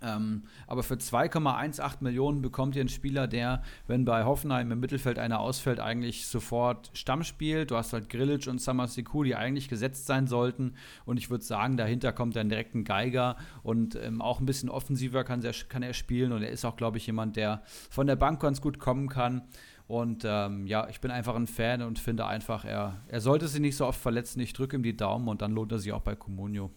[0.00, 5.18] Ähm, aber für 2,18 Millionen bekommt ihr einen Spieler, der, wenn bei Hoffenheim im Mittelfeld
[5.18, 7.70] einer ausfällt, eigentlich sofort Stamm spielt.
[7.70, 10.74] Du hast halt Grillic und Samasiku, die eigentlich gesetzt sein sollten.
[11.04, 14.68] Und ich würde sagen, dahinter kommt dann direkt ein Geiger und ähm, auch ein bisschen
[14.68, 16.32] offensiver kann, der, kann er spielen.
[16.32, 19.42] Und er ist auch, glaube ich, jemand, der von der Bank ganz gut kommen kann.
[19.88, 23.60] Und ähm, ja, ich bin einfach ein Fan und finde einfach, er, er sollte sich
[23.60, 24.38] nicht so oft verletzen.
[24.40, 26.70] Ich drücke ihm die Daumen und dann lohnt er sich auch bei Comunio.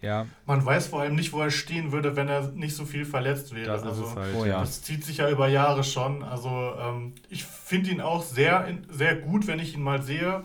[0.00, 0.26] Ja.
[0.46, 3.54] Man weiß vor allem nicht, wo er stehen würde, wenn er nicht so viel verletzt
[3.54, 3.66] wäre.
[3.66, 4.60] Das, also, halt, oh, ja.
[4.60, 6.22] das zieht sich ja über Jahre schon.
[6.22, 10.42] Also ähm, ich finde ihn auch sehr, sehr gut, wenn ich ihn mal sehe.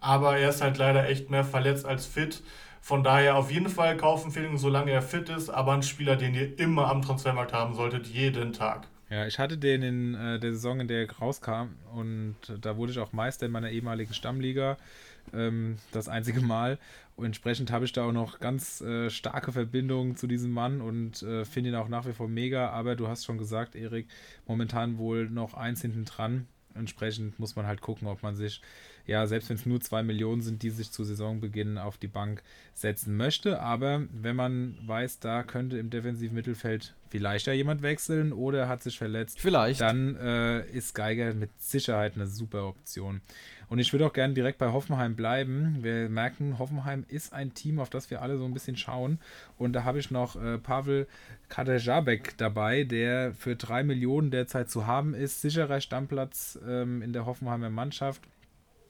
[0.00, 2.42] Aber er ist halt leider echt mehr verletzt als fit.
[2.80, 6.34] Von daher auf jeden Fall kaufen Feeling, solange er fit ist, aber ein Spieler, den
[6.34, 8.86] ihr immer am Transfermarkt haben solltet, jeden Tag.
[9.10, 12.92] Ja, ich hatte den in äh, der Saison, in der er rauskam und da wurde
[12.92, 14.76] ich auch Meister in meiner ehemaligen Stammliga.
[15.34, 16.78] Ähm, das einzige Mal.
[17.22, 21.44] Entsprechend habe ich da auch noch ganz äh, starke Verbindungen zu diesem Mann und äh,
[21.44, 22.70] finde ihn auch nach wie vor mega.
[22.70, 24.06] Aber du hast schon gesagt, Erik,
[24.46, 26.46] momentan wohl noch eins hinten dran.
[26.74, 28.60] Entsprechend muss man halt gucken, ob man sich,
[29.06, 32.42] ja, selbst wenn es nur zwei Millionen sind, die sich zu Saisonbeginn auf die Bank
[32.74, 33.60] setzen möchte.
[33.60, 38.82] Aber wenn man weiß, da könnte im defensiven Mittelfeld vielleicht ja jemand wechseln oder hat
[38.82, 39.80] sich verletzt, vielleicht.
[39.80, 43.22] dann äh, ist Geiger mit Sicherheit eine super Option.
[43.68, 45.78] Und ich würde auch gerne direkt bei Hoffenheim bleiben.
[45.82, 49.18] Wir merken, Hoffenheim ist ein Team, auf das wir alle so ein bisschen schauen.
[49.58, 51.06] Und da habe ich noch äh, Pavel
[51.48, 55.42] Kadejabek dabei, der für drei Millionen derzeit zu haben ist.
[55.42, 58.22] Sicherer Stammplatz ähm, in der Hoffenheimer Mannschaft.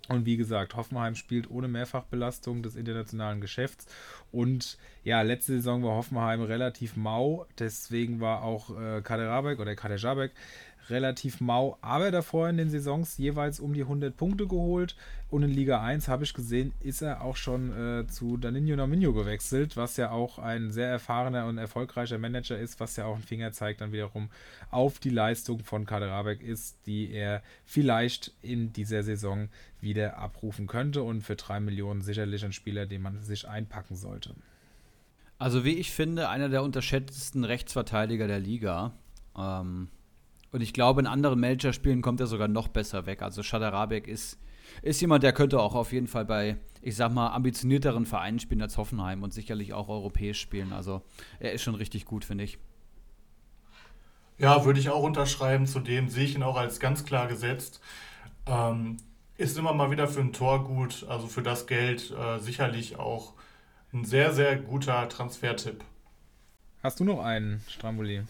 [0.08, 3.86] Und wie gesagt, Hoffenheim spielt ohne Mehrfachbelastung des internationalen Geschäfts.
[4.32, 7.46] Und ja, letzte Saison war Hoffenheim relativ mau.
[7.58, 10.32] Deswegen war auch äh, Kaderabek oder Kadejabek
[10.90, 14.96] relativ mau, aber davor in den Saisons jeweils um die 100 Punkte geholt.
[15.30, 19.12] Und in Liga 1 habe ich gesehen, ist er auch schon äh, zu Danilo Nominio
[19.12, 23.22] gewechselt, was ja auch ein sehr erfahrener und erfolgreicher Manager ist, was ja auch einen
[23.22, 24.30] Finger zeigt dann wiederum
[24.70, 29.48] auf die Leistung von Kaderabek ist, die er vielleicht in dieser Saison
[29.80, 34.34] wieder abrufen könnte und für 3 Millionen sicherlich ein Spieler, den man sich einpacken sollte.
[35.38, 38.92] Also wie ich finde, einer der unterschätztesten Rechtsverteidiger der Liga.
[39.36, 39.88] Ähm,
[40.52, 43.22] und ich glaube, in anderen Manager-Spielen kommt er sogar noch besser weg.
[43.22, 44.38] Also Schadarabek ist,
[44.82, 48.62] ist jemand, der könnte auch auf jeden Fall bei, ich sag mal, ambitionierteren Vereinen spielen
[48.62, 50.72] als Hoffenheim und sicherlich auch europäisch spielen.
[50.72, 51.02] Also
[51.38, 52.58] er ist schon richtig gut, finde ich.
[54.38, 55.66] Ja, würde ich auch unterschreiben.
[55.66, 57.80] Zudem sehe ich ihn auch als ganz klar gesetzt.
[58.46, 58.96] Ähm,
[59.36, 63.34] ist immer mal wieder für ein Tor gut, also für das Geld äh, sicherlich auch
[63.92, 65.84] ein sehr, sehr guter Transfertipp.
[66.82, 68.22] Hast du noch einen, Stramboli?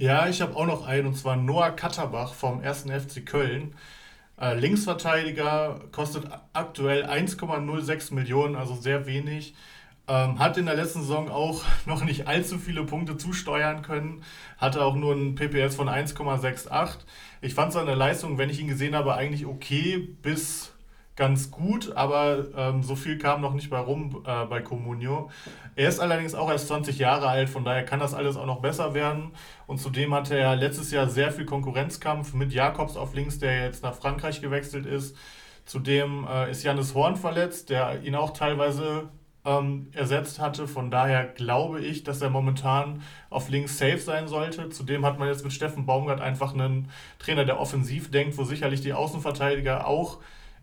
[0.00, 2.84] Ja, ich habe auch noch einen, und zwar Noah Katterbach vom 1.
[2.84, 3.74] FC Köln.
[4.40, 9.54] Äh, Linksverteidiger kostet aktuell 1,06 Millionen, also sehr wenig.
[10.08, 14.22] Ähm, hat in der letzten Saison auch noch nicht allzu viele Punkte zusteuern können.
[14.56, 17.00] Hatte auch nur ein PPS von 1,68.
[17.42, 20.72] Ich fand seine Leistung, wenn ich ihn gesehen habe, eigentlich okay bis
[21.20, 25.28] ganz gut, aber ähm, so viel kam noch nicht bei rum äh, bei Comunio.
[25.76, 28.62] Er ist allerdings auch erst 20 Jahre alt, von daher kann das alles auch noch
[28.62, 29.32] besser werden.
[29.66, 33.82] Und zudem hatte er letztes Jahr sehr viel Konkurrenzkampf mit Jakobs auf links, der jetzt
[33.82, 35.14] nach Frankreich gewechselt ist.
[35.66, 39.10] Zudem äh, ist Janis Horn verletzt, der ihn auch teilweise
[39.44, 40.66] ähm, ersetzt hatte.
[40.66, 44.70] Von daher glaube ich, dass er momentan auf links safe sein sollte.
[44.70, 46.88] Zudem hat man jetzt mit Steffen Baumgart einfach einen
[47.18, 50.20] Trainer, der offensiv denkt, wo sicherlich die Außenverteidiger auch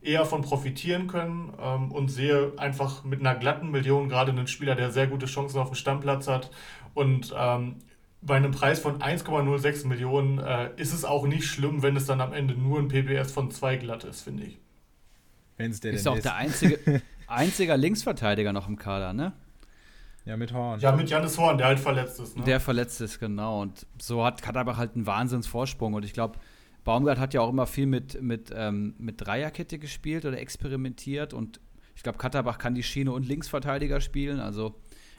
[0.08, 4.76] eher von profitieren können ähm, und sehe einfach mit einer glatten Million gerade einen Spieler,
[4.76, 6.50] der sehr gute Chancen auf dem Stammplatz hat
[6.94, 7.76] und ähm,
[8.22, 12.22] bei einem Preis von 1,06 Millionen äh, ist es auch nicht schlimm, wenn es dann
[12.22, 14.58] am Ende nur ein PPS von 2 glatt ist, finde ich.
[15.58, 16.26] Wenn es der ist auch ist.
[16.26, 19.34] der einzige, einzige Linksverteidiger noch im Kader, ne?
[20.26, 20.80] Ja, mit Horn.
[20.82, 22.38] Ja, mit Janis Horn, der halt verletzt ist.
[22.38, 22.44] Ne?
[22.44, 23.62] Der verletzt ist, genau.
[23.62, 25.94] Und so hat Katterbach halt einen Wahnsinnsvorsprung.
[25.94, 26.38] Und ich glaube,
[26.88, 31.34] Baumgart hat ja auch immer viel mit, mit, ähm, mit Dreierkette gespielt oder experimentiert.
[31.34, 31.60] Und
[31.96, 34.40] ich glaube, Katterbach kann die Schiene und Linksverteidiger spielen.
[34.40, 34.74] Also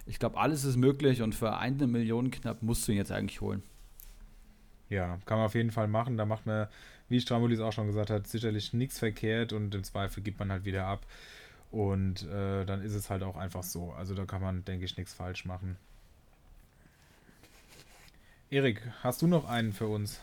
[0.07, 1.21] ich glaube, alles ist möglich.
[1.21, 3.63] Und für eine Million knapp musst du ihn jetzt eigentlich holen.
[4.89, 6.17] Ja, kann man auf jeden Fall machen.
[6.17, 6.69] Da macht man,
[7.11, 9.53] wie Strambulis auch schon gesagt hat, sicherlich nichts verkehrt.
[9.53, 11.05] Und im Zweifel gibt man halt wieder ab.
[11.71, 13.93] Und äh, dann ist es halt auch einfach so.
[13.93, 15.77] Also da kann man, denke ich, nichts falsch machen.
[18.49, 20.23] Erik, hast du noch einen für uns?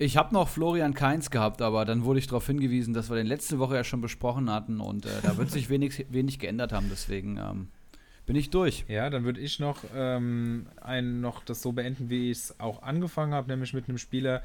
[0.00, 3.26] Ich habe noch Florian Kainz gehabt, aber dann wurde ich darauf hingewiesen, dass wir den
[3.26, 6.86] letzte Woche ja schon besprochen hatten und äh, da wird sich wenig, wenig geändert haben.
[6.88, 7.68] Deswegen ähm,
[8.24, 8.84] bin ich durch.
[8.86, 12.82] Ja, dann würde ich noch, ähm, ein, noch das so beenden, wie ich es auch
[12.82, 14.42] angefangen habe, nämlich mit einem Spieler,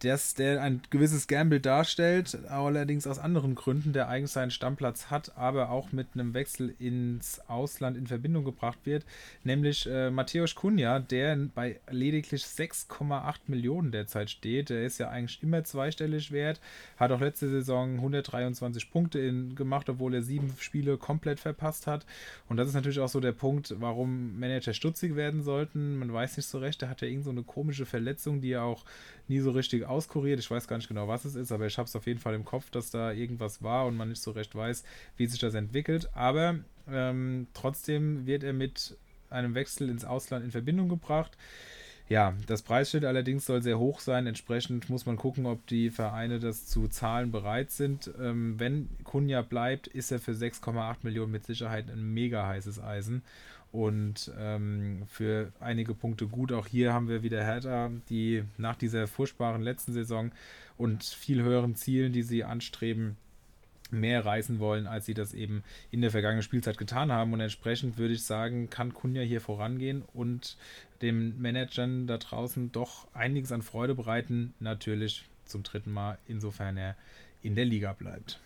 [0.00, 5.36] dass der ein gewisses Gamble darstellt, allerdings aus anderen Gründen, der eigentlich seinen Stammplatz hat,
[5.36, 9.04] aber auch mit einem Wechsel ins Ausland in Verbindung gebracht wird,
[9.44, 14.70] nämlich äh, Matthäus Kunja, der bei lediglich 6,8 Millionen derzeit steht.
[14.70, 16.60] Der ist ja eigentlich immer zweistellig wert,
[16.96, 22.06] hat auch letzte Saison 123 Punkte in, gemacht, obwohl er sieben Spiele komplett verpasst hat.
[22.48, 25.98] Und das ist natürlich auch so der Punkt, warum Manager stutzig werden sollten.
[25.98, 28.62] Man weiß nicht so recht, der hat ja irgend so eine komische Verletzung, die er
[28.62, 28.84] auch
[29.28, 30.40] nie so richtig auskuriert.
[30.40, 32.34] Ich weiß gar nicht genau, was es ist, aber ich habe es auf jeden Fall
[32.34, 34.84] im Kopf, dass da irgendwas war und man nicht so recht weiß,
[35.16, 36.08] wie sich das entwickelt.
[36.14, 36.58] Aber
[36.90, 38.96] ähm, trotzdem wird er mit
[39.30, 41.36] einem Wechsel ins Ausland in Verbindung gebracht.
[42.08, 44.26] Ja, das Preisschild allerdings soll sehr hoch sein.
[44.26, 48.10] Entsprechend muss man gucken, ob die Vereine das zu zahlen bereit sind.
[48.18, 53.22] Ähm, wenn Kunja bleibt, ist er für 6,8 Millionen mit Sicherheit ein mega heißes Eisen
[53.72, 56.52] und ähm, für einige Punkte gut.
[56.52, 60.32] Auch hier haben wir wieder Hertha, die nach dieser furchtbaren letzten Saison
[60.76, 63.16] und viel höheren Zielen, die sie anstreben,
[63.90, 67.32] mehr reißen wollen, als sie das eben in der vergangenen Spielzeit getan haben.
[67.32, 70.56] Und entsprechend würde ich sagen, kann Kunja hier vorangehen und
[71.00, 74.54] dem Managern da draußen doch einiges an Freude bereiten.
[74.60, 76.96] Natürlich zum dritten Mal, insofern er
[77.42, 78.40] in der Liga bleibt.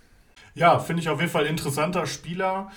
[0.54, 2.70] Ja, finde ich auf jeden Fall interessanter Spieler.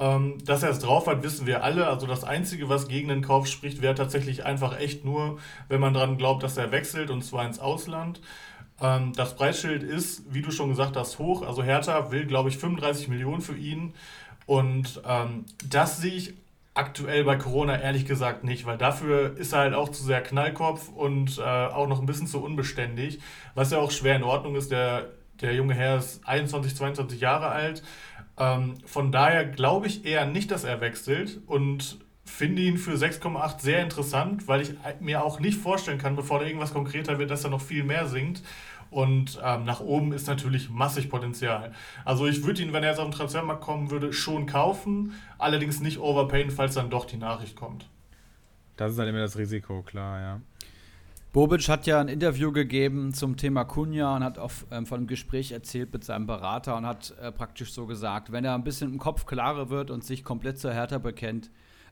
[0.00, 1.86] Ähm, dass er es drauf hat, wissen wir alle.
[1.86, 5.92] Also das Einzige, was gegen den Kauf spricht, wäre tatsächlich einfach echt nur, wenn man
[5.92, 8.22] daran glaubt, dass er wechselt und zwar ins Ausland.
[8.80, 11.46] Ähm, das Preisschild ist, wie du schon gesagt hast, hoch.
[11.46, 13.92] Also Hertha will, glaube ich, 35 Millionen für ihn.
[14.46, 16.34] Und ähm, das sehe ich
[16.72, 20.88] aktuell bei Corona ehrlich gesagt nicht, weil dafür ist er halt auch zu sehr Knallkopf
[20.88, 23.18] und äh, auch noch ein bisschen zu unbeständig,
[23.54, 24.70] was ja auch schwer in Ordnung ist.
[24.70, 25.08] Der,
[25.42, 27.82] der junge Herr ist 21, 22 Jahre alt
[28.40, 33.60] ähm, von daher glaube ich eher nicht, dass er wechselt und finde ihn für 6,8
[33.60, 37.44] sehr interessant, weil ich mir auch nicht vorstellen kann, bevor da irgendwas konkreter wird, dass
[37.44, 38.42] er noch viel mehr singt.
[38.90, 41.72] Und ähm, nach oben ist natürlich massig Potenzial.
[42.04, 45.80] Also ich würde ihn, wenn er jetzt auf den Transfermarkt kommen würde, schon kaufen, allerdings
[45.80, 47.88] nicht overpayen, falls dann doch die Nachricht kommt.
[48.76, 50.40] Das ist halt immer das Risiko, klar, ja.
[51.32, 55.06] Bobic hat ja ein Interview gegeben zum Thema Kunja und hat auf, ähm, von einem
[55.06, 58.92] Gespräch erzählt mit seinem Berater und hat äh, praktisch so gesagt, wenn er ein bisschen
[58.92, 61.50] im Kopf klarer wird und sich komplett zur Hertha bekennt,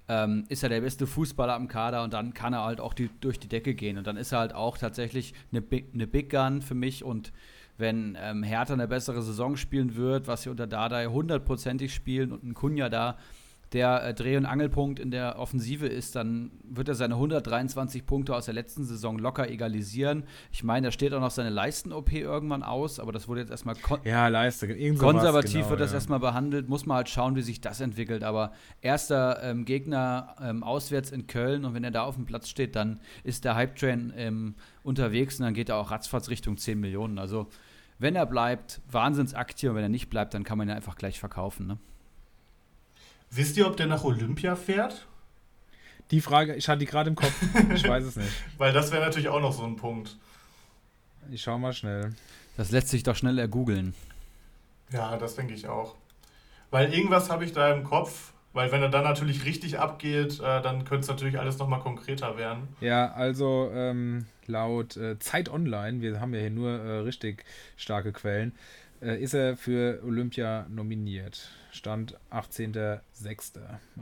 [0.09, 3.10] ähm, ist er der beste Fußballer am Kader und dann kann er halt auch die,
[3.20, 3.97] durch die Decke gehen.
[3.97, 7.32] Und dann ist er halt auch tatsächlich eine Big, eine Big Gun für mich und
[7.77, 12.43] wenn ähm, Hertha eine bessere Saison spielen wird, was sie unter Dardai hundertprozentig spielen und
[12.43, 13.16] ein Kunja da
[13.73, 18.35] der äh, Dreh- und Angelpunkt in der Offensive ist, dann wird er seine 123 Punkte
[18.35, 20.24] aus der letzten Saison locker egalisieren.
[20.51, 23.74] Ich meine, da steht auch noch seine Leisten-OP irgendwann aus, aber das wurde jetzt erstmal
[23.74, 25.97] kon ja, Leiste, konservativ genau, wird das ja.
[25.97, 26.69] erstmal behandelt.
[26.69, 28.24] Muss man halt schauen, wie sich das entwickelt.
[28.24, 32.49] Aber erster ähm, Gegner ähm, auswärts in Köln und wenn er da auf dem Platz
[32.49, 36.81] steht, dann ist der Hype-Train ähm, unterwegs und dann geht er auch ratzfatz Richtung 10
[36.81, 37.19] Millionen.
[37.19, 37.49] Also
[37.99, 41.19] wenn er bleibt, Wahnsinnsaktie und wenn er nicht bleibt, dann kann man ihn einfach gleich
[41.19, 41.66] verkaufen.
[41.66, 41.78] Ne?
[43.31, 45.07] Wisst ihr, ob der nach Olympia fährt?
[46.11, 47.35] Die Frage, ich hatte die gerade im Kopf.
[47.75, 48.33] Ich weiß es nicht.
[48.59, 50.17] Weil das wäre natürlich auch noch so ein Punkt.
[51.31, 52.15] Ich schau mal schnell.
[52.57, 53.95] Das lässt sich doch schnell ergoogeln.
[54.91, 55.95] Ja, das denke ich auch.
[56.71, 60.63] Weil irgendwas habe ich da im Kopf, weil wenn er dann natürlich richtig abgeht, äh,
[60.63, 62.69] dann könnte es natürlich alles nochmal konkreter werden.
[62.81, 67.45] Ja, also ähm, laut äh, Zeit Online, wir haben ja hier nur äh, richtig
[67.77, 68.53] starke Quellen,
[69.03, 71.51] äh, ist er für Olympia nominiert.
[71.70, 73.01] Stand 18.06.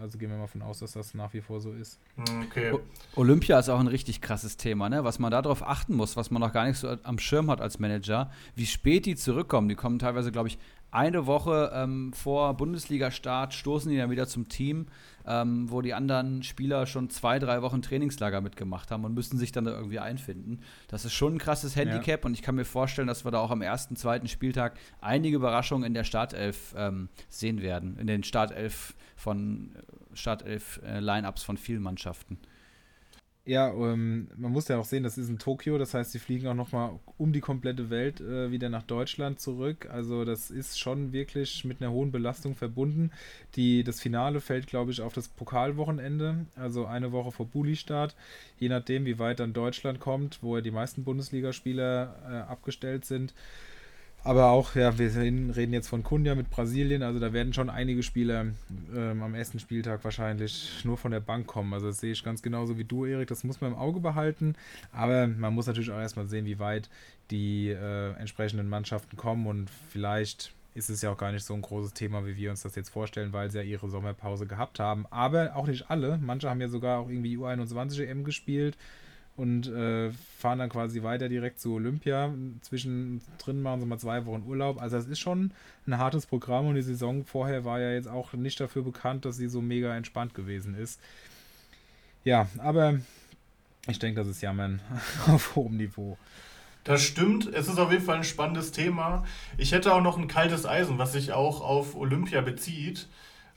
[0.01, 1.99] Also gehen wir mal von aus, dass das nach wie vor so ist.
[2.47, 2.73] Okay.
[2.73, 2.81] O
[3.17, 5.05] Olympia ist auch ein richtig krasses Thema, ne?
[5.05, 7.79] Was man darauf achten muss, was man noch gar nicht so am Schirm hat als
[7.79, 9.69] Manager, wie spät die zurückkommen.
[9.69, 10.59] Die kommen teilweise, glaube ich,
[10.91, 14.87] eine Woche ähm, vor Bundesliga-Start stoßen die dann wieder zum Team,
[15.27, 19.53] ähm, wo die anderen Spieler schon zwei, drei Wochen Trainingslager mitgemacht haben und müssen sich
[19.53, 20.61] dann da irgendwie einfinden.
[20.89, 22.27] Das ist schon ein krasses Handicap ja.
[22.27, 25.85] und ich kann mir vorstellen, dass wir da auch am ersten, zweiten Spieltag einige Überraschungen
[25.85, 31.57] in der Startelf ähm, sehen werden, in den Startelf von äh, Startelf äh, Lineups von
[31.57, 32.39] vielen Mannschaften.
[33.49, 36.49] Ja, ähm, man muss ja auch sehen, das ist in Tokio, das heißt, sie fliegen
[36.49, 39.89] auch nochmal um die komplette Welt äh, wieder nach Deutschland zurück.
[39.89, 43.13] Also das ist schon wirklich mit einer hohen Belastung verbunden.
[43.55, 48.17] Die, das Finale fällt, glaube ich, auf das Pokalwochenende, also eine Woche vor Bulli-Start.
[48.59, 53.33] Je nachdem, wie weit dann Deutschland kommt, wo ja die meisten Bundesligaspieler äh, abgestellt sind,
[54.27, 58.03] aber auch, ja, wir reden jetzt von Kunja mit Brasilien, also da werden schon einige
[58.03, 58.47] Spieler
[58.95, 61.73] ähm, am ersten Spieltag wahrscheinlich nur von der Bank kommen.
[61.73, 63.29] Also das sehe ich ganz genauso wie du, Erik.
[63.29, 64.57] Das muss man im Auge behalten.
[64.93, 66.91] Aber man muss natürlich auch erstmal sehen, wie weit
[67.31, 71.63] die äh, entsprechenden Mannschaften kommen und vielleicht ist es ja auch gar nicht so ein
[71.63, 75.07] großes Thema, wie wir uns das jetzt vorstellen, weil sie ja ihre Sommerpause gehabt haben.
[75.11, 76.19] Aber auch nicht alle.
[76.19, 78.77] Manche haben ja sogar auch irgendwie U21 EM gespielt
[79.37, 82.33] und äh, fahren dann quasi weiter direkt zu Olympia.
[82.63, 84.81] Zwischendrin machen sie mal zwei Wochen Urlaub.
[84.81, 85.53] Also es ist schon
[85.87, 89.37] ein hartes Programm und die Saison vorher war ja jetzt auch nicht dafür bekannt, dass
[89.37, 91.01] sie so mega entspannt gewesen ist.
[92.25, 92.99] Ja, aber
[93.89, 94.81] ich denke, das ist Jammern
[95.27, 96.19] auf hohem Niveau.
[96.85, 97.53] Das stimmt.
[97.53, 99.25] Es ist auf jeden Fall ein spannendes Thema.
[99.59, 103.09] Ich hätte auch noch ein kaltes Eisen, was sich auch auf Olympia bezieht.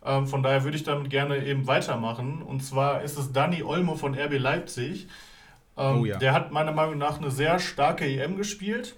[0.03, 2.41] Ähm, von daher würde ich dann gerne eben weitermachen.
[2.41, 5.07] Und zwar ist es Dani Olmo von RB Leipzig.
[5.78, 6.18] Ähm, oh ja.
[6.18, 8.96] Der hat meiner Meinung nach eine sehr starke EM gespielt,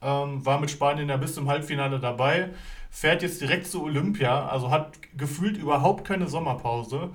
[0.00, 2.50] ähm, war mit Spanien ja bis zum Halbfinale dabei,
[2.90, 7.10] fährt jetzt direkt zu Olympia, also hat gefühlt überhaupt keine Sommerpause.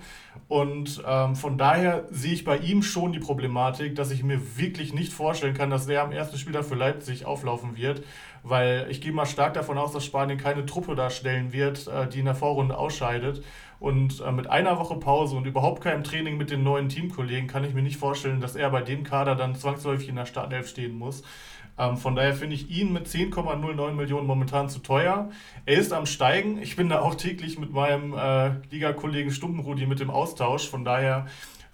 [0.48, 4.94] Und ähm, von daher sehe ich bei ihm schon die Problematik, dass ich mir wirklich
[4.94, 8.04] nicht vorstellen kann, dass der am ersten Spieltag für Leipzig auflaufen wird,
[8.44, 12.20] weil ich gehe mal stark davon aus, dass Spanien keine Truppe darstellen wird, äh, die
[12.20, 13.44] in der Vorrunde ausscheidet.
[13.80, 17.64] Und äh, mit einer Woche Pause und überhaupt keinem Training mit den neuen Teamkollegen kann
[17.64, 20.98] ich mir nicht vorstellen, dass er bei dem Kader dann zwangsläufig in der Startelf stehen
[20.98, 21.24] muss.
[21.78, 25.30] Ähm, von daher finde ich ihn mit 10,09 Millionen momentan zu teuer.
[25.66, 26.62] Er ist am Steigen.
[26.62, 30.68] Ich bin da auch täglich mit meinem äh, Ligakollegen Stumpenrudi mit dem Austausch.
[30.68, 31.28] Von daher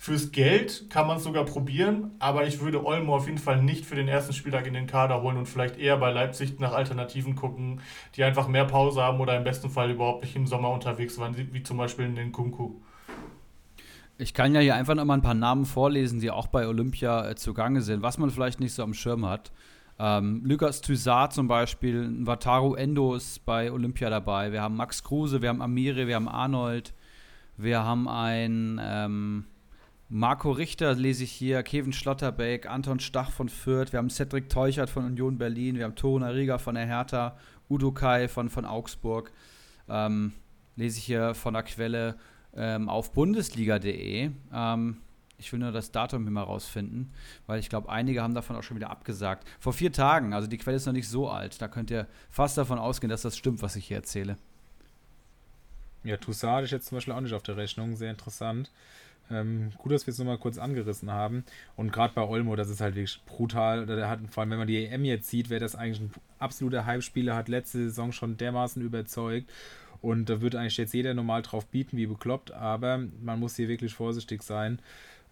[0.03, 3.85] Fürs Geld kann man es sogar probieren, aber ich würde Olmo auf jeden Fall nicht
[3.85, 7.35] für den ersten Spieltag in den Kader holen und vielleicht eher bei Leipzig nach Alternativen
[7.35, 7.79] gucken,
[8.17, 11.37] die einfach mehr Pause haben oder im besten Fall überhaupt nicht im Sommer unterwegs waren,
[11.37, 12.71] wie zum Beispiel in den Kunku.
[14.17, 17.29] Ich kann ja hier einfach noch mal ein paar Namen vorlesen, die auch bei Olympia
[17.29, 19.53] äh, zugange sind, was man vielleicht nicht so am Schirm hat.
[19.99, 24.51] Ähm, Lukas Thysart zum Beispiel, Wataru Endo ist bei Olympia dabei.
[24.51, 26.93] Wir haben Max Kruse, wir haben Amiri, wir haben Arnold,
[27.55, 29.45] wir haben ein ähm,
[30.15, 34.91] Marco Richter lese ich hier, Kevin Schlotterbeck, Anton Stach von Fürth, wir haben Cedric Teuchert
[34.91, 37.35] von Union Berlin, wir haben Toruna Riga von der Hertha,
[37.67, 39.31] Udo Kai von, von Augsburg.
[39.89, 40.33] Ähm,
[40.75, 42.15] lese ich hier von der Quelle
[42.55, 44.29] ähm, auf bundesliga.de.
[44.53, 44.97] Ähm,
[45.39, 47.11] ich will nur das Datum hier mal rausfinden,
[47.47, 49.47] weil ich glaube, einige haben davon auch schon wieder abgesagt.
[49.59, 51.59] Vor vier Tagen, also die Quelle ist noch nicht so alt.
[51.59, 54.37] Da könnt ihr fast davon ausgehen, dass das stimmt, was ich hier erzähle.
[56.03, 57.95] Ja, Toussaint ist jetzt zum Beispiel auch nicht auf der Rechnung.
[57.95, 58.69] Sehr interessant.
[59.31, 61.43] Ähm, gut, dass wir es nochmal kurz angerissen haben.
[61.75, 63.85] Und gerade bei Olmo, das ist halt wirklich brutal.
[63.85, 66.85] Der hat, vor allem, wenn man die EM jetzt sieht, wäre das eigentlich ein absoluter
[66.85, 69.49] Hype-Spieler, hat letzte Saison schon dermaßen überzeugt.
[70.01, 72.51] Und da würde eigentlich jetzt jeder normal drauf bieten, wie bekloppt.
[72.51, 74.79] Aber man muss hier wirklich vorsichtig sein.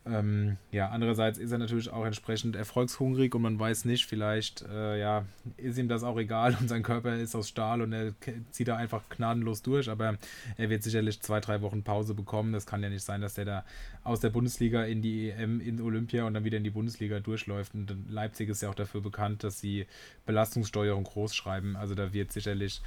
[0.04, 5.00] Ähm, ja, andererseits ist er natürlich auch entsprechend erfolgshungrig und man weiß nicht, vielleicht äh,
[5.00, 5.26] ja,
[5.58, 8.14] ist ihm das auch egal und sein Körper ist aus Stahl und er
[8.50, 10.18] zieht da einfach gnadenlos durch, aber
[10.58, 12.52] er wird sicherlich zwei, drei Wochen Pause bekommen.
[12.52, 13.66] Das kann ja nicht sein, dass der da
[14.04, 17.76] aus der Bundesliga in die EM, in Olympia und dann wieder in die Bundesliga durchläuft.
[17.76, 19.86] Und Leipzig ist ja auch dafür bekannt, dass sie
[20.26, 21.76] Belastungssteuerung groß schreiben.
[21.76, 22.82] Also da wird sicherlich,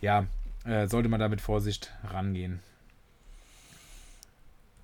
[0.00, 0.24] ja,
[0.64, 2.60] äh, sollte man da mit Vorsicht rangehen.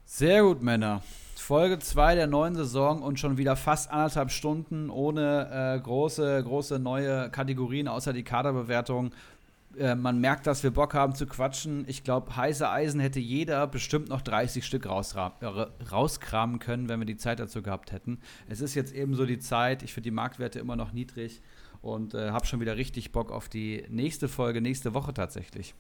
[0.05, 1.03] Sehr gut, Männer.
[1.41, 6.79] Folge 2 der neuen Saison und schon wieder fast anderthalb Stunden ohne äh, große, große
[6.79, 9.13] neue Kategorien außer die Kaderbewertung.
[9.79, 11.85] Äh, man merkt, dass wir Bock haben zu quatschen.
[11.89, 17.17] Ich glaube, heiße Eisen hätte jeder bestimmt noch 30 Stück rauskramen können, wenn wir die
[17.17, 18.21] Zeit dazu gehabt hätten.
[18.49, 19.83] Es ist jetzt eben so die Zeit.
[19.83, 21.41] Ich finde die Marktwerte immer noch niedrig
[21.83, 25.75] und äh, habe schon wieder richtig Bock auf die nächste Folge, nächste Woche tatsächlich.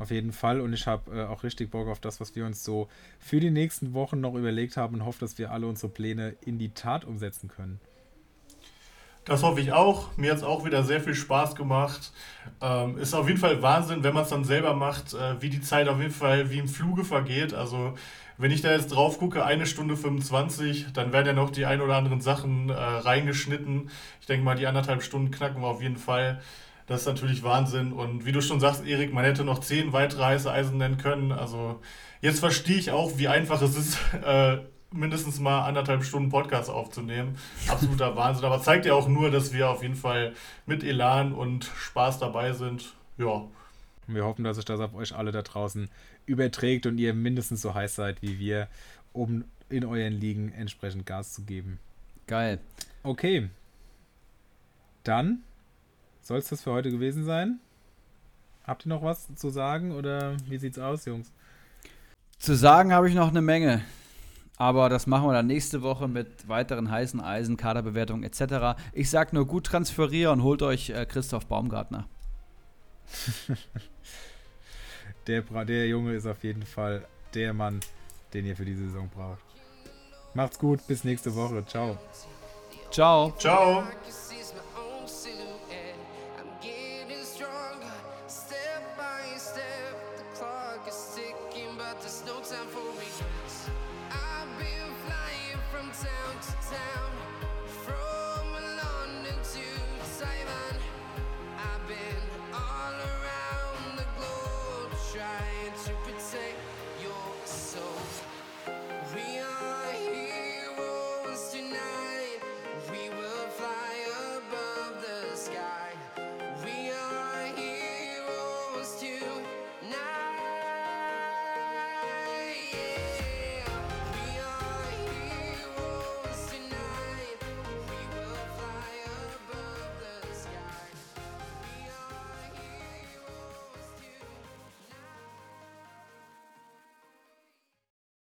[0.00, 0.62] Auf jeden Fall.
[0.62, 3.50] Und ich habe äh, auch richtig Bock auf das, was wir uns so für die
[3.50, 7.04] nächsten Wochen noch überlegt haben und hoffe, dass wir alle unsere Pläne in die Tat
[7.04, 7.80] umsetzen können.
[9.26, 10.16] Das hoffe ich auch.
[10.16, 12.12] Mir hat es auch wieder sehr viel Spaß gemacht.
[12.62, 15.60] Ähm, ist auf jeden Fall Wahnsinn, wenn man es dann selber macht, äh, wie die
[15.60, 17.52] Zeit auf jeden Fall wie im Fluge vergeht.
[17.52, 17.94] Also
[18.38, 21.82] wenn ich da jetzt drauf gucke, eine Stunde 25, dann werden ja noch die ein
[21.82, 23.90] oder anderen Sachen äh, reingeschnitten.
[24.22, 26.40] Ich denke mal, die anderthalb Stunden knacken wir auf jeden Fall.
[26.90, 27.92] Das ist natürlich Wahnsinn.
[27.92, 31.30] Und wie du schon sagst, Erik, man hätte noch zehn weitere heiße Eisen nennen können.
[31.30, 31.80] Also
[32.20, 33.96] jetzt verstehe ich auch, wie einfach es ist,
[34.26, 34.58] äh,
[34.90, 37.38] mindestens mal anderthalb Stunden Podcast aufzunehmen.
[37.68, 38.44] Absoluter Wahnsinn.
[38.44, 40.34] Aber zeigt ja auch nur, dass wir auf jeden Fall
[40.66, 42.92] mit Elan und Spaß dabei sind.
[43.18, 43.44] Ja.
[44.08, 45.88] Wir hoffen, dass sich das auf euch alle da draußen
[46.26, 48.66] überträgt und ihr mindestens so heiß seid wie wir,
[49.12, 51.78] um in euren Ligen entsprechend Gas zu geben.
[52.26, 52.58] Geil.
[53.04, 53.48] Okay.
[55.04, 55.44] Dann
[56.30, 57.58] soll es das für heute gewesen sein.
[58.64, 61.32] Habt ihr noch was zu sagen oder wie sieht's aus, Jungs?
[62.38, 63.82] Zu sagen habe ich noch eine Menge.
[64.56, 68.80] Aber das machen wir dann nächste Woche mit weiteren heißen Eisen, Kaderbewertungen etc.
[68.92, 72.06] Ich sag nur gut transferieren und holt euch äh, Christoph Baumgartner.
[75.26, 77.04] der, der Junge ist auf jeden Fall
[77.34, 77.80] der Mann,
[78.34, 79.42] den ihr für diese Saison braucht.
[80.34, 81.66] Macht's gut, bis nächste Woche.
[81.66, 81.98] Ciao.
[82.92, 83.34] Ciao.
[83.36, 83.82] Ciao.